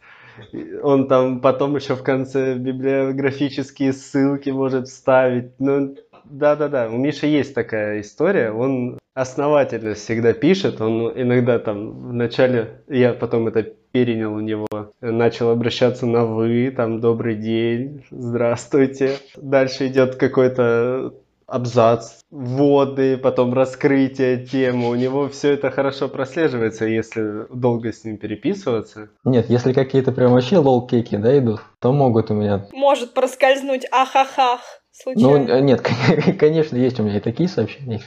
он 0.84 1.08
там 1.08 1.40
потом 1.40 1.74
еще 1.74 1.96
в 1.96 2.04
конце 2.04 2.54
библиографические 2.54 3.92
ссылки 3.92 4.50
может 4.50 4.86
вставить. 4.86 5.58
Ну, 5.58 5.96
да-да-да, 6.30 6.88
у 6.88 6.96
Миши 6.96 7.26
есть 7.26 7.54
такая 7.54 8.00
история, 8.00 8.50
он 8.50 8.98
основательно 9.14 9.94
всегда 9.94 10.32
пишет, 10.32 10.80
он 10.80 11.12
иногда 11.14 11.58
там 11.58 12.10
вначале, 12.10 12.82
я 12.88 13.12
потом 13.12 13.48
это 13.48 13.62
перенял 13.90 14.34
у 14.34 14.40
него, 14.40 14.66
начал 15.00 15.50
обращаться 15.50 16.06
на 16.06 16.24
«вы», 16.24 16.72
там 16.74 17.00
«добрый 17.00 17.36
день», 17.36 18.04
«здравствуйте». 18.10 19.16
Дальше 19.36 19.88
идет 19.88 20.16
какой-то 20.16 21.14
абзац, 21.48 22.20
вводы, 22.30 23.16
потом 23.16 23.54
раскрытие 23.54 24.44
темы. 24.44 24.90
У 24.90 24.94
него 24.94 25.28
все 25.28 25.54
это 25.54 25.70
хорошо 25.70 26.08
прослеживается, 26.08 26.84
если 26.84 27.46
долго 27.52 27.92
с 27.92 28.04
ним 28.04 28.18
переписываться. 28.18 29.08
Нет, 29.24 29.46
если 29.48 29.72
какие-то 29.72 30.12
прям 30.12 30.32
вообще 30.32 30.58
лол-кейки, 30.58 31.16
да, 31.16 31.36
идут, 31.38 31.60
то 31.80 31.92
могут 31.92 32.30
у 32.30 32.34
меня. 32.34 32.66
Может 32.72 33.14
проскользнуть 33.14 33.86
ахахах 33.90 34.77
случайно. 34.92 35.48
э, 35.48 35.60
нет, 35.60 35.80
конечно, 36.38 36.76
есть 36.76 37.00
у 37.00 37.02
меня 37.02 37.18
и 37.18 37.20
такие 37.20 37.48
сообщения, 37.48 38.02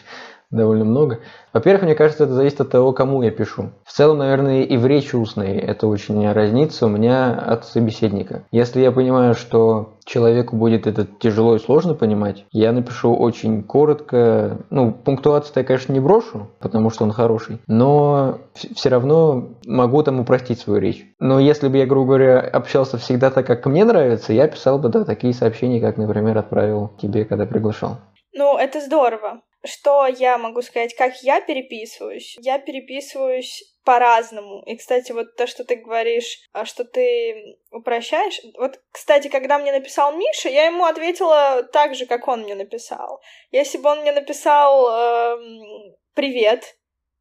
довольно 0.52 0.86
много. 0.86 1.20
Во-первых, 1.54 1.84
мне 1.84 1.96
кажется, 1.96 2.26
это 2.26 2.34
зависит 2.34 2.62
от 2.62 2.70
того, 2.70 2.94
кому 2.94 3.22
я 3.22 3.32
пишу. 3.32 3.72
В 3.84 3.92
целом, 3.92 4.20
наверное, 4.20 4.64
и 4.64 4.78
в 4.78 4.86
речи 4.86 5.16
устной 5.16 5.58
это 5.58 5.88
очень 5.88 6.32
разнится 6.32 6.86
у 6.86 6.90
меня 6.90 7.34
от 7.34 7.66
собеседника. 7.66 8.44
Если 8.52 8.82
я 8.82 8.92
понимаю, 8.92 9.34
что 9.34 9.94
человеку 10.06 10.56
будет 10.56 10.88
это 10.88 11.06
тяжело 11.06 11.56
и 11.56 11.60
сложно 11.60 11.94
понимать, 11.94 12.46
я 12.52 12.72
напишу 12.72 13.14
очень 13.14 13.64
коротко. 13.64 14.58
Ну, 14.70 14.92
пунктуацию 14.92 15.54
я, 15.56 15.64
конечно, 15.64 15.94
не 15.94 16.00
брошу, 16.00 16.48
потому 16.60 16.90
что 16.90 17.04
он 17.04 17.12
хороший, 17.12 17.60
но 17.68 18.40
все 18.54 18.90
равно 18.90 19.50
могу 19.66 20.04
там 20.04 20.20
упростить 20.20 20.60
свою 20.60 20.80
речь. 20.80 21.06
Но 21.20 21.40
если 21.40 21.68
бы 21.68 21.78
я, 21.78 21.86
грубо 21.86 22.08
говоря, 22.08 22.40
общался 22.40 22.98
всегда 22.98 23.32
так, 23.32 23.46
как 23.46 23.66
мне 23.66 23.86
нравится, 23.86 24.34
я 24.34 24.48
писал 24.48 24.80
бы, 24.80 24.90
да, 24.90 25.06
такие 25.06 25.34
сообщения, 25.34 25.80
как, 25.80 25.98
например, 25.98 26.38
отправил 26.38 26.92
тебе, 27.02 27.26
когда 27.26 27.46
приглашал. 27.46 27.98
Ну, 28.34 28.58
это 28.58 28.82
здорово. 28.82 29.42
Что 29.64 30.08
я 30.08 30.38
могу 30.38 30.62
сказать, 30.62 30.96
как 30.96 31.22
я 31.22 31.40
переписываюсь? 31.40 32.36
Я 32.40 32.58
переписываюсь 32.58 33.64
по-разному. 33.84 34.64
И, 34.66 34.76
кстати, 34.76 35.12
вот 35.12 35.36
то, 35.36 35.48
что 35.48 35.64
ты 35.64 35.76
говоришь, 35.76 36.40
а, 36.52 36.66
что 36.66 36.84
ты 36.84 37.58
упрощаешь. 37.72 38.42
Вот, 38.58 38.80
кстати, 38.92 39.28
когда 39.28 39.60
мне 39.60 39.72
написал 39.72 40.16
Миша, 40.16 40.50
я 40.50 40.66
ему 40.66 40.86
ответила 40.86 41.64
так 41.64 41.96
же, 41.96 42.06
как 42.06 42.28
он 42.28 42.42
мне 42.42 42.56
написал. 42.56 43.22
Если 43.52 43.78
бы 43.78 43.90
он 43.90 44.02
мне 44.02 44.12
написал 44.12 44.90
эм, 44.90 45.96
«Привет», 46.16 46.78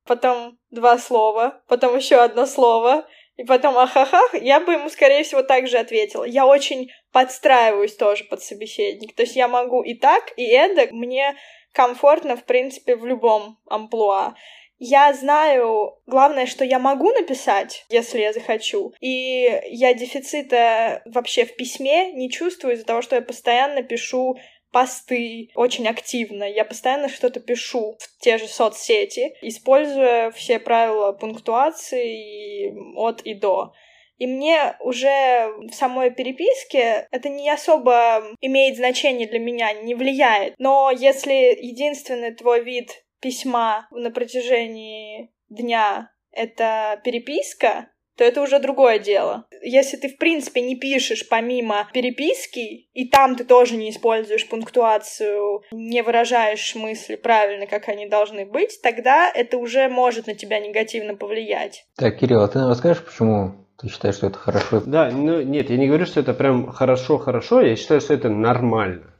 потом 0.06 0.58
два 0.70 0.98
слова, 0.98 1.62
потом 1.68 1.96
еще 1.96 2.16
одно 2.16 2.46
слово, 2.46 3.06
и 3.36 3.44
потом 3.44 3.78
ахахах, 3.78 4.34
я 4.34 4.60
бы 4.60 4.72
ему, 4.74 4.90
скорее 4.90 5.24
всего, 5.24 5.42
так 5.42 5.66
же 5.66 5.78
ответила. 5.78 6.24
Я 6.24 6.46
очень 6.46 6.90
подстраиваюсь 7.10 7.96
тоже 7.96 8.24
под 8.24 8.42
собеседник. 8.42 9.14
То 9.14 9.22
есть 9.22 9.34
я 9.34 9.48
могу 9.48 9.82
и 9.82 9.94
так, 9.94 10.32
и 10.36 10.44
эдак. 10.44 10.90
Мне 10.90 11.36
комфортно, 11.72 12.36
в 12.36 12.44
принципе, 12.44 12.96
в 12.96 13.06
любом 13.06 13.58
амплуа. 13.68 14.34
Я 14.78 15.12
знаю, 15.12 15.98
главное, 16.06 16.46
что 16.46 16.64
я 16.64 16.78
могу 16.78 17.10
написать, 17.10 17.84
если 17.90 18.20
я 18.20 18.32
захочу. 18.32 18.94
И 19.00 19.60
я 19.66 19.92
дефицита 19.92 21.02
вообще 21.04 21.44
в 21.44 21.54
письме 21.54 22.12
не 22.12 22.30
чувствую 22.30 22.74
из-за 22.74 22.86
того, 22.86 23.02
что 23.02 23.16
я 23.16 23.22
постоянно 23.22 23.82
пишу 23.82 24.38
посты 24.72 25.50
очень 25.54 25.86
активно. 25.86 26.44
Я 26.44 26.64
постоянно 26.64 27.08
что-то 27.08 27.40
пишу 27.40 27.98
в 27.98 28.22
те 28.22 28.38
же 28.38 28.48
соцсети, 28.48 29.34
используя 29.42 30.30
все 30.30 30.58
правила 30.58 31.12
пунктуации 31.12 32.74
от 32.96 33.20
и 33.22 33.34
до. 33.34 33.72
И 34.20 34.26
мне 34.26 34.76
уже 34.80 35.50
в 35.70 35.72
самой 35.72 36.10
переписке 36.10 37.08
это 37.10 37.30
не 37.30 37.48
особо 37.48 38.22
имеет 38.42 38.76
значение 38.76 39.26
для 39.26 39.38
меня, 39.38 39.72
не 39.72 39.94
влияет. 39.94 40.54
Но 40.58 40.90
если 40.90 41.56
единственный 41.58 42.34
твой 42.34 42.62
вид 42.62 43.02
письма 43.20 43.88
на 43.90 44.10
протяжении 44.10 45.30
дня— 45.48 46.12
это 46.32 47.00
переписка, 47.02 47.90
то 48.20 48.24
это 48.24 48.42
уже 48.42 48.58
другое 48.58 48.98
дело. 48.98 49.46
Если 49.62 49.96
ты, 49.96 50.10
в 50.10 50.18
принципе, 50.18 50.60
не 50.60 50.76
пишешь 50.76 51.26
помимо 51.26 51.88
переписки, 51.94 52.86
и 52.92 53.08
там 53.08 53.34
ты 53.34 53.44
тоже 53.44 53.76
не 53.76 53.88
используешь 53.88 54.46
пунктуацию, 54.46 55.62
не 55.72 56.02
выражаешь 56.02 56.74
мысли 56.74 57.16
правильно, 57.16 57.66
как 57.66 57.88
они 57.88 58.06
должны 58.06 58.44
быть, 58.44 58.78
тогда 58.82 59.30
это 59.34 59.56
уже 59.56 59.88
может 59.88 60.26
на 60.26 60.34
тебя 60.34 60.60
негативно 60.60 61.14
повлиять. 61.14 61.86
Так, 61.96 62.18
Кирилл, 62.18 62.42
а 62.42 62.48
ты 62.48 62.58
нам 62.58 62.68
расскажешь, 62.68 63.02
почему 63.02 63.54
ты 63.80 63.88
считаешь, 63.88 64.16
что 64.16 64.26
это 64.26 64.36
хорошо? 64.36 64.82
Да, 64.84 65.10
ну 65.10 65.40
нет, 65.40 65.70
я 65.70 65.78
не 65.78 65.86
говорю, 65.86 66.04
что 66.04 66.20
это 66.20 66.34
прям 66.34 66.70
хорошо-хорошо, 66.70 67.62
я 67.62 67.74
считаю, 67.74 68.02
что 68.02 68.12
это 68.12 68.28
нормально. 68.28 69.14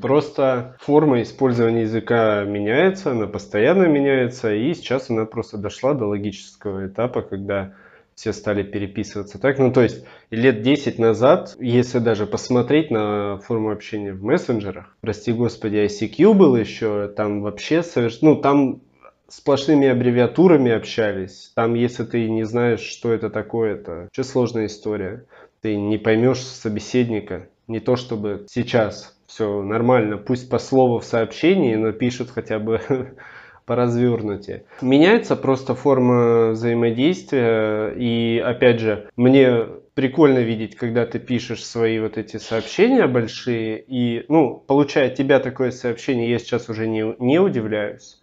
Просто 0.00 0.78
форма 0.80 1.20
использования 1.20 1.82
языка 1.82 2.44
меняется, 2.44 3.10
она 3.10 3.26
постоянно 3.26 3.82
меняется, 3.82 4.54
и 4.54 4.72
сейчас 4.72 5.10
она 5.10 5.26
просто 5.26 5.58
дошла 5.58 5.92
до 5.92 6.06
логического 6.06 6.86
этапа, 6.86 7.20
когда 7.20 7.74
все 8.14 8.32
стали 8.32 8.62
переписываться 8.62 9.38
так. 9.38 9.58
Ну, 9.58 9.72
то 9.72 9.82
есть 9.82 10.04
лет 10.30 10.62
10 10.62 10.98
назад, 10.98 11.56
если 11.58 11.98
даже 11.98 12.26
посмотреть 12.26 12.90
на 12.90 13.38
форму 13.38 13.70
общения 13.70 14.12
в 14.12 14.22
мессенджерах, 14.22 14.96
прости 15.00 15.32
господи, 15.32 15.76
ICQ 15.76 16.34
был 16.34 16.56
еще, 16.56 17.08
там 17.08 17.42
вообще 17.42 17.82
совершенно, 17.82 18.34
ну, 18.34 18.40
там 18.40 18.80
сплошными 19.28 19.88
аббревиатурами 19.88 20.70
общались. 20.70 21.52
Там, 21.54 21.74
если 21.74 22.04
ты 22.04 22.28
не 22.28 22.44
знаешь, 22.44 22.80
что 22.80 23.12
это 23.12 23.30
такое, 23.30 23.76
это 23.76 23.92
вообще 24.02 24.24
сложная 24.24 24.66
история. 24.66 25.24
Ты 25.62 25.76
не 25.76 25.96
поймешь 25.96 26.40
собеседника. 26.40 27.48
Не 27.66 27.80
то 27.80 27.96
чтобы 27.96 28.44
сейчас 28.50 29.16
все 29.26 29.62
нормально, 29.62 30.18
пусть 30.18 30.50
по 30.50 30.58
слову 30.58 30.98
в 30.98 31.04
сообщении, 31.04 31.74
но 31.76 31.92
пишут 31.92 32.30
хотя 32.30 32.58
бы 32.58 32.80
по 33.64 33.76
развернуте. 33.76 34.64
Меняется 34.80 35.36
просто 35.36 35.74
форма 35.74 36.50
взаимодействия, 36.50 37.92
и 37.96 38.38
опять 38.44 38.80
же, 38.80 39.08
мне 39.16 39.66
прикольно 39.94 40.38
видеть, 40.38 40.76
когда 40.76 41.06
ты 41.06 41.18
пишешь 41.18 41.64
свои 41.64 41.98
вот 42.00 42.16
эти 42.16 42.38
сообщения 42.38 43.06
большие, 43.06 43.82
и, 43.86 44.24
ну, 44.28 44.56
получая 44.66 45.08
от 45.08 45.14
тебя 45.14 45.38
такое 45.38 45.70
сообщение, 45.70 46.30
я 46.30 46.38
сейчас 46.38 46.68
уже 46.68 46.86
не, 46.86 47.14
не 47.18 47.38
удивляюсь. 47.38 48.21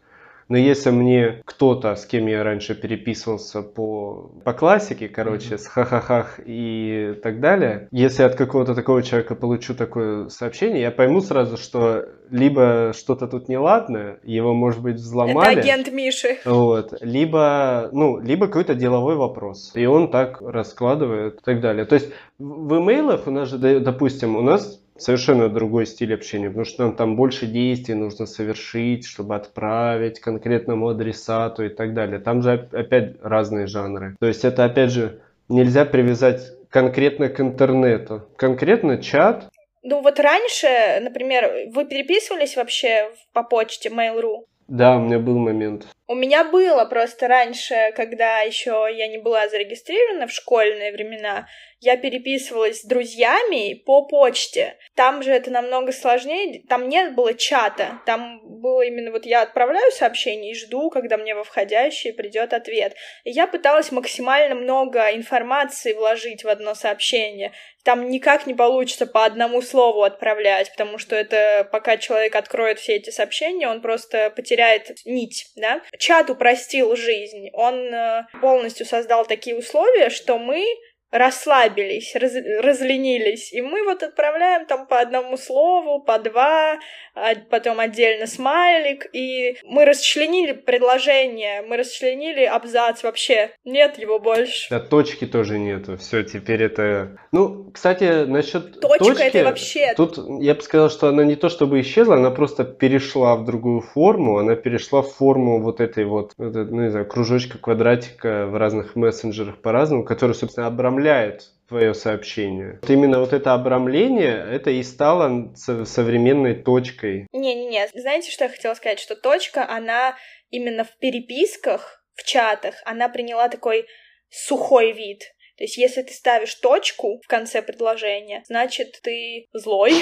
Но 0.50 0.58
если 0.58 0.90
мне 0.90 1.42
кто-то, 1.46 1.96
с 1.96 2.06
кем 2.06 2.26
я 2.26 2.44
раньше 2.44 2.74
переписывался 2.74 3.62
по, 3.62 4.32
по 4.44 4.54
классике, 4.54 5.08
короче, 5.08 5.56
mm-hmm. 5.56 5.58
с 5.60 5.68
ха-ха-хах 5.68 6.40
и 6.44 7.14
так 7.22 7.40
далее, 7.40 7.88
если 7.92 8.24
от 8.24 8.36
какого-то 8.36 8.74
такого 8.74 9.04
человека 9.04 9.36
получу 9.36 9.76
такое 9.76 10.28
сообщение, 10.30 10.82
я 10.82 10.92
пойму 10.92 11.22
сразу, 11.22 11.56
что 11.56 12.04
либо 12.32 12.94
что-то 12.98 13.28
тут 13.28 13.48
неладное, 13.48 14.20
его, 14.24 14.54
может 14.56 14.82
быть, 14.82 14.96
взломали. 14.96 15.52
Это 15.52 15.62
агент 15.62 15.92
Миши. 15.92 16.38
Вот. 16.46 16.94
Либо, 17.00 17.90
ну, 17.92 18.20
либо 18.20 18.48
какой-то 18.48 18.74
деловой 18.74 19.16
вопрос. 19.16 19.72
И 19.76 19.86
он 19.86 20.10
так 20.10 20.42
раскладывает 20.42 21.36
и 21.36 21.44
так 21.44 21.62
далее. 21.62 21.86
То 21.86 21.94
есть 21.94 22.12
в 22.40 22.78
имейлах 22.78 23.28
у 23.28 23.32
нас 23.32 23.50
же, 23.50 23.80
допустим, 23.80 24.36
у 24.36 24.42
нас 24.42 24.82
совершенно 25.00 25.50
другой 25.50 25.86
стиль 25.86 26.14
общения, 26.14 26.48
потому 26.50 26.66
что 26.66 26.84
нам 26.84 26.96
там 26.96 27.16
больше 27.16 27.46
действий 27.46 27.96
нужно 27.96 28.26
совершить, 28.26 29.06
чтобы 29.06 29.36
отправить 29.36 30.20
конкретному 30.20 30.90
адресату 30.90 31.66
и 31.66 31.70
так 31.70 31.94
далее. 31.94 32.20
Там 32.20 32.42
же 32.42 32.68
опять 32.72 33.16
разные 33.22 33.68
жанры. 33.68 34.16
То 34.20 34.28
есть 34.28 34.46
это 34.46 34.66
опять 34.66 34.92
же 34.92 35.22
нельзя 35.48 35.86
привязать 35.86 36.42
конкретно 36.70 37.30
к 37.30 37.40
интернету. 37.40 38.24
Конкретно 38.36 39.02
чат. 39.02 39.50
Ну 39.82 40.02
вот 40.02 40.20
раньше, 40.20 40.68
например, 41.02 41.72
вы 41.74 41.86
переписывались 41.86 42.56
вообще 42.56 43.10
по 43.34 43.44
почте 43.44 43.90
Mail.ru? 43.90 44.46
Да, 44.68 44.98
у 44.98 45.02
меня 45.02 45.20
был 45.20 45.38
момент. 45.40 45.88
У 46.10 46.16
меня 46.16 46.44
было 46.44 46.86
просто 46.86 47.28
раньше, 47.28 47.94
когда 47.96 48.40
еще 48.40 48.88
я 48.92 49.08
не 49.08 49.20
была 49.20 49.48
зарегистрирована 49.48 50.26
в 50.26 50.32
школьные 50.32 50.92
времена, 50.92 51.48
я 51.82 51.98
переписывалась 51.98 52.82
с 52.82 52.86
друзьями 52.86 53.76
по 53.76 54.06
почте. 54.06 54.78
Там 54.96 55.22
же 55.22 55.32
это 55.32 55.52
намного 55.52 55.92
сложнее, 55.92 56.64
там 56.68 56.90
нет 56.90 57.14
было 57.14 57.36
чата, 57.36 58.02
там 58.08 58.42
было 58.60 58.82
именно 58.82 59.12
вот 59.12 59.26
я 59.26 59.44
отправляю 59.44 59.92
сообщение 59.92 60.52
и 60.52 60.56
жду, 60.56 60.90
когда 60.90 61.16
мне 61.16 61.36
во 61.36 61.44
входящий 61.44 62.12
придет 62.12 62.54
ответ. 62.54 62.96
И 63.24 63.30
я 63.30 63.46
пыталась 63.48 63.92
максимально 63.92 64.56
много 64.56 65.12
информации 65.12 65.94
вложить 65.94 66.44
в 66.44 66.50
одно 66.50 66.74
сообщение. 66.74 67.54
Там 67.84 68.10
никак 68.10 68.46
не 68.46 68.54
получится 68.54 69.08
по 69.08 69.24
одному 69.24 69.62
слову 69.62 70.04
отправлять, 70.04 70.72
потому 70.72 70.98
что 70.98 71.16
это 71.16 71.68
пока 71.72 71.96
человек 71.96 72.36
откроет 72.36 72.78
все 72.78 72.98
эти 72.98 73.10
сообщения, 73.10 73.70
он 73.70 73.82
просто 73.82 74.30
потеряет 74.32 74.98
нить, 75.06 75.48
да. 75.56 75.82
Чат 76.00 76.30
упростил 76.30 76.96
жизнь, 76.96 77.50
он 77.52 77.76
э, 77.94 78.24
полностью 78.40 78.86
создал 78.86 79.26
такие 79.26 79.58
условия, 79.58 80.10
что 80.10 80.40
мы 80.40 80.66
расслабились, 81.12 82.16
раз, 82.16 82.34
разленились. 82.62 83.52
И 83.54 83.62
мы 83.62 83.84
вот 83.84 84.04
отправляем 84.04 84.66
там 84.66 84.88
по 84.88 85.00
одному 85.00 85.38
слову, 85.38 86.02
по 86.02 86.20
два, 86.20 86.80
а 87.16 87.34
потом 87.50 87.80
отдельно 87.80 88.28
смайлик, 88.28 89.08
и 89.14 89.58
мы 89.64 89.86
расчленили 89.86 90.54
предложение, 90.54 91.64
мы 91.64 91.78
расчленили 91.78 92.44
абзац 92.44 93.04
вообще. 93.04 93.52
Нет 93.66 93.98
его 93.98 94.20
больше. 94.20 94.70
Да, 94.70 94.80
точки 94.80 95.26
тоже 95.26 95.58
нету. 95.58 95.98
Все, 95.98 96.24
теперь 96.24 96.64
это... 96.64 97.18
Ну, 97.32 97.72
кстати, 97.72 98.26
насчет 98.26 98.80
Точка 98.80 99.00
точки, 99.00 99.22
это 99.22 99.44
вообще... 99.44 99.94
Тут 99.96 100.18
я 100.40 100.56
бы 100.56 100.62
сказал, 100.62 100.90
что 100.90 101.08
она 101.08 101.24
не 101.24 101.36
то 101.36 101.50
чтобы 101.50 101.82
исчезла, 101.82 102.16
она 102.16 102.32
просто 102.32 102.64
перешла 102.64 103.36
в 103.36 103.46
другую 103.46 103.82
форму, 103.82 104.38
она 104.38 104.56
перешла 104.56 105.02
в 105.02 105.12
форму 105.12 105.62
вот 105.62 105.82
этой 105.82 106.06
вот, 106.06 106.34
ну, 106.38 106.82
не 106.82 106.92
знаю, 106.92 107.08
кружочка, 107.08 107.58
квадратика 107.58 108.46
в 108.46 108.56
разных 108.56 108.96
мессенджерах 108.96 109.58
по-разному, 109.62 110.04
который, 110.04 110.34
собственно, 110.34 110.68
обрамляет 110.68 110.99
обрамляет 111.00 111.50
твое 111.68 111.94
сообщение. 111.94 112.80
Вот 112.82 112.90
именно 112.90 113.20
вот 113.20 113.32
это 113.32 113.54
обрамление, 113.54 114.44
это 114.52 114.72
и 114.72 114.84
стало 114.84 115.54
современной 115.56 116.56
точкой. 116.56 117.28
Не-не-не, 117.32 117.88
знаете, 117.94 118.32
что 118.32 118.46
я 118.46 118.50
хотела 118.50 118.74
сказать? 118.74 119.00
Что 119.00 119.16
точка, 119.16 119.68
она 119.70 120.16
именно 120.50 120.84
в 120.84 120.98
переписках, 120.98 122.04
в 122.16 122.24
чатах, 122.24 122.76
она 122.86 123.08
приняла 123.08 123.50
такой 123.50 123.86
сухой 124.30 124.92
вид. 124.94 125.22
То 125.58 125.66
есть, 125.66 125.78
если 125.78 126.02
ты 126.02 126.14
ставишь 126.14 126.56
точку 126.56 127.20
в 127.24 127.28
конце 127.28 127.62
предложения, 127.62 128.44
значит, 128.48 129.00
ты 129.04 129.46
злой, 129.54 129.94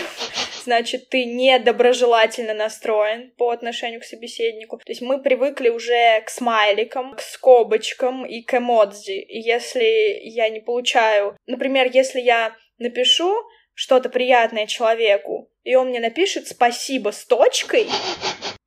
значит, 0.68 1.10
ты 1.10 1.24
недоброжелательно 1.24 2.54
настроен 2.54 3.32
по 3.38 3.52
отношению 3.52 4.02
к 4.02 4.04
собеседнику. 4.04 4.78
То 4.78 4.92
есть 4.92 5.02
мы 5.02 5.22
привыкли 5.22 5.70
уже 5.70 6.22
к 6.26 6.30
смайликам, 6.30 7.16
к 7.16 7.22
скобочкам 7.22 8.26
и 8.26 8.42
к 8.42 8.54
эмодзи. 8.58 9.20
И 9.20 9.40
если 9.40 10.20
я 10.24 10.50
не 10.50 10.60
получаю... 10.60 11.38
Например, 11.48 11.90
если 11.92 12.20
я 12.20 12.54
напишу 12.80 13.34
что-то 13.74 14.10
приятное 14.10 14.68
человеку, 14.68 15.50
и 15.68 15.76
он 15.76 15.90
мне 15.90 16.00
напишет 16.00 16.48
«спасибо» 16.48 17.12
с 17.12 17.26
точкой, 17.26 17.88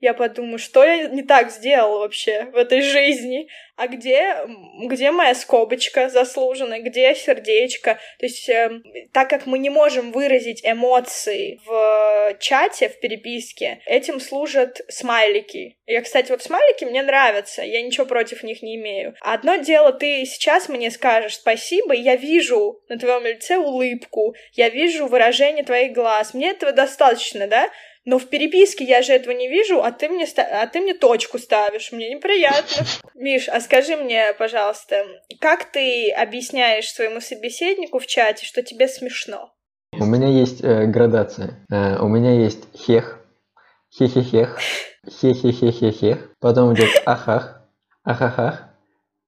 я 0.01 0.14
подумаю, 0.14 0.59
что 0.59 0.82
я 0.82 1.09
не 1.09 1.22
так 1.22 1.51
сделал 1.51 1.98
вообще 1.98 2.46
в 2.53 2.57
этой 2.57 2.80
жизни, 2.80 3.48
а 3.76 3.86
где, 3.86 4.36
где 4.84 5.11
моя 5.11 5.34
скобочка 5.34 6.09
заслуженная, 6.09 6.80
где 6.80 7.14
сердечко. 7.14 7.98
То 8.18 8.26
есть, 8.26 8.48
э, 8.48 8.80
так 9.12 9.28
как 9.28 9.46
мы 9.46 9.59
не 9.59 9.68
можем 9.68 10.12
выразить 10.12 10.61
эмоции 10.64 11.61
в 11.66 12.36
чате, 12.40 12.88
в 12.88 12.98
переписке, 13.01 13.80
этим 13.86 14.20
служат 14.20 14.80
смайлики. 14.88 15.76
Я, 15.86 16.03
кстати, 16.03 16.30
вот 16.30 16.42
смайлики 16.42 16.84
мне 16.84 17.03
нравятся, 17.03 17.62
я 17.62 17.82
ничего 17.82 18.07
против 18.07 18.42
них 18.42 18.62
не 18.62 18.76
имею. 18.76 19.14
Одно 19.20 19.57
дело, 19.57 19.92
ты 19.92 20.24
сейчас 20.24 20.68
мне 20.68 20.90
скажешь 20.90 21.36
спасибо, 21.36 21.94
и 21.94 22.01
я 22.01 22.16
вижу 22.16 22.80
на 22.88 22.98
твоем 22.98 23.24
лице 23.24 23.57
улыбку, 23.57 24.34
я 24.53 24.68
вижу 24.70 25.07
выражение 25.07 25.64
твоих 25.64 25.92
глаз, 25.92 26.32
мне 26.32 26.51
этого 26.51 26.72
достаточно, 26.72 26.89
да? 27.47 27.68
Но 28.05 28.18
в 28.18 28.28
переписке 28.28 28.84
я 28.84 29.03
же 29.03 29.12
этого 29.12 29.32
не 29.34 29.49
вижу, 29.49 29.82
а 29.82 29.93
ты 29.93 30.09
мне, 30.09 30.26
а 30.36 30.66
ты 30.66 30.80
мне 30.80 30.95
точку 30.95 31.38
ставишь. 31.38 31.93
Мне 31.93 32.14
неприятно. 32.14 32.86
Миш, 33.14 33.49
а 33.49 33.61
скажи 33.61 33.97
мне, 33.97 34.32
пожалуйста, 34.38 35.05
как 35.38 35.70
ты 35.70 36.11
объясняешь 36.11 36.91
своему 36.91 37.20
собеседнику 37.20 37.99
в 37.99 38.07
чате, 38.07 38.47
что 38.47 38.62
тебе 38.62 38.88
смешно? 38.88 39.53
У 39.93 40.05
меня 40.07 40.28
есть 40.28 40.64
э, 40.64 40.86
градация. 40.86 41.66
Э, 41.70 41.99
у 41.99 42.09
меня 42.09 42.32
есть 42.32 42.64
хех, 42.74 43.18
хе-хе-хех, 43.93 44.59
хе-хе-хе-хе-хех. 45.07 46.30
Потом 46.41 46.74
идет 46.74 46.91
ахах, 47.05 47.68
ахахах. 48.03 48.70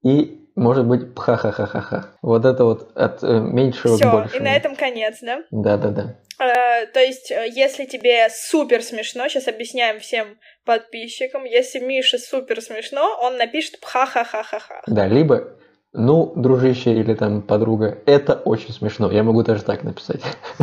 И 0.03 0.42
может 0.55 0.87
быть 0.87 1.15
пха-ха-ха-ха-ха. 1.15 2.11
Вот 2.23 2.45
это 2.45 2.65
вот 2.65 2.91
от 2.97 3.23
э, 3.23 3.41
меньшего 3.41 3.97
Всё, 3.97 4.11
к 4.11 4.13
большему. 4.13 4.41
и 4.41 4.45
на 4.45 4.55
этом 4.55 4.77
конец, 4.77 5.19
да? 5.23 5.43
Да-да-да. 5.51 6.17
Э, 6.39 6.87
то 6.87 7.01
есть, 7.01 7.31
э, 7.31 7.49
если 7.51 7.85
тебе 7.85 8.29
супер 8.31 8.83
смешно, 8.83 9.29
сейчас 9.29 9.49
объясняем 9.49 10.01
всем 10.01 10.39
подписчикам, 10.65 11.45
если 11.45 11.79
Мише 11.79 12.19
супер 12.19 12.61
смешно, 12.61 13.19
он 13.21 13.37
напишет 13.37 13.81
пха-ха-ха-ха-ха. 13.81 14.83
Да, 14.87 15.07
либо 15.07 15.57
ну, 15.93 16.33
дружище 16.37 16.93
или 16.93 17.15
там 17.15 17.43
подруга, 17.43 17.99
это 18.07 18.35
очень 18.35 18.73
смешно. 18.73 19.11
Я 19.11 19.23
могу 19.23 19.43
даже 19.43 19.63
так 19.63 19.83
написать. 19.83 20.23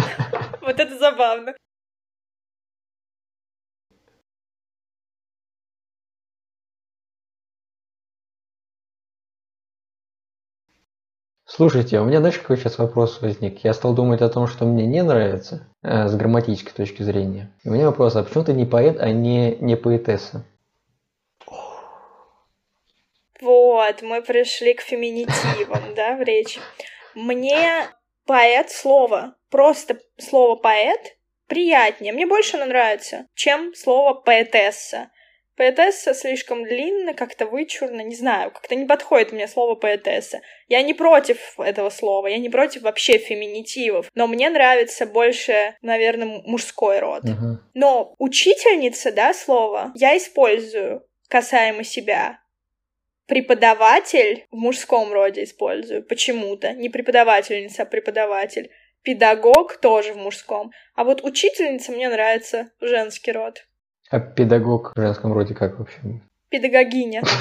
Вот 0.61 0.79
это 0.79 0.99
забавно. 0.99 1.55
Слушайте, 11.51 11.99
у 11.99 12.05
меня, 12.05 12.19
знаешь, 12.19 12.37
какой 12.37 12.57
сейчас 12.57 12.77
вопрос 12.77 13.21
возник? 13.21 13.63
Я 13.63 13.73
стал 13.73 13.95
думать 13.95 14.21
о 14.21 14.29
том, 14.29 14.45
что 14.45 14.65
мне 14.65 14.85
не 14.85 15.01
нравится 15.01 15.67
э, 15.81 16.07
с 16.07 16.15
грамматической 16.15 16.73
точки 16.73 17.01
зрения. 17.01 17.51
И 17.63 17.69
у 17.69 17.71
меня 17.71 17.87
вопрос, 17.87 18.15
а 18.15 18.23
почему 18.23 18.43
ты 18.43 18.53
не 18.53 18.65
поэт, 18.65 18.99
а 18.99 19.09
не, 19.09 19.55
не 19.55 19.75
поэтесса? 19.75 20.45
Вот, 23.41 24.01
мы 24.03 24.21
пришли 24.21 24.75
к 24.75 24.81
феминитивам, 24.81 25.95
да, 25.95 26.17
в 26.17 26.21
речи. 26.21 26.59
Мне 27.15 27.87
поэт 28.27 28.69
слово, 28.69 29.33
просто 29.49 29.97
слово 30.19 30.55
поэт 30.55 31.17
приятнее, 31.47 32.13
мне 32.13 32.27
больше 32.27 32.57
оно 32.57 32.67
нравится, 32.67 33.25
чем 33.33 33.73
слово 33.73 34.13
поэтесса. 34.13 35.09
Поэтесса 35.59 36.13
слишком 36.13 36.63
длинно, 36.63 37.13
как-то 37.13 37.45
вычурно, 37.45 37.99
не 37.99 38.15
знаю, 38.15 38.49
как-то 38.49 38.75
не 38.75 38.85
подходит 38.85 39.33
мне 39.33 39.45
слово 39.45 39.75
поэтесса. 39.75 40.39
Я 40.69 40.81
не 40.81 40.93
против 40.93 41.59
этого 41.59 41.89
слова, 41.89 42.27
я 42.27 42.37
не 42.37 42.47
против 42.47 42.83
вообще 42.83 43.17
феминитивов, 43.17 44.09
но 44.15 44.27
мне 44.27 44.49
нравится 44.49 45.05
больше, 45.05 45.75
наверное, 45.81 46.41
мужской 46.45 46.99
род. 46.99 47.25
Uh-huh. 47.25 47.57
Но 47.73 48.15
учительница, 48.19 49.11
да, 49.11 49.33
слово, 49.33 49.91
я 49.95 50.15
использую 50.15 51.05
касаемо 51.27 51.83
себя. 51.83 52.39
Преподаватель 53.27 54.45
в 54.51 54.55
мужском 54.55 55.11
роде 55.11 55.43
использую 55.43 56.05
почему-то. 56.05 56.71
Не 56.71 56.87
преподавательница, 56.87 57.81
а 57.81 57.85
преподаватель. 57.85 58.71
Педагог 59.03 59.75
тоже 59.75 60.13
в 60.13 60.17
мужском. 60.17 60.71
А 60.95 61.03
вот 61.03 61.21
учительница 61.21 61.91
мне 61.91 62.07
нравится 62.07 62.71
женский 62.79 63.33
род. 63.33 63.65
А 64.09 64.19
педагог 64.19 64.93
в 64.95 64.99
женском 64.99 65.33
роде 65.33 65.53
как 65.53 65.77
вообще? 65.77 65.99
Педагогиня. 66.49 67.21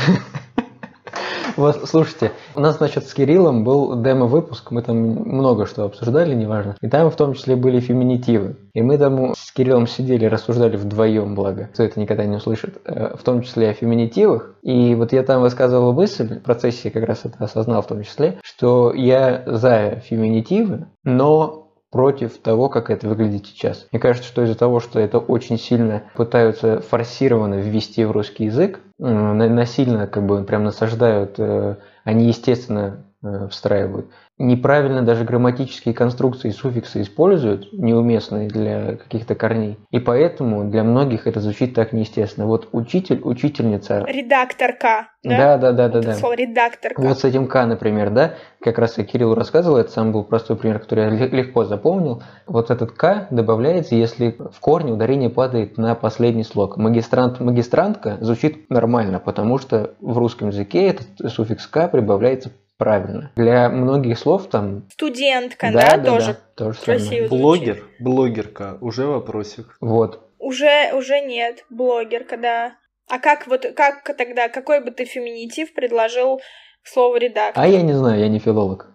Вот, 1.56 1.88
слушайте, 1.88 2.30
у 2.54 2.60
нас, 2.60 2.76
значит, 2.76 3.08
с 3.08 3.14
Кириллом 3.14 3.64
был 3.64 4.00
демо-выпуск, 4.00 4.70
мы 4.70 4.80
там 4.80 4.96
много 4.96 5.66
что 5.66 5.82
обсуждали, 5.82 6.32
неважно. 6.32 6.76
И 6.80 6.88
там 6.88 7.10
в 7.10 7.16
том 7.16 7.34
числе 7.34 7.56
были 7.56 7.80
феминитивы. 7.80 8.54
И 8.74 8.80
мы 8.80 8.96
там 8.96 9.34
с 9.34 9.50
Кириллом 9.50 9.88
сидели, 9.88 10.26
рассуждали 10.26 10.76
вдвоем, 10.76 11.34
благо, 11.34 11.68
кто 11.72 11.82
это 11.82 11.98
никогда 11.98 12.26
не 12.26 12.36
услышит, 12.36 12.80
э, 12.84 13.16
в 13.16 13.24
том 13.24 13.42
числе 13.42 13.70
о 13.70 13.72
феминитивах. 13.72 14.54
И 14.62 14.94
вот 14.94 15.12
я 15.12 15.24
там 15.24 15.42
высказывал 15.42 15.92
мысль, 15.94 16.38
в 16.38 16.42
процессе 16.44 16.92
как 16.92 17.04
раз 17.04 17.24
это 17.24 17.42
осознал 17.42 17.82
в 17.82 17.88
том 17.88 18.04
числе, 18.04 18.38
что 18.44 18.92
я 18.94 19.42
за 19.46 20.00
феминитивы, 20.04 20.86
но 21.02 21.67
против 21.91 22.39
того, 22.39 22.68
как 22.68 22.91
это 22.91 23.09
выглядит 23.09 23.47
сейчас. 23.47 23.86
Мне 23.93 24.01
кажется, 24.01 24.28
что 24.28 24.43
из-за 24.43 24.57
того, 24.57 24.80
что 24.80 25.01
это 25.01 25.18
очень 25.18 25.59
сильно 25.59 26.03
пытаются 26.14 26.80
форсированно 26.80 27.55
ввести 27.55 28.05
в 28.05 28.11
русский 28.11 28.47
язык, 28.47 28.80
насильно 28.99 30.07
как 30.07 30.26
бы 30.26 30.43
прям 30.45 30.64
насаждают, 30.64 31.34
э, 31.39 31.76
они, 32.05 32.26
естественно, 32.26 33.05
встраивают. 33.50 34.06
Неправильно 34.40 35.02
даже 35.02 35.24
грамматические 35.24 35.92
конструкции 35.92 36.50
и 36.50 36.52
суффиксы 36.52 37.02
используют, 37.02 37.72
неуместные 37.72 38.48
для 38.48 38.94
каких-то 38.94 39.34
корней. 39.34 39.76
И 39.90 39.98
поэтому 39.98 40.70
для 40.70 40.84
многих 40.84 41.26
это 41.26 41.40
звучит 41.40 41.74
так 41.74 41.92
неестественно. 41.92 42.46
Вот 42.46 42.68
учитель, 42.70 43.20
учительница. 43.24 44.04
Редакторка. 44.06 45.08
Да, 45.24 45.58
да, 45.58 45.72
да, 45.72 45.88
да, 45.88 46.00
да. 46.00 46.14
Слово 46.14 46.34
редакторка. 46.34 47.00
Вот 47.00 47.18
с 47.18 47.24
этим 47.24 47.48
К, 47.48 47.66
например, 47.66 48.10
да, 48.10 48.34
как 48.60 48.78
раз 48.78 48.96
я 48.98 49.04
Кирилл 49.04 49.34
рассказывал, 49.34 49.78
это 49.78 49.90
сам 49.90 50.12
был 50.12 50.22
простой 50.22 50.56
пример, 50.56 50.78
который 50.78 51.18
я 51.18 51.26
легко 51.26 51.64
запомнил. 51.64 52.22
Вот 52.46 52.70
этот 52.70 52.92
К 52.92 53.26
добавляется, 53.30 53.96
если 53.96 54.36
в 54.38 54.60
корне 54.60 54.92
ударение 54.92 55.30
падает 55.30 55.76
на 55.76 55.96
последний 55.96 56.44
слог. 56.44 56.76
Магистрант, 56.76 57.40
магистрантка 57.40 58.18
звучит 58.20 58.70
нормально, 58.70 59.18
потому 59.18 59.58
что 59.58 59.94
в 60.00 60.16
русском 60.16 60.48
языке 60.48 60.86
этот 60.86 61.32
суффикс 61.32 61.66
К 61.66 61.88
прибавляется 61.88 62.52
правильно. 62.78 63.32
Для 63.36 63.68
многих 63.68 64.18
слов 64.18 64.48
там... 64.48 64.88
Студентка, 64.90 65.70
да, 65.72 65.80
да, 65.80 65.96
да 65.96 66.10
тоже, 66.10 66.26
да, 66.26 66.64
тоже 66.64 66.80
красиво. 66.80 67.28
Блогер, 67.28 67.84
блогерка, 68.00 68.78
уже 68.80 69.06
вопросик. 69.06 69.76
Вот. 69.80 70.30
Уже, 70.38 70.92
уже 70.94 71.20
нет, 71.20 71.66
блогерка, 71.68 72.36
да. 72.36 72.76
А 73.08 73.18
как 73.18 73.46
вот, 73.46 73.66
как 73.76 74.04
тогда, 74.16 74.48
какой 74.48 74.82
бы 74.82 74.90
ты 74.90 75.04
феминитив 75.04 75.74
предложил 75.74 76.40
к 76.82 76.86
слову 76.86 77.16
редактор? 77.16 77.62
А 77.62 77.66
я 77.66 77.82
не 77.82 77.92
знаю, 77.92 78.20
я 78.20 78.28
не 78.28 78.38
филолог. 78.38 78.90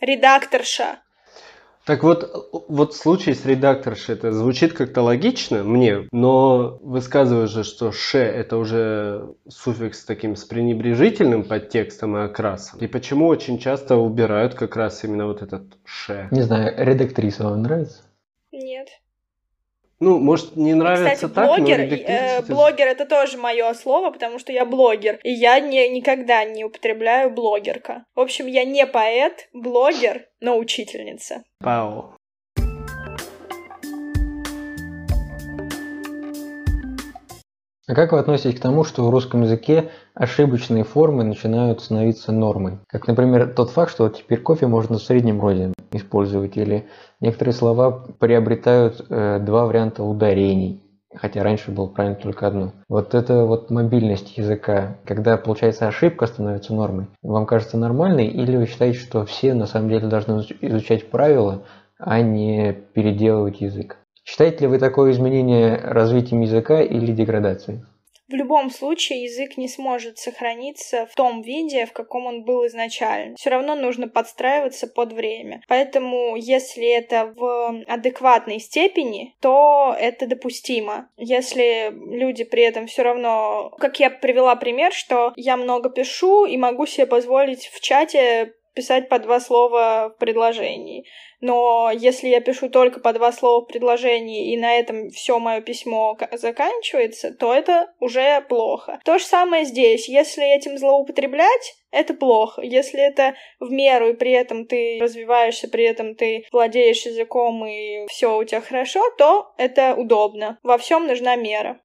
Редакторша. 0.00 1.00
Так 1.90 2.04
вот, 2.04 2.48
вот 2.68 2.94
случай 2.94 3.34
с 3.34 3.44
редакторшей, 3.44 4.14
это 4.14 4.30
звучит 4.30 4.74
как-то 4.74 5.02
логично 5.02 5.64
мне, 5.64 6.06
но 6.12 6.78
высказываешь 6.82 7.50
же, 7.50 7.64
что 7.64 7.90
«ше»— 7.90 8.18
это 8.20 8.58
уже 8.58 9.34
суффикс 9.48 10.04
таким 10.04 10.36
с 10.36 10.44
пренебрежительным 10.44 11.42
подтекстом 11.42 12.16
и 12.16 12.20
окрасом. 12.20 12.78
И 12.78 12.86
почему 12.86 13.26
очень 13.26 13.58
часто 13.58 13.96
убирают 13.96 14.54
как 14.54 14.76
раз 14.76 15.02
именно 15.02 15.26
вот 15.26 15.42
этот 15.42 15.64
«ше»? 15.84 16.28
Не 16.30 16.42
знаю, 16.42 16.72
редактриса 16.78 17.42
вам 17.42 17.62
нравится? 17.62 18.02
Нет. 18.52 18.86
Ну, 20.00 20.18
может, 20.18 20.56
не 20.56 20.74
нравится 20.74 21.14
Кстати, 21.14 21.32
так, 21.32 21.46
блогер, 21.46 21.78
но 21.78 21.84
э, 21.84 22.42
блогер 22.42 22.86
это 22.86 23.04
тоже 23.04 23.36
мое 23.36 23.72
слово, 23.74 24.10
потому 24.10 24.38
что 24.38 24.50
я 24.50 24.64
блогер. 24.64 25.20
И 25.22 25.30
я 25.30 25.60
не, 25.60 25.88
никогда 25.90 26.44
не 26.44 26.64
употребляю 26.64 27.30
блогерка. 27.30 28.04
В 28.14 28.20
общем, 28.20 28.46
я 28.46 28.64
не 28.64 28.86
поэт, 28.86 29.48
блогер, 29.52 30.26
но 30.40 30.56
учительница. 30.56 31.42
Пау. 31.62 32.14
А 37.90 37.94
как 37.96 38.12
вы 38.12 38.20
относитесь 38.20 38.56
к 38.56 38.62
тому, 38.62 38.84
что 38.84 39.04
в 39.04 39.10
русском 39.10 39.42
языке 39.42 39.90
ошибочные 40.14 40.84
формы 40.84 41.24
начинают 41.24 41.80
становиться 41.80 42.30
нормой? 42.30 42.78
Как, 42.86 43.08
например, 43.08 43.52
тот 43.52 43.70
факт, 43.70 43.90
что 43.90 44.08
теперь 44.08 44.40
кофе 44.40 44.68
можно 44.68 44.98
в 44.98 45.02
среднем 45.02 45.40
роде 45.40 45.72
использовать, 45.90 46.56
или 46.56 46.86
некоторые 47.18 47.52
слова 47.52 47.90
приобретают 48.20 49.04
э, 49.10 49.40
два 49.40 49.66
варианта 49.66 50.04
ударений, 50.04 50.84
хотя 51.12 51.42
раньше 51.42 51.72
было 51.72 51.88
правильно 51.88 52.16
только 52.16 52.46
одно. 52.46 52.74
Вот 52.88 53.16
это 53.16 53.44
вот 53.44 53.70
мобильность 53.70 54.38
языка, 54.38 54.98
когда, 55.04 55.36
получается, 55.36 55.88
ошибка 55.88 56.26
становится 56.26 56.72
нормой, 56.72 57.08
вам 57.24 57.44
кажется 57.44 57.76
нормальной, 57.76 58.28
или 58.28 58.56
вы 58.56 58.66
считаете, 58.66 59.00
что 59.00 59.24
все 59.24 59.52
на 59.52 59.66
самом 59.66 59.88
деле 59.88 60.06
должны 60.06 60.44
изучать 60.60 61.10
правила, 61.10 61.64
а 61.98 62.20
не 62.20 62.72
переделывать 62.72 63.60
язык? 63.60 63.96
Считаете 64.30 64.58
ли 64.60 64.66
вы 64.68 64.78
такое 64.78 65.10
изменение 65.10 65.74
развитием 65.74 66.42
языка 66.42 66.80
или 66.82 67.10
деградацией? 67.10 67.80
В 68.28 68.32
любом 68.32 68.70
случае 68.70 69.24
язык 69.24 69.56
не 69.56 69.66
сможет 69.66 70.18
сохраниться 70.18 71.06
в 71.06 71.16
том 71.16 71.42
виде, 71.42 71.84
в 71.84 71.92
каком 71.92 72.26
он 72.26 72.44
был 72.44 72.64
изначально. 72.68 73.34
Все 73.34 73.50
равно 73.50 73.74
нужно 73.74 74.06
подстраиваться 74.06 74.86
под 74.86 75.12
время. 75.12 75.62
Поэтому, 75.66 76.36
если 76.36 76.88
это 76.88 77.34
в 77.34 77.82
адекватной 77.88 78.60
степени, 78.60 79.34
то 79.40 79.96
это 79.98 80.28
допустимо. 80.28 81.10
Если 81.16 81.90
люди 81.90 82.44
при 82.44 82.62
этом 82.62 82.86
все 82.86 83.02
равно, 83.02 83.72
как 83.78 83.98
я 83.98 84.10
привела 84.10 84.54
пример, 84.54 84.92
что 84.92 85.32
я 85.34 85.56
много 85.56 85.90
пишу 85.90 86.44
и 86.44 86.56
могу 86.56 86.86
себе 86.86 87.06
позволить 87.06 87.66
в 87.66 87.80
чате 87.80 88.54
писать 88.74 89.08
по 89.08 89.18
два 89.18 89.40
слова 89.40 90.12
в 90.14 90.18
предложении 90.18 91.06
но 91.40 91.90
если 91.90 92.28
я 92.28 92.40
пишу 92.40 92.68
только 92.68 93.00
по 93.00 93.12
два 93.12 93.32
слова 93.32 93.64
в 93.64 93.68
предложении, 93.68 94.52
и 94.52 94.58
на 94.58 94.74
этом 94.74 95.08
все 95.10 95.38
мое 95.38 95.60
письмо 95.60 96.16
заканчивается, 96.32 97.32
то 97.32 97.54
это 97.54 97.92
уже 97.98 98.42
плохо. 98.48 99.00
То 99.04 99.18
же 99.18 99.24
самое 99.24 99.64
здесь. 99.64 100.08
Если 100.08 100.44
этим 100.44 100.76
злоупотреблять, 100.78 101.74
это 101.90 102.14
плохо. 102.14 102.62
Если 102.62 103.00
это 103.00 103.34
в 103.58 103.70
меру, 103.70 104.10
и 104.10 104.14
при 104.14 104.32
этом 104.32 104.66
ты 104.66 104.98
развиваешься, 105.00 105.68
при 105.68 105.84
этом 105.84 106.14
ты 106.14 106.44
владеешь 106.52 107.06
языком, 107.06 107.64
и 107.66 108.06
все 108.08 108.36
у 108.36 108.44
тебя 108.44 108.60
хорошо, 108.60 109.00
то 109.16 109.52
это 109.56 109.94
удобно. 109.94 110.58
Во 110.62 110.76
всем 110.76 111.06
нужна 111.06 111.36
мера. 111.36 111.80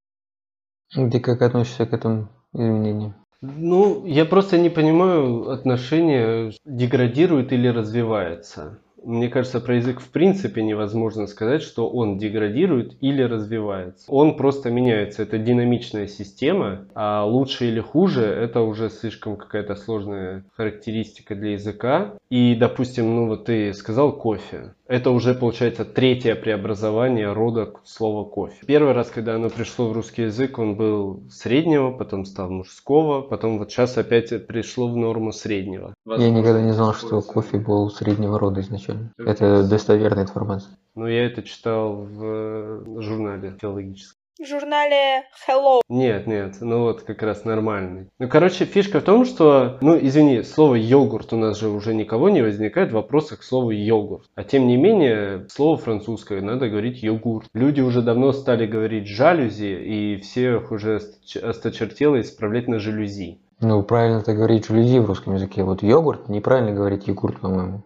Ты 0.93 1.19
как 1.19 1.41
относишься 1.41 1.85
к 1.85 1.93
этому 1.93 2.27
изменению? 2.53 3.15
Ну, 3.57 4.05
я 4.05 4.25
просто 4.25 4.57
не 4.57 4.69
понимаю 4.69 5.49
отношения, 5.49 6.51
деградирует 6.65 7.51
или 7.53 7.67
развивается 7.67 8.79
мне 9.05 9.29
кажется, 9.29 9.61
про 9.61 9.75
язык 9.75 10.01
в 10.01 10.09
принципе 10.09 10.63
невозможно 10.63 11.27
сказать, 11.27 11.61
что 11.61 11.89
он 11.89 12.17
деградирует 12.17 12.97
или 13.01 13.21
развивается. 13.21 14.11
Он 14.11 14.35
просто 14.35 14.71
меняется. 14.71 15.23
Это 15.23 15.37
динамичная 15.37 16.07
система, 16.07 16.87
а 16.95 17.23
лучше 17.23 17.67
или 17.67 17.79
хуже 17.79 18.23
это 18.23 18.61
уже 18.61 18.89
слишком 18.89 19.37
какая-то 19.37 19.75
сложная 19.75 20.43
характеристика 20.55 21.35
для 21.35 21.51
языка. 21.51 22.13
И, 22.29 22.55
допустим, 22.55 23.15
ну 23.15 23.27
вот 23.27 23.45
ты 23.45 23.73
сказал 23.73 24.13
кофе. 24.17 24.73
Это 24.87 25.09
уже 25.09 25.33
получается 25.33 25.83
третье 25.83 26.35
преобразование 26.35 27.33
рода 27.33 27.73
слова 27.83 28.23
кофе. 28.29 28.63
Первый 28.67 28.93
раз, 28.93 29.09
когда 29.09 29.35
оно 29.35 29.49
пришло 29.49 29.87
в 29.87 29.93
русский 29.93 30.23
язык, 30.23 30.59
он 30.59 30.75
был 30.75 31.23
среднего, 31.31 31.91
потом 31.91 32.23
стал 32.25 32.51
мужского, 32.51 33.21
потом 33.21 33.57
вот 33.57 33.71
сейчас 33.71 33.97
опять 33.97 34.45
пришло 34.45 34.87
в 34.87 34.95
норму 34.95 35.31
среднего. 35.31 35.95
Возможно, 36.05 36.31
Я 36.31 36.39
никогда 36.39 36.61
не 36.61 36.71
знал, 36.71 36.93
что 36.93 37.21
кофе 37.21 37.57
был 37.57 37.89
среднего 37.89 38.37
рода 38.37 38.61
изначально. 38.61 39.11
Это 39.17 39.67
достоверная 39.67 40.23
информация. 40.23 40.77
Ну, 40.93 41.07
я 41.07 41.25
это 41.25 41.41
читал 41.41 41.95
в 41.95 43.01
журнале 43.01 43.57
филологическом. 43.59 44.24
В 44.37 44.45
журнале 44.45 45.23
Hello. 45.47 45.79
Нет, 45.87 46.27
нет, 46.27 46.57
ну 46.59 46.81
вот 46.81 47.03
как 47.03 47.23
раз 47.23 47.45
нормальный. 47.45 48.09
Ну, 48.19 48.27
короче, 48.27 48.65
фишка 48.65 48.99
в 48.99 49.03
том, 49.03 49.23
что, 49.23 49.77
ну, 49.79 49.97
извини, 49.97 50.43
слово 50.43 50.75
йогурт 50.75 51.31
у 51.31 51.37
нас 51.37 51.57
же 51.57 51.69
уже 51.69 51.93
никого 51.93 52.27
не 52.27 52.41
возникает 52.41 52.89
в 52.91 52.95
вопросах 52.95 53.39
к 53.39 53.43
слову 53.43 53.71
йогурт. 53.71 54.25
А 54.35 54.43
тем 54.43 54.67
не 54.67 54.75
менее, 54.75 55.47
слово 55.47 55.77
французское, 55.77 56.41
надо 56.41 56.67
говорить 56.67 57.01
йогурт. 57.01 57.47
Люди 57.53 57.79
уже 57.79 58.01
давно 58.01 58.33
стали 58.33 58.65
говорить 58.65 59.07
жалюзи, 59.07 59.63
и 59.85 60.17
всех 60.17 60.69
уже 60.73 60.99
осточертело 61.41 62.19
исправлять 62.19 62.67
на 62.67 62.79
жалюзи. 62.79 63.39
Ну, 63.61 63.83
правильно 63.83 64.17
это 64.17 64.33
говорить 64.33 64.67
жалюзи 64.67 64.99
в 64.99 65.05
русском 65.05 65.35
языке. 65.35 65.63
Вот 65.63 65.81
йогурт, 65.81 66.27
неправильно 66.27 66.73
говорить 66.73 67.07
йогурт, 67.07 67.39
по-моему. 67.39 67.83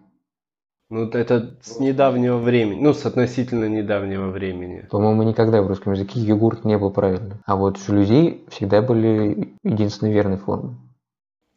Ну, 0.92 1.08
это 1.08 1.56
с 1.62 1.80
недавнего 1.80 2.38
времени, 2.38 2.82
ну, 2.82 2.94
с 2.94 3.06
относительно 3.06 3.66
недавнего 3.66 4.30
времени. 4.30 4.88
По-моему, 4.90 5.22
никогда 5.22 5.62
в 5.62 5.68
русском 5.68 5.94
языке 5.94 6.20
йогурт 6.20 6.66
не 6.66 6.80
был 6.80 6.90
правильным. 6.90 7.44
А 7.46 7.56
вот 7.56 7.78
жалюзи 7.78 8.42
всегда 8.50 8.82
были 8.82 9.54
единственной 9.64 10.12
верной 10.12 10.38
формой. 10.38 10.76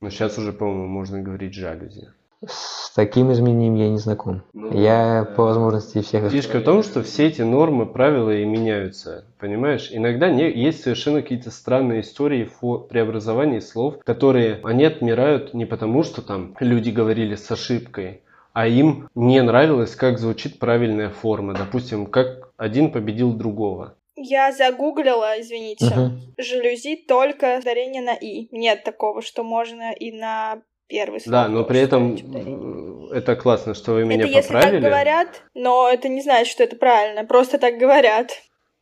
Но 0.02 0.10
сейчас 0.10 0.36
уже, 0.36 0.52
по-моему, 0.52 0.86
можно 0.86 1.22
говорить 1.22 1.54
жалюзи. 1.54 2.08
С 2.46 2.92
таким 2.94 3.32
изменением 3.32 3.76
я 3.76 3.88
не 3.88 3.98
знаком. 3.98 4.42
Ну, 4.52 4.72
я 4.72 5.26
по 5.36 5.44
возможности 5.44 6.02
всех... 6.02 6.30
Фишка 6.30 6.58
в 6.58 6.64
том, 6.64 6.82
что 6.82 7.02
все 7.02 7.28
эти 7.28 7.40
нормы, 7.40 7.86
правила 7.86 8.36
и 8.36 8.44
меняются. 8.44 9.24
Понимаешь? 9.38 9.88
Иногда 9.92 10.30
не, 10.30 10.50
есть 10.50 10.82
совершенно 10.82 11.22
какие-то 11.22 11.50
странные 11.50 12.00
истории 12.00 12.50
по 12.60 12.78
преобразованию 12.78 13.62
слов, 13.62 14.00
которые 14.04 14.60
они 14.64 14.84
отмирают 14.84 15.54
не 15.54 15.64
потому, 15.64 16.02
что 16.02 16.20
там 16.20 16.54
люди 16.60 16.90
говорили 16.90 17.36
с 17.36 17.50
ошибкой, 17.50 18.22
а 18.52 18.66
им 18.66 19.08
не 19.14 19.42
нравилось, 19.42 19.94
как 19.94 20.18
звучит 20.18 20.58
правильная 20.58 21.10
форма. 21.10 21.54
Допустим, 21.54 22.06
как 22.06 22.52
один 22.56 22.92
победил 22.92 23.32
другого. 23.32 23.96
Я 24.14 24.52
загуглила, 24.52 25.40
извините, 25.40 25.86
uh-huh. 25.86 26.10
жалюзи 26.38 27.04
только 27.08 27.58
ударение 27.60 28.02
на 28.02 28.14
«и». 28.14 28.48
Нет 28.54 28.84
такого, 28.84 29.22
что 29.22 29.42
можно 29.42 29.92
и 29.92 30.12
на 30.12 30.62
первый 30.86 31.20
слог. 31.20 31.32
Да, 31.32 31.48
но 31.48 31.64
при 31.64 31.80
этом 31.80 32.14
ударение. 32.14 33.16
это 33.16 33.36
классно, 33.36 33.74
что 33.74 33.92
вы 33.92 34.04
меня 34.04 34.26
это 34.28 34.42
поправили. 34.42 34.76
если 34.76 34.80
так 34.80 34.90
говорят, 34.90 35.42
но 35.54 35.88
это 35.88 36.08
не 36.08 36.20
значит, 36.20 36.52
что 36.52 36.62
это 36.62 36.76
правильно, 36.76 37.24
просто 37.24 37.58
так 37.58 37.78
говорят. 37.78 38.32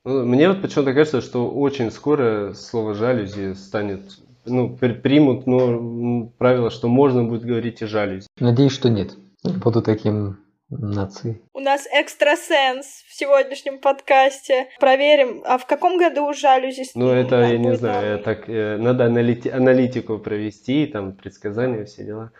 Ну, 0.04 0.24
мне 0.24 0.48
вот 0.48 0.62
почему-то 0.62 0.94
кажется, 0.94 1.20
что 1.20 1.48
очень 1.48 1.92
скоро 1.92 2.52
слово 2.54 2.94
«жалюзи» 2.94 3.54
станет 3.54 4.00
ну, 4.46 4.76
примут 4.76 5.46
но 5.46 6.32
правило, 6.38 6.70
что 6.70 6.88
можно 6.88 7.24
будет 7.24 7.42
говорить 7.42 7.82
и 7.82 7.86
жалюзи. 7.86 8.26
Надеюсь, 8.38 8.72
что 8.72 8.88
нет. 8.88 9.12
Буду 9.44 9.82
таким 9.82 10.36
нации. 10.68 11.40
У 11.54 11.60
нас 11.60 11.86
экстрасенс 11.90 12.86
в 13.08 13.14
сегодняшнем 13.14 13.80
подкасте. 13.80 14.68
Проверим, 14.78 15.42
а 15.44 15.56
в 15.58 15.66
каком 15.66 15.98
году 15.98 16.32
жалюзи 16.32 16.84
Ну, 16.94 17.10
это 17.10 17.40
я 17.40 17.58
не 17.58 17.74
знаю, 17.76 18.18
я 18.18 18.18
так, 18.18 18.48
э, 18.48 18.76
надо 18.76 19.04
аналити- 19.06 19.50
аналитику 19.50 20.18
провести, 20.18 20.86
там, 20.86 21.16
предсказания, 21.16 21.84
все 21.84 22.04
дела. 22.04 22.32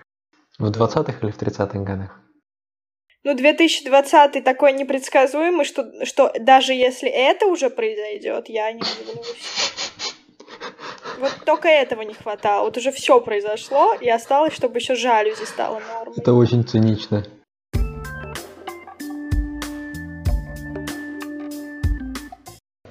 В 0.58 0.70
20-х 0.70 1.18
или 1.22 1.30
в 1.30 1.38
30-х 1.38 1.78
годах? 1.80 2.20
Ну, 3.24 3.34
2020 3.34 4.44
такой 4.44 4.72
непредсказуемый, 4.72 5.64
что, 5.64 6.04
что 6.04 6.32
даже 6.38 6.72
если 6.72 7.08
это 7.08 7.46
уже 7.46 7.68
произойдет, 7.70 8.48
я 8.48 8.72
не 8.72 8.80
удивлюсь. 8.80 9.79
Вот 11.20 11.36
только 11.44 11.68
этого 11.68 12.00
не 12.00 12.14
хватало. 12.14 12.64
Вот 12.64 12.78
уже 12.78 12.92
все 12.92 13.20
произошло, 13.20 13.92
и 13.92 14.08
осталось, 14.08 14.54
чтобы 14.54 14.78
еще 14.78 14.94
жалюзи 14.94 15.44
стало 15.44 15.78
нормой. 15.80 16.16
Это 16.16 16.32
очень 16.32 16.64
цинично. 16.64 17.24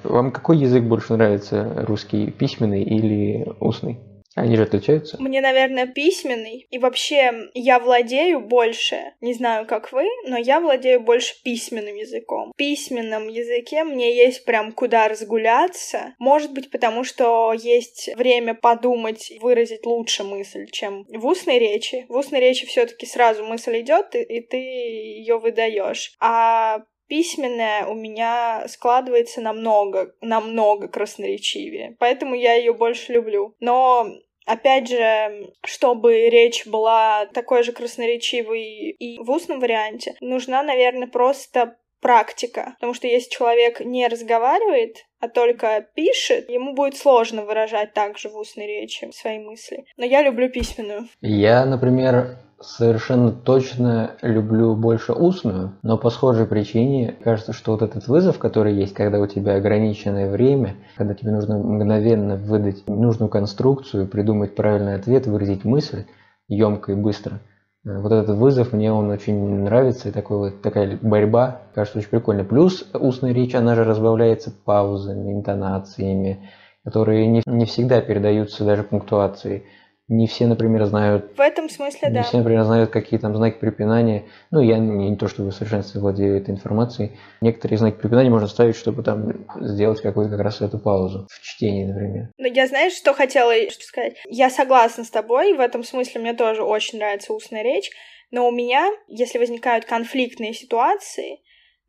Вам 0.04 0.30
какой 0.30 0.58
язык 0.58 0.84
больше 0.84 1.14
нравится, 1.14 1.84
русский 1.88 2.30
письменный 2.30 2.84
или 2.84 3.52
устный? 3.58 3.98
Они 4.36 4.56
же 4.56 4.62
отличаются? 4.62 5.20
Мне, 5.20 5.40
наверное, 5.40 5.86
письменный. 5.86 6.66
И 6.70 6.78
вообще, 6.78 7.50
я 7.54 7.80
владею 7.80 8.40
больше, 8.40 9.14
не 9.20 9.34
знаю, 9.34 9.66
как 9.66 9.92
вы, 9.92 10.04
но 10.26 10.38
я 10.38 10.60
владею 10.60 11.00
больше 11.00 11.34
письменным 11.42 11.96
языком. 11.96 12.52
В 12.52 12.56
письменном 12.56 13.28
языке 13.28 13.82
мне 13.82 14.16
есть 14.16 14.44
прям 14.44 14.72
куда 14.72 15.08
разгуляться. 15.08 16.14
Может 16.18 16.52
быть, 16.52 16.70
потому 16.70 17.02
что 17.02 17.52
есть 17.52 18.10
время 18.16 18.54
подумать, 18.54 19.32
выразить 19.40 19.84
лучше 19.84 20.22
мысль, 20.22 20.66
чем 20.70 21.06
в 21.08 21.26
устной 21.26 21.58
речи. 21.58 22.06
В 22.08 22.16
устной 22.16 22.40
речи 22.40 22.66
все-таки 22.66 23.06
сразу 23.06 23.44
мысль 23.44 23.80
идет, 23.80 24.14
и 24.14 24.40
ты 24.40 24.56
ее 24.56 25.38
выдаешь. 25.38 26.14
А 26.20 26.84
письменная 27.10 27.86
у 27.86 27.94
меня 27.94 28.64
складывается 28.68 29.42
намного, 29.42 30.14
намного 30.22 30.88
красноречивее. 30.88 31.96
Поэтому 31.98 32.34
я 32.34 32.54
ее 32.54 32.72
больше 32.72 33.12
люблю. 33.12 33.54
Но 33.60 34.06
Опять 34.46 34.88
же, 34.88 35.52
чтобы 35.64 36.28
речь 36.28 36.66
была 36.66 37.26
такой 37.26 37.62
же 37.62 37.70
красноречивой 37.70 38.90
и 38.90 39.22
в 39.22 39.30
устном 39.30 39.60
варианте, 39.60 40.16
нужна, 40.20 40.64
наверное, 40.64 41.06
просто 41.06 41.76
практика. 42.00 42.72
Потому 42.80 42.94
что 42.94 43.06
если 43.06 43.30
человек 43.30 43.80
не 43.80 44.08
разговаривает, 44.08 45.04
а 45.20 45.28
только 45.28 45.86
пишет, 45.94 46.48
ему 46.48 46.72
будет 46.72 46.96
сложно 46.96 47.44
выражать 47.44 47.92
также 47.92 48.28
в 48.28 48.36
устной 48.36 48.66
речи 48.66 49.08
свои 49.12 49.38
мысли. 49.38 49.84
Но 49.96 50.04
я 50.04 50.22
люблю 50.22 50.48
письменную. 50.48 51.06
Я, 51.20 51.64
например, 51.64 52.38
совершенно 52.60 53.32
точно 53.32 54.12
люблю 54.20 54.74
больше 54.76 55.12
устную, 55.12 55.72
но 55.82 55.96
по 55.96 56.10
схожей 56.10 56.46
причине 56.46 57.16
кажется, 57.24 57.52
что 57.52 57.72
вот 57.72 57.82
этот 57.82 58.06
вызов, 58.06 58.38
который 58.38 58.74
есть, 58.74 58.92
когда 58.92 59.18
у 59.18 59.26
тебя 59.26 59.56
ограниченное 59.56 60.30
время, 60.30 60.76
когда 60.96 61.14
тебе 61.14 61.32
нужно 61.32 61.58
мгновенно 61.58 62.36
выдать 62.36 62.86
нужную 62.86 63.30
конструкцию, 63.30 64.06
придумать 64.06 64.54
правильный 64.54 64.94
ответ, 64.94 65.26
выразить 65.26 65.64
мысль 65.64 66.04
емко 66.48 66.92
и 66.92 66.94
быстро. 66.94 67.40
Э, 67.84 67.98
вот 67.98 68.12
этот 68.12 68.36
вызов, 68.36 68.72
мне 68.72 68.92
он 68.92 69.08
очень 69.08 69.62
нравится, 69.62 70.10
и 70.10 70.12
такой 70.12 70.36
вот, 70.36 70.62
такая 70.62 70.98
борьба, 71.00 71.62
кажется, 71.74 71.98
очень 71.98 72.10
прикольно. 72.10 72.44
Плюс 72.44 72.86
устная 72.92 73.32
речь, 73.32 73.54
она 73.54 73.74
же 73.74 73.84
разбавляется 73.84 74.52
паузами, 74.64 75.32
интонациями, 75.32 76.50
которые 76.84 77.26
не, 77.26 77.42
не 77.46 77.64
всегда 77.64 78.00
передаются 78.02 78.64
даже 78.64 78.82
пунктуацией. 78.82 79.64
Не 80.10 80.26
все, 80.26 80.48
например, 80.48 80.84
знают... 80.86 81.36
В 81.36 81.40
этом 81.40 81.70
смысле, 81.70 82.08
не 82.08 82.14
да. 82.14 82.20
Не 82.20 82.24
все, 82.24 82.38
например, 82.38 82.64
знают 82.64 82.90
какие 82.90 83.20
там 83.20 83.36
знаки 83.36 83.60
препинания. 83.60 84.24
Ну, 84.50 84.60
я 84.60 84.76
не, 84.78 85.08
не 85.10 85.16
то 85.16 85.28
чтобы 85.28 85.50
в 85.50 85.54
совершенстве 85.54 86.00
владею 86.00 86.36
этой 86.36 86.50
информацией. 86.50 87.12
Некоторые 87.40 87.78
знаки 87.78 87.94
препинания 87.94 88.28
можно 88.28 88.48
ставить, 88.48 88.74
чтобы 88.74 89.04
там 89.04 89.46
сделать 89.60 90.00
какую-то 90.02 90.32
как 90.32 90.40
раз 90.40 90.60
эту 90.62 90.80
паузу 90.80 91.28
в 91.30 91.40
чтении, 91.40 91.84
например. 91.84 92.30
Но 92.38 92.48
я 92.48 92.66
знаешь, 92.66 92.94
что 92.94 93.14
хотела 93.14 93.52
сказать? 93.70 94.16
Я 94.28 94.50
согласна 94.50 95.04
с 95.04 95.10
тобой, 95.10 95.54
в 95.54 95.60
этом 95.60 95.84
смысле 95.84 96.20
мне 96.20 96.34
тоже 96.34 96.64
очень 96.64 96.98
нравится 96.98 97.32
устная 97.32 97.62
речь, 97.62 97.88
но 98.32 98.48
у 98.48 98.50
меня, 98.50 98.90
если 99.06 99.38
возникают 99.38 99.84
конфликтные 99.84 100.54
ситуации, 100.54 101.38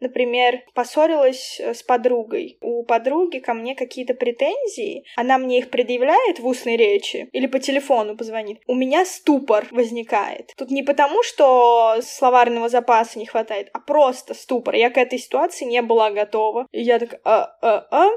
Например, 0.01 0.63
поссорилась 0.73 1.59
э, 1.59 1.75
с 1.75 1.83
подругой. 1.83 2.57
У 2.61 2.83
подруги 2.83 3.37
ко 3.37 3.53
мне 3.53 3.75
какие-то 3.75 4.15
претензии, 4.15 5.05
она 5.15 5.37
мне 5.37 5.59
их 5.59 5.69
предъявляет 5.69 6.39
в 6.39 6.47
устной 6.47 6.75
речи 6.75 7.29
или 7.31 7.45
по 7.45 7.59
телефону 7.59 8.17
позвонит. 8.17 8.59
У 8.67 8.73
меня 8.73 9.05
ступор 9.05 9.67
возникает. 9.69 10.53
Тут 10.57 10.71
не 10.71 10.81
потому, 10.81 11.21
что 11.21 11.97
словарного 12.01 12.67
запаса 12.67 13.19
не 13.19 13.27
хватает, 13.27 13.69
а 13.73 13.79
просто 13.79 14.33
ступор. 14.33 14.73
Я 14.73 14.89
к 14.89 14.97
этой 14.97 15.19
ситуации 15.19 15.65
не 15.65 15.81
была 15.83 16.09
готова. 16.09 16.67
И 16.71 16.81
я 16.81 16.97
так, 16.97 17.21
а, 17.23 17.55
а, 17.61 17.87
а. 17.91 18.09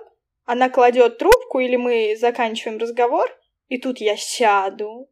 Она 0.46 0.70
кладет 0.70 1.18
трубку 1.18 1.58
или 1.58 1.76
мы 1.76 2.16
заканчиваем 2.18 2.78
разговор, 2.78 3.30
и 3.68 3.78
тут 3.78 3.98
я 3.98 4.16
сяду, 4.16 5.08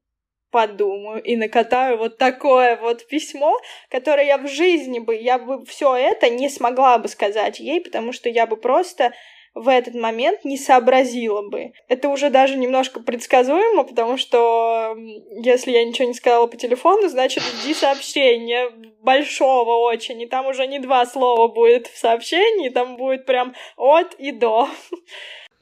подумаю 0.53 1.21
и 1.23 1.35
накатаю 1.35 1.99
вот 1.99 2.19
такое 2.19 2.77
вот 2.77 3.07
письмо, 3.09 3.59
которое 3.91 4.27
я 4.27 4.39
в 4.39 4.47
жизни 4.47 5.01
бы, 5.01 5.17
я 5.17 5.39
бы 5.39 5.65
все 5.65 5.97
это 5.97 6.29
не 6.29 6.49
смогла 6.49 6.99
бы 6.99 7.09
сказать 7.09 7.59
ей, 7.59 7.81
потому 7.81 8.13
что 8.13 8.29
я 8.29 8.47
бы 8.47 8.57
просто 8.57 9.13
в 9.55 9.69
этот 9.69 9.95
момент 9.95 10.45
не 10.45 10.57
сообразила 10.57 11.43
бы. 11.43 11.73
Это 11.89 12.09
уже 12.09 12.31
даже 12.31 12.57
немножко 12.57 13.01
предсказуемо, 13.01 13.85
потому 13.85 14.17
что 14.17 14.97
если 15.43 15.73
я 15.73 15.85
ничего 15.85 16.09
не 16.09 16.15
сказала 16.15 16.47
по 16.47 16.57
телефону, 16.57 17.09
значит, 17.09 17.43
жди 17.43 17.75
сообщения 17.75 18.71
большого 19.03 19.77
очень, 19.91 20.23
и 20.23 20.27
там 20.27 20.47
уже 20.47 20.67
не 20.67 20.79
два 20.79 21.05
слова 21.05 21.49
будет 21.49 21.87
в 21.87 21.99
сообщении, 21.99 22.71
там 22.71 22.97
будет 22.97 23.27
прям 23.27 23.55
от 23.77 24.15
и 24.15 24.33
до. 24.33 24.69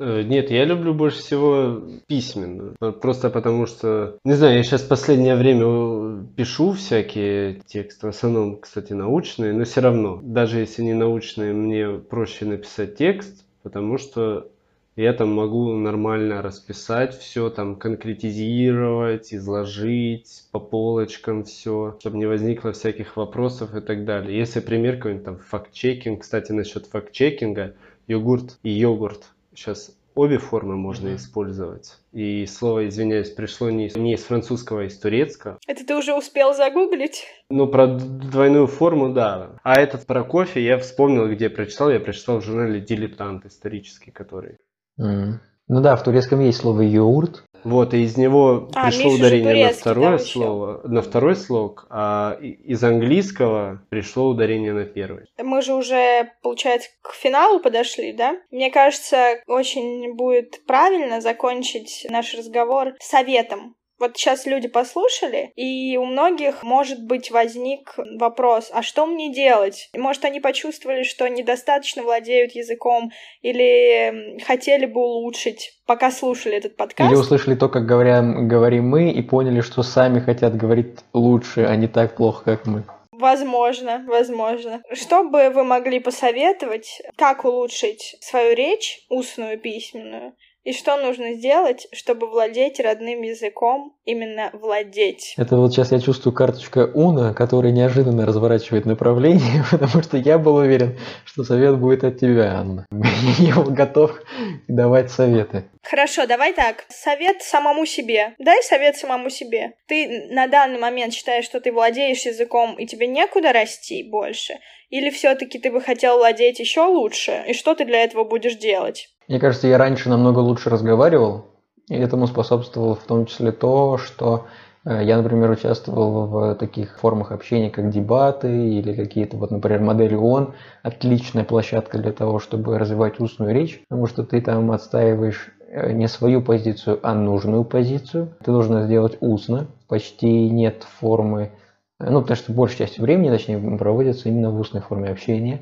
Э, 0.01 0.23
нет, 0.23 0.51
я 0.51 0.65
люблю 0.65 0.95
больше 0.95 1.19
всего 1.19 1.83
письменно. 2.07 2.75
Просто 3.03 3.29
потому 3.29 3.67
что, 3.67 4.17
не 4.25 4.33
знаю, 4.33 4.57
я 4.57 4.63
сейчас 4.63 4.81
в 4.81 4.89
последнее 4.89 5.37
время 5.37 6.25
пишу 6.37 6.73
всякие 6.73 7.61
тексты, 7.67 8.07
в 8.07 8.11
основном, 8.11 8.59
кстати, 8.59 8.95
научные, 8.95 9.53
но 9.53 9.65
все 9.65 9.83
равно, 9.83 10.19
даже 10.23 10.61
если 10.61 10.83
не 10.83 10.95
научные, 10.95 11.53
мне 11.53 11.99
проще 11.99 12.47
написать 12.47 12.97
текст, 12.97 13.45
потому 13.63 13.99
что 13.99 14.51
я 14.97 15.13
там 15.13 15.35
могу 15.35 15.71
нормально 15.75 16.41
расписать 16.41 17.15
все, 17.19 17.51
там 17.51 17.77
конкретизировать, 17.77 19.35
изложить 19.35 20.45
по 20.51 20.61
полочкам 20.61 21.45
все, 21.45 21.99
чтобы 22.01 22.17
не 22.17 22.27
возникло 22.27 22.73
всяких 22.73 23.19
вопросов 23.19 23.75
и 23.75 23.83
так 23.83 24.07
далее. 24.07 24.39
Если 24.39 24.61
пример 24.61 24.97
какой-нибудь 24.97 25.25
там 25.27 25.39
факт-чекинг, 25.39 26.23
кстати, 26.23 26.53
насчет 26.53 26.87
факт-чекинга, 26.87 27.75
йогурт 28.09 28.59
и 28.63 28.71
йогурт 28.71 29.29
Сейчас 29.55 29.97
обе 30.15 30.39
формы 30.39 30.77
можно 30.77 31.09
mm-hmm. 31.09 31.17
использовать. 31.17 31.99
И 32.13 32.47
слово, 32.47 32.89
извиняюсь, 32.89 33.31
пришло 33.31 33.71
не, 33.71 33.91
не 33.97 34.15
из 34.15 34.25
французского, 34.25 34.83
а 34.83 34.85
из 34.85 34.99
турецкого. 34.99 35.59
Это 35.67 35.87
ты 35.87 35.97
уже 35.97 36.15
успел 36.15 36.55
загуглить? 36.55 37.27
Ну, 37.49 37.67
про 37.69 37.87
двойную 37.87 38.67
форму, 38.67 39.13
да. 39.13 39.57
А 39.63 39.81
этот 39.81 40.07
про 40.07 40.25
кофе 40.25 40.63
я 40.65 40.79
вспомнил, 40.79 41.29
где 41.29 41.45
я 41.45 41.51
прочитал. 41.51 41.91
Я 41.91 42.01
прочитал 42.01 42.41
в 42.41 42.45
журнале 42.45 42.81
«Дилетант» 42.81 43.47
исторический, 43.47 44.11
который. 44.11 44.59
Mm-hmm. 45.01 45.35
Ну 45.69 45.81
да, 45.81 45.95
в 45.95 46.03
турецком 46.03 46.41
есть 46.41 46.59
слово 46.59 46.83
йогурт. 46.83 47.45
Вот, 47.65 47.95
и 47.95 48.03
из 48.03 48.17
него 48.17 48.69
а, 48.75 48.87
пришло 48.87 49.05
Миша 49.05 49.17
ударение 49.17 49.67
на 49.67 49.73
второе 49.73 50.19
слово, 50.19 50.81
на 50.85 51.03
второй 51.03 51.37
слог, 51.37 51.87
а 51.91 52.39
из 52.41 52.83
английского 52.83 53.83
пришло 53.89 54.29
ударение 54.29 54.73
на 54.73 54.85
первый. 54.85 55.27
Мы 55.39 55.63
же 55.63 55.75
уже, 55.75 56.33
получается, 56.43 56.89
к 57.03 57.13
финалу 57.15 57.61
подошли, 57.61 58.13
да? 58.13 58.37
Мне 58.51 58.71
кажется, 58.71 59.41
очень 59.47 60.15
будет 60.15 60.65
правильно 60.67 61.21
закончить 61.21 62.07
наш 62.09 62.35
разговор 62.35 62.95
советом 63.01 63.75
вот 64.01 64.17
сейчас 64.17 64.47
люди 64.47 64.67
послушали, 64.67 65.53
и 65.57 65.97
у 65.99 66.07
многих, 66.07 66.63
может 66.63 67.05
быть, 67.05 67.31
возник 67.31 67.95
вопрос, 68.19 68.71
а 68.73 68.83
что 68.83 69.07
мне 69.07 69.33
делать? 69.33 69.91
Может, 69.95 70.25
они 70.25 70.41
почувствовали, 70.41 71.03
что 71.03 71.29
недостаточно 71.29 72.03
владеют 72.03 72.53
языком, 72.53 73.13
или 73.43 74.41
хотели 74.43 74.87
бы 74.87 75.01
улучшить, 75.01 75.79
пока 75.87 76.11
слушали 76.11 76.57
этот 76.57 76.77
подкаст. 76.77 77.11
Или 77.11 77.19
услышали 77.19 77.55
то, 77.55 77.69
как 77.69 77.85
говорим, 77.85 78.49
говорим 78.49 78.89
мы, 78.89 79.11
и 79.11 79.23
поняли, 79.23 79.61
что 79.61 79.83
сами 79.83 80.19
хотят 80.21 80.57
говорить 80.57 80.99
лучше, 81.13 81.67
а 81.69 81.77
не 81.77 81.87
так 81.87 82.17
плохо, 82.17 82.43
как 82.45 82.67
мы. 82.67 82.85
Возможно, 83.13 84.03
возможно. 84.09 84.83
Что 84.95 85.25
бы 85.25 85.51
вы 85.51 85.63
могли 85.63 86.01
посоветовать, 86.01 87.03
как 87.17 87.45
улучшить 87.45 88.17
свою 88.21 88.55
речь, 88.55 89.05
устную, 89.11 89.59
письменную, 89.59 90.33
и 90.63 90.73
что 90.73 90.97
нужно 90.99 91.33
сделать, 91.35 91.87
чтобы 91.93 92.29
владеть 92.29 92.81
родным 92.81 93.23
языком, 93.23 93.97
именно 94.05 94.51
владеть? 94.53 95.35
Это 95.39 95.57
вот 95.57 95.73
сейчас 95.73 95.91
я 95.93 96.01
чувствую 96.01 96.35
карточка 96.35 96.91
Уна, 96.93 97.33
которая 97.33 97.73
неожиданно 97.73 98.27
разворачивает 98.27 98.85
направление, 98.85 99.65
потому 99.71 100.03
что 100.03 100.19
я 100.19 100.39
был 100.39 100.57
уверен, 100.57 100.99
что 101.25 101.45
совет 101.45 101.79
будет 101.79 102.05
от 102.05 102.19
тебя, 102.21 102.55
Анна. 102.55 102.87
Я 103.39 103.55
был 103.55 103.71
готов 103.71 104.21
давать 104.69 105.11
советы. 105.11 105.65
Хорошо, 105.83 106.27
давай 106.27 106.53
так. 106.53 106.85
Совет 106.89 107.43
самому 107.43 107.87
себе. 107.87 108.35
Дай 108.39 108.63
совет 108.63 108.97
самому 108.97 109.31
себе. 109.31 109.73
Ты 109.87 110.29
на 110.31 110.47
данный 110.47 110.79
момент 110.79 111.15
считаешь, 111.15 111.45
что 111.45 111.61
ты 111.61 111.73
владеешь 111.73 112.27
языком, 112.27 112.75
и 112.75 112.87
тебе 112.87 113.07
некуда 113.07 113.53
расти 113.53 114.03
больше? 114.03 114.59
Или 114.91 115.11
все-таки 115.11 115.59
ты 115.59 115.71
бы 115.71 115.81
хотел 115.81 116.19
владеть 116.19 116.59
еще 116.59 116.83
лучше? 116.83 117.45
И 117.47 117.55
что 117.55 117.75
ты 117.75 117.85
для 117.85 118.03
этого 118.03 118.25
будешь 118.25 118.57
делать? 118.57 119.09
Мне 119.31 119.41
кажется, 119.41 119.67
я 119.67 119.79
раньше 119.79 120.11
намного 120.11 120.41
лучше 120.41 120.69
разговаривал, 120.69 121.47
и 121.89 121.95
этому 121.95 122.27
способствовало 122.27 122.95
в 122.95 123.05
том 123.05 123.25
числе 123.25 123.51
то, 123.51 123.97
что 123.97 124.45
Э, 124.85 125.01
я, 125.03 125.17
например, 125.17 125.51
участвовал 125.51 126.27
в 126.27 126.55
таких 126.55 126.99
формах 126.99 127.33
общения, 127.33 127.71
как 127.71 127.91
дебаты 127.91 128.49
или 128.49 128.95
какие-то, 128.95 129.37
вот, 129.37 129.51
например, 129.51 129.81
модели 129.81 130.15
ООН. 130.15 130.55
Отличная 130.83 131.45
площадка 131.45 131.99
для 131.99 132.13
того, 132.13 132.39
чтобы 132.39 132.79
развивать 132.79 133.21
устную 133.21 133.55
речь, 133.55 133.83
потому 133.89 134.07
что 134.07 134.25
ты 134.25 134.41
там 134.41 134.71
отстаиваешь 134.73 135.53
э, 135.69 135.93
не 135.93 136.09
свою 136.09 136.41
позицию, 136.43 136.99
а 137.03 137.15
нужную 137.15 137.65
позицию. 137.65 138.31
Ты 138.45 138.53
должен 138.53 138.83
сделать 138.85 139.19
устно. 139.21 139.67
Почти 139.89 140.49
нет 140.51 140.87
формы, 141.01 141.51
э, 141.99 142.11
ну, 142.11 142.23
потому 142.23 142.37
что 142.37 142.53
большая 142.53 142.87
часть 142.87 142.99
времени, 142.99 143.31
точнее, 143.31 143.59
проводится 143.77 144.29
именно 144.29 144.51
в 144.51 144.59
устной 144.59 144.81
форме 144.81 145.11
общения. 145.11 145.61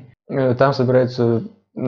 Там 0.59 0.73
собираются 0.73 1.41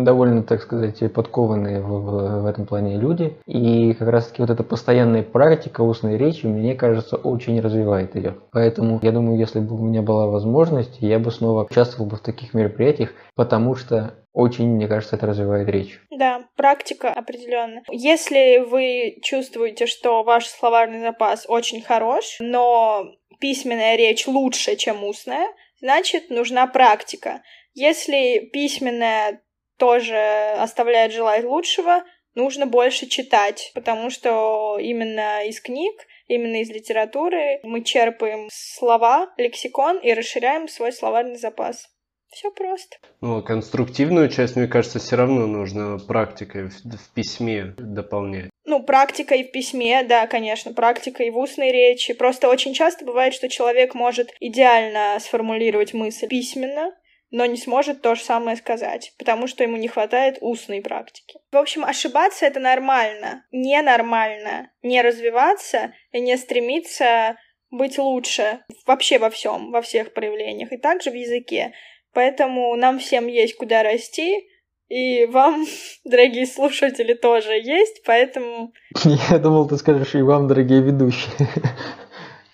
довольно, 0.03 0.43
так 0.43 0.61
сказать, 0.61 1.01
подкованные 1.13 1.81
в, 1.81 1.87
в, 1.87 2.41
в 2.43 2.45
этом 2.45 2.65
плане 2.65 2.97
люди. 2.97 3.37
И 3.45 3.93
как 3.93 4.09
раз-таки 4.09 4.41
вот 4.41 4.49
эта 4.49 4.63
постоянная 4.63 5.23
практика 5.23 5.81
устной 5.81 6.17
речи, 6.17 6.45
мне 6.45 6.75
кажется, 6.75 7.17
очень 7.17 7.59
развивает 7.59 8.15
ее. 8.15 8.35
Поэтому 8.51 8.99
я 9.01 9.11
думаю, 9.11 9.37
если 9.37 9.59
бы 9.59 9.75
у 9.75 9.83
меня 9.85 10.01
была 10.01 10.27
возможность, 10.27 10.97
я 10.99 11.19
бы 11.19 11.31
снова 11.31 11.65
участвовал 11.69 12.09
бы 12.09 12.17
в 12.17 12.21
таких 12.21 12.53
мероприятиях, 12.53 13.11
потому 13.35 13.75
что 13.75 14.15
очень, 14.33 14.69
мне 14.69 14.87
кажется, 14.87 15.17
это 15.17 15.27
развивает 15.27 15.67
речь. 15.67 15.99
Да, 16.09 16.45
практика 16.55 17.09
определенно. 17.09 17.81
Если 17.89 18.59
вы 18.59 19.17
чувствуете, 19.21 19.87
что 19.87 20.23
ваш 20.23 20.47
словарный 20.47 21.01
запас 21.01 21.45
очень 21.47 21.81
хорош, 21.81 22.37
но 22.39 23.05
письменная 23.39 23.97
речь 23.97 24.27
лучше, 24.27 24.77
чем 24.77 25.03
устная, 25.03 25.47
значит, 25.81 26.29
нужна 26.29 26.67
практика. 26.67 27.41
Если 27.73 28.49
письменная 28.53 29.41
тоже 29.81 30.15
оставляет 30.59 31.11
желать 31.11 31.43
лучшего, 31.43 32.03
нужно 32.35 32.67
больше 32.67 33.07
читать, 33.07 33.71
потому 33.73 34.11
что 34.11 34.77
именно 34.79 35.43
из 35.47 35.59
книг, 35.59 36.05
именно 36.27 36.61
из 36.61 36.69
литературы 36.69 37.59
мы 37.63 37.83
черпаем 37.83 38.47
слова, 38.51 39.33
лексикон 39.37 39.97
и 39.97 40.13
расширяем 40.13 40.67
свой 40.67 40.93
словарный 40.93 41.37
запас. 41.37 41.89
Все 42.29 42.51
просто. 42.51 42.97
Ну, 43.21 43.37
а 43.37 43.41
конструктивную 43.41 44.29
часть, 44.29 44.55
мне 44.55 44.67
кажется, 44.67 44.99
все 44.99 45.15
равно 45.15 45.47
нужно 45.47 45.97
практикой 45.97 46.69
в, 46.69 46.75
в 46.83 47.13
письме 47.15 47.73
дополнять. 47.75 48.51
Ну, 48.65 48.83
практика 48.83 49.33
и 49.33 49.43
в 49.43 49.51
письме, 49.51 50.03
да, 50.03 50.27
конечно, 50.27 50.73
практика 50.73 51.23
и 51.23 51.31
в 51.31 51.37
устной 51.39 51.71
речи. 51.71 52.13
Просто 52.13 52.49
очень 52.49 52.75
часто 52.75 53.03
бывает, 53.03 53.33
что 53.33 53.49
человек 53.49 53.95
может 53.95 54.29
идеально 54.39 55.17
сформулировать 55.19 55.95
мысль 55.95 56.27
письменно, 56.27 56.93
но 57.31 57.45
не 57.45 57.57
сможет 57.57 58.01
то 58.01 58.15
же 58.15 58.21
самое 58.21 58.57
сказать, 58.57 59.13
потому 59.17 59.47
что 59.47 59.63
ему 59.63 59.77
не 59.77 59.87
хватает 59.87 60.37
устной 60.41 60.81
практики. 60.81 61.39
В 61.51 61.57
общем, 61.57 61.85
ошибаться 61.85 62.45
это 62.45 62.59
нормально. 62.59 63.45
Ненормально 63.51 64.69
не 64.83 65.01
развиваться 65.01 65.93
и 66.11 66.19
не 66.19 66.37
стремиться 66.37 67.37
быть 67.71 67.97
лучше 67.97 68.59
вообще 68.85 69.17
во 69.17 69.29
всем, 69.29 69.71
во 69.71 69.81
всех 69.81 70.13
проявлениях, 70.13 70.73
и 70.73 70.77
также 70.77 71.09
в 71.09 71.15
языке. 71.15 71.73
Поэтому 72.13 72.75
нам 72.75 72.99
всем 72.99 73.27
есть 73.27 73.55
куда 73.55 73.81
расти, 73.83 74.45
и 74.89 75.25
вам, 75.25 75.65
дорогие 76.03 76.45
слушатели, 76.45 77.13
тоже 77.13 77.53
есть, 77.53 78.03
поэтому... 78.05 78.73
Я 79.31 79.39
думал, 79.39 79.69
ты 79.69 79.77
скажешь, 79.77 80.15
и 80.15 80.21
вам, 80.21 80.49
дорогие 80.49 80.81
ведущие. 80.81 81.31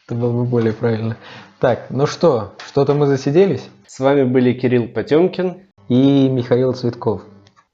Это 0.05 0.15
было 0.15 0.31
бы 0.31 0.45
более 0.45 0.73
правильно. 0.73 1.17
Так, 1.59 1.87
ну 1.89 2.05
что, 2.05 2.53
что-то 2.67 2.93
мы 2.93 3.07
засиделись? 3.07 3.67
С 3.97 3.99
вами 3.99 4.25
были 4.25 4.53
Кирилл 4.53 4.89
Потемкин 4.89 5.63
и 5.89 6.29
Михаил 6.29 6.71
Цветков. 6.73 7.23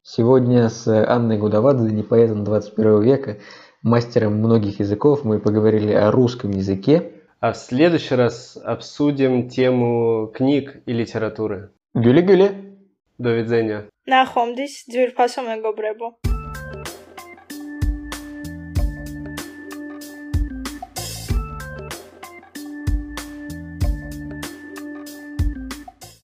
Сегодня 0.04 0.70
с 0.70 0.88
Анной 0.88 1.38
Гудовадзе, 1.38 1.94
не 1.94 2.02
поэтом 2.02 2.46
21 2.46 3.02
века, 3.02 3.40
мастером 3.82 4.36
многих 4.36 4.80
языков, 4.80 5.26
мы 5.26 5.42
поговорили 5.42 5.92
о 5.92 6.12
русском 6.12 6.52
языке. 6.52 7.12
А 7.42 7.52
в 7.52 7.58
следующий 7.58 8.16
раз 8.16 8.58
обсудим 8.64 9.50
тему 9.50 10.32
книг 10.34 10.82
и 10.86 10.94
литературы. 10.94 11.72
Гюли-гюли. 11.94 12.78
До 13.18 13.34
видения. 13.34 13.90
Нахомдись, 14.06 14.86
дверь 14.88 15.12
по 15.12 15.28
самому 15.28 15.74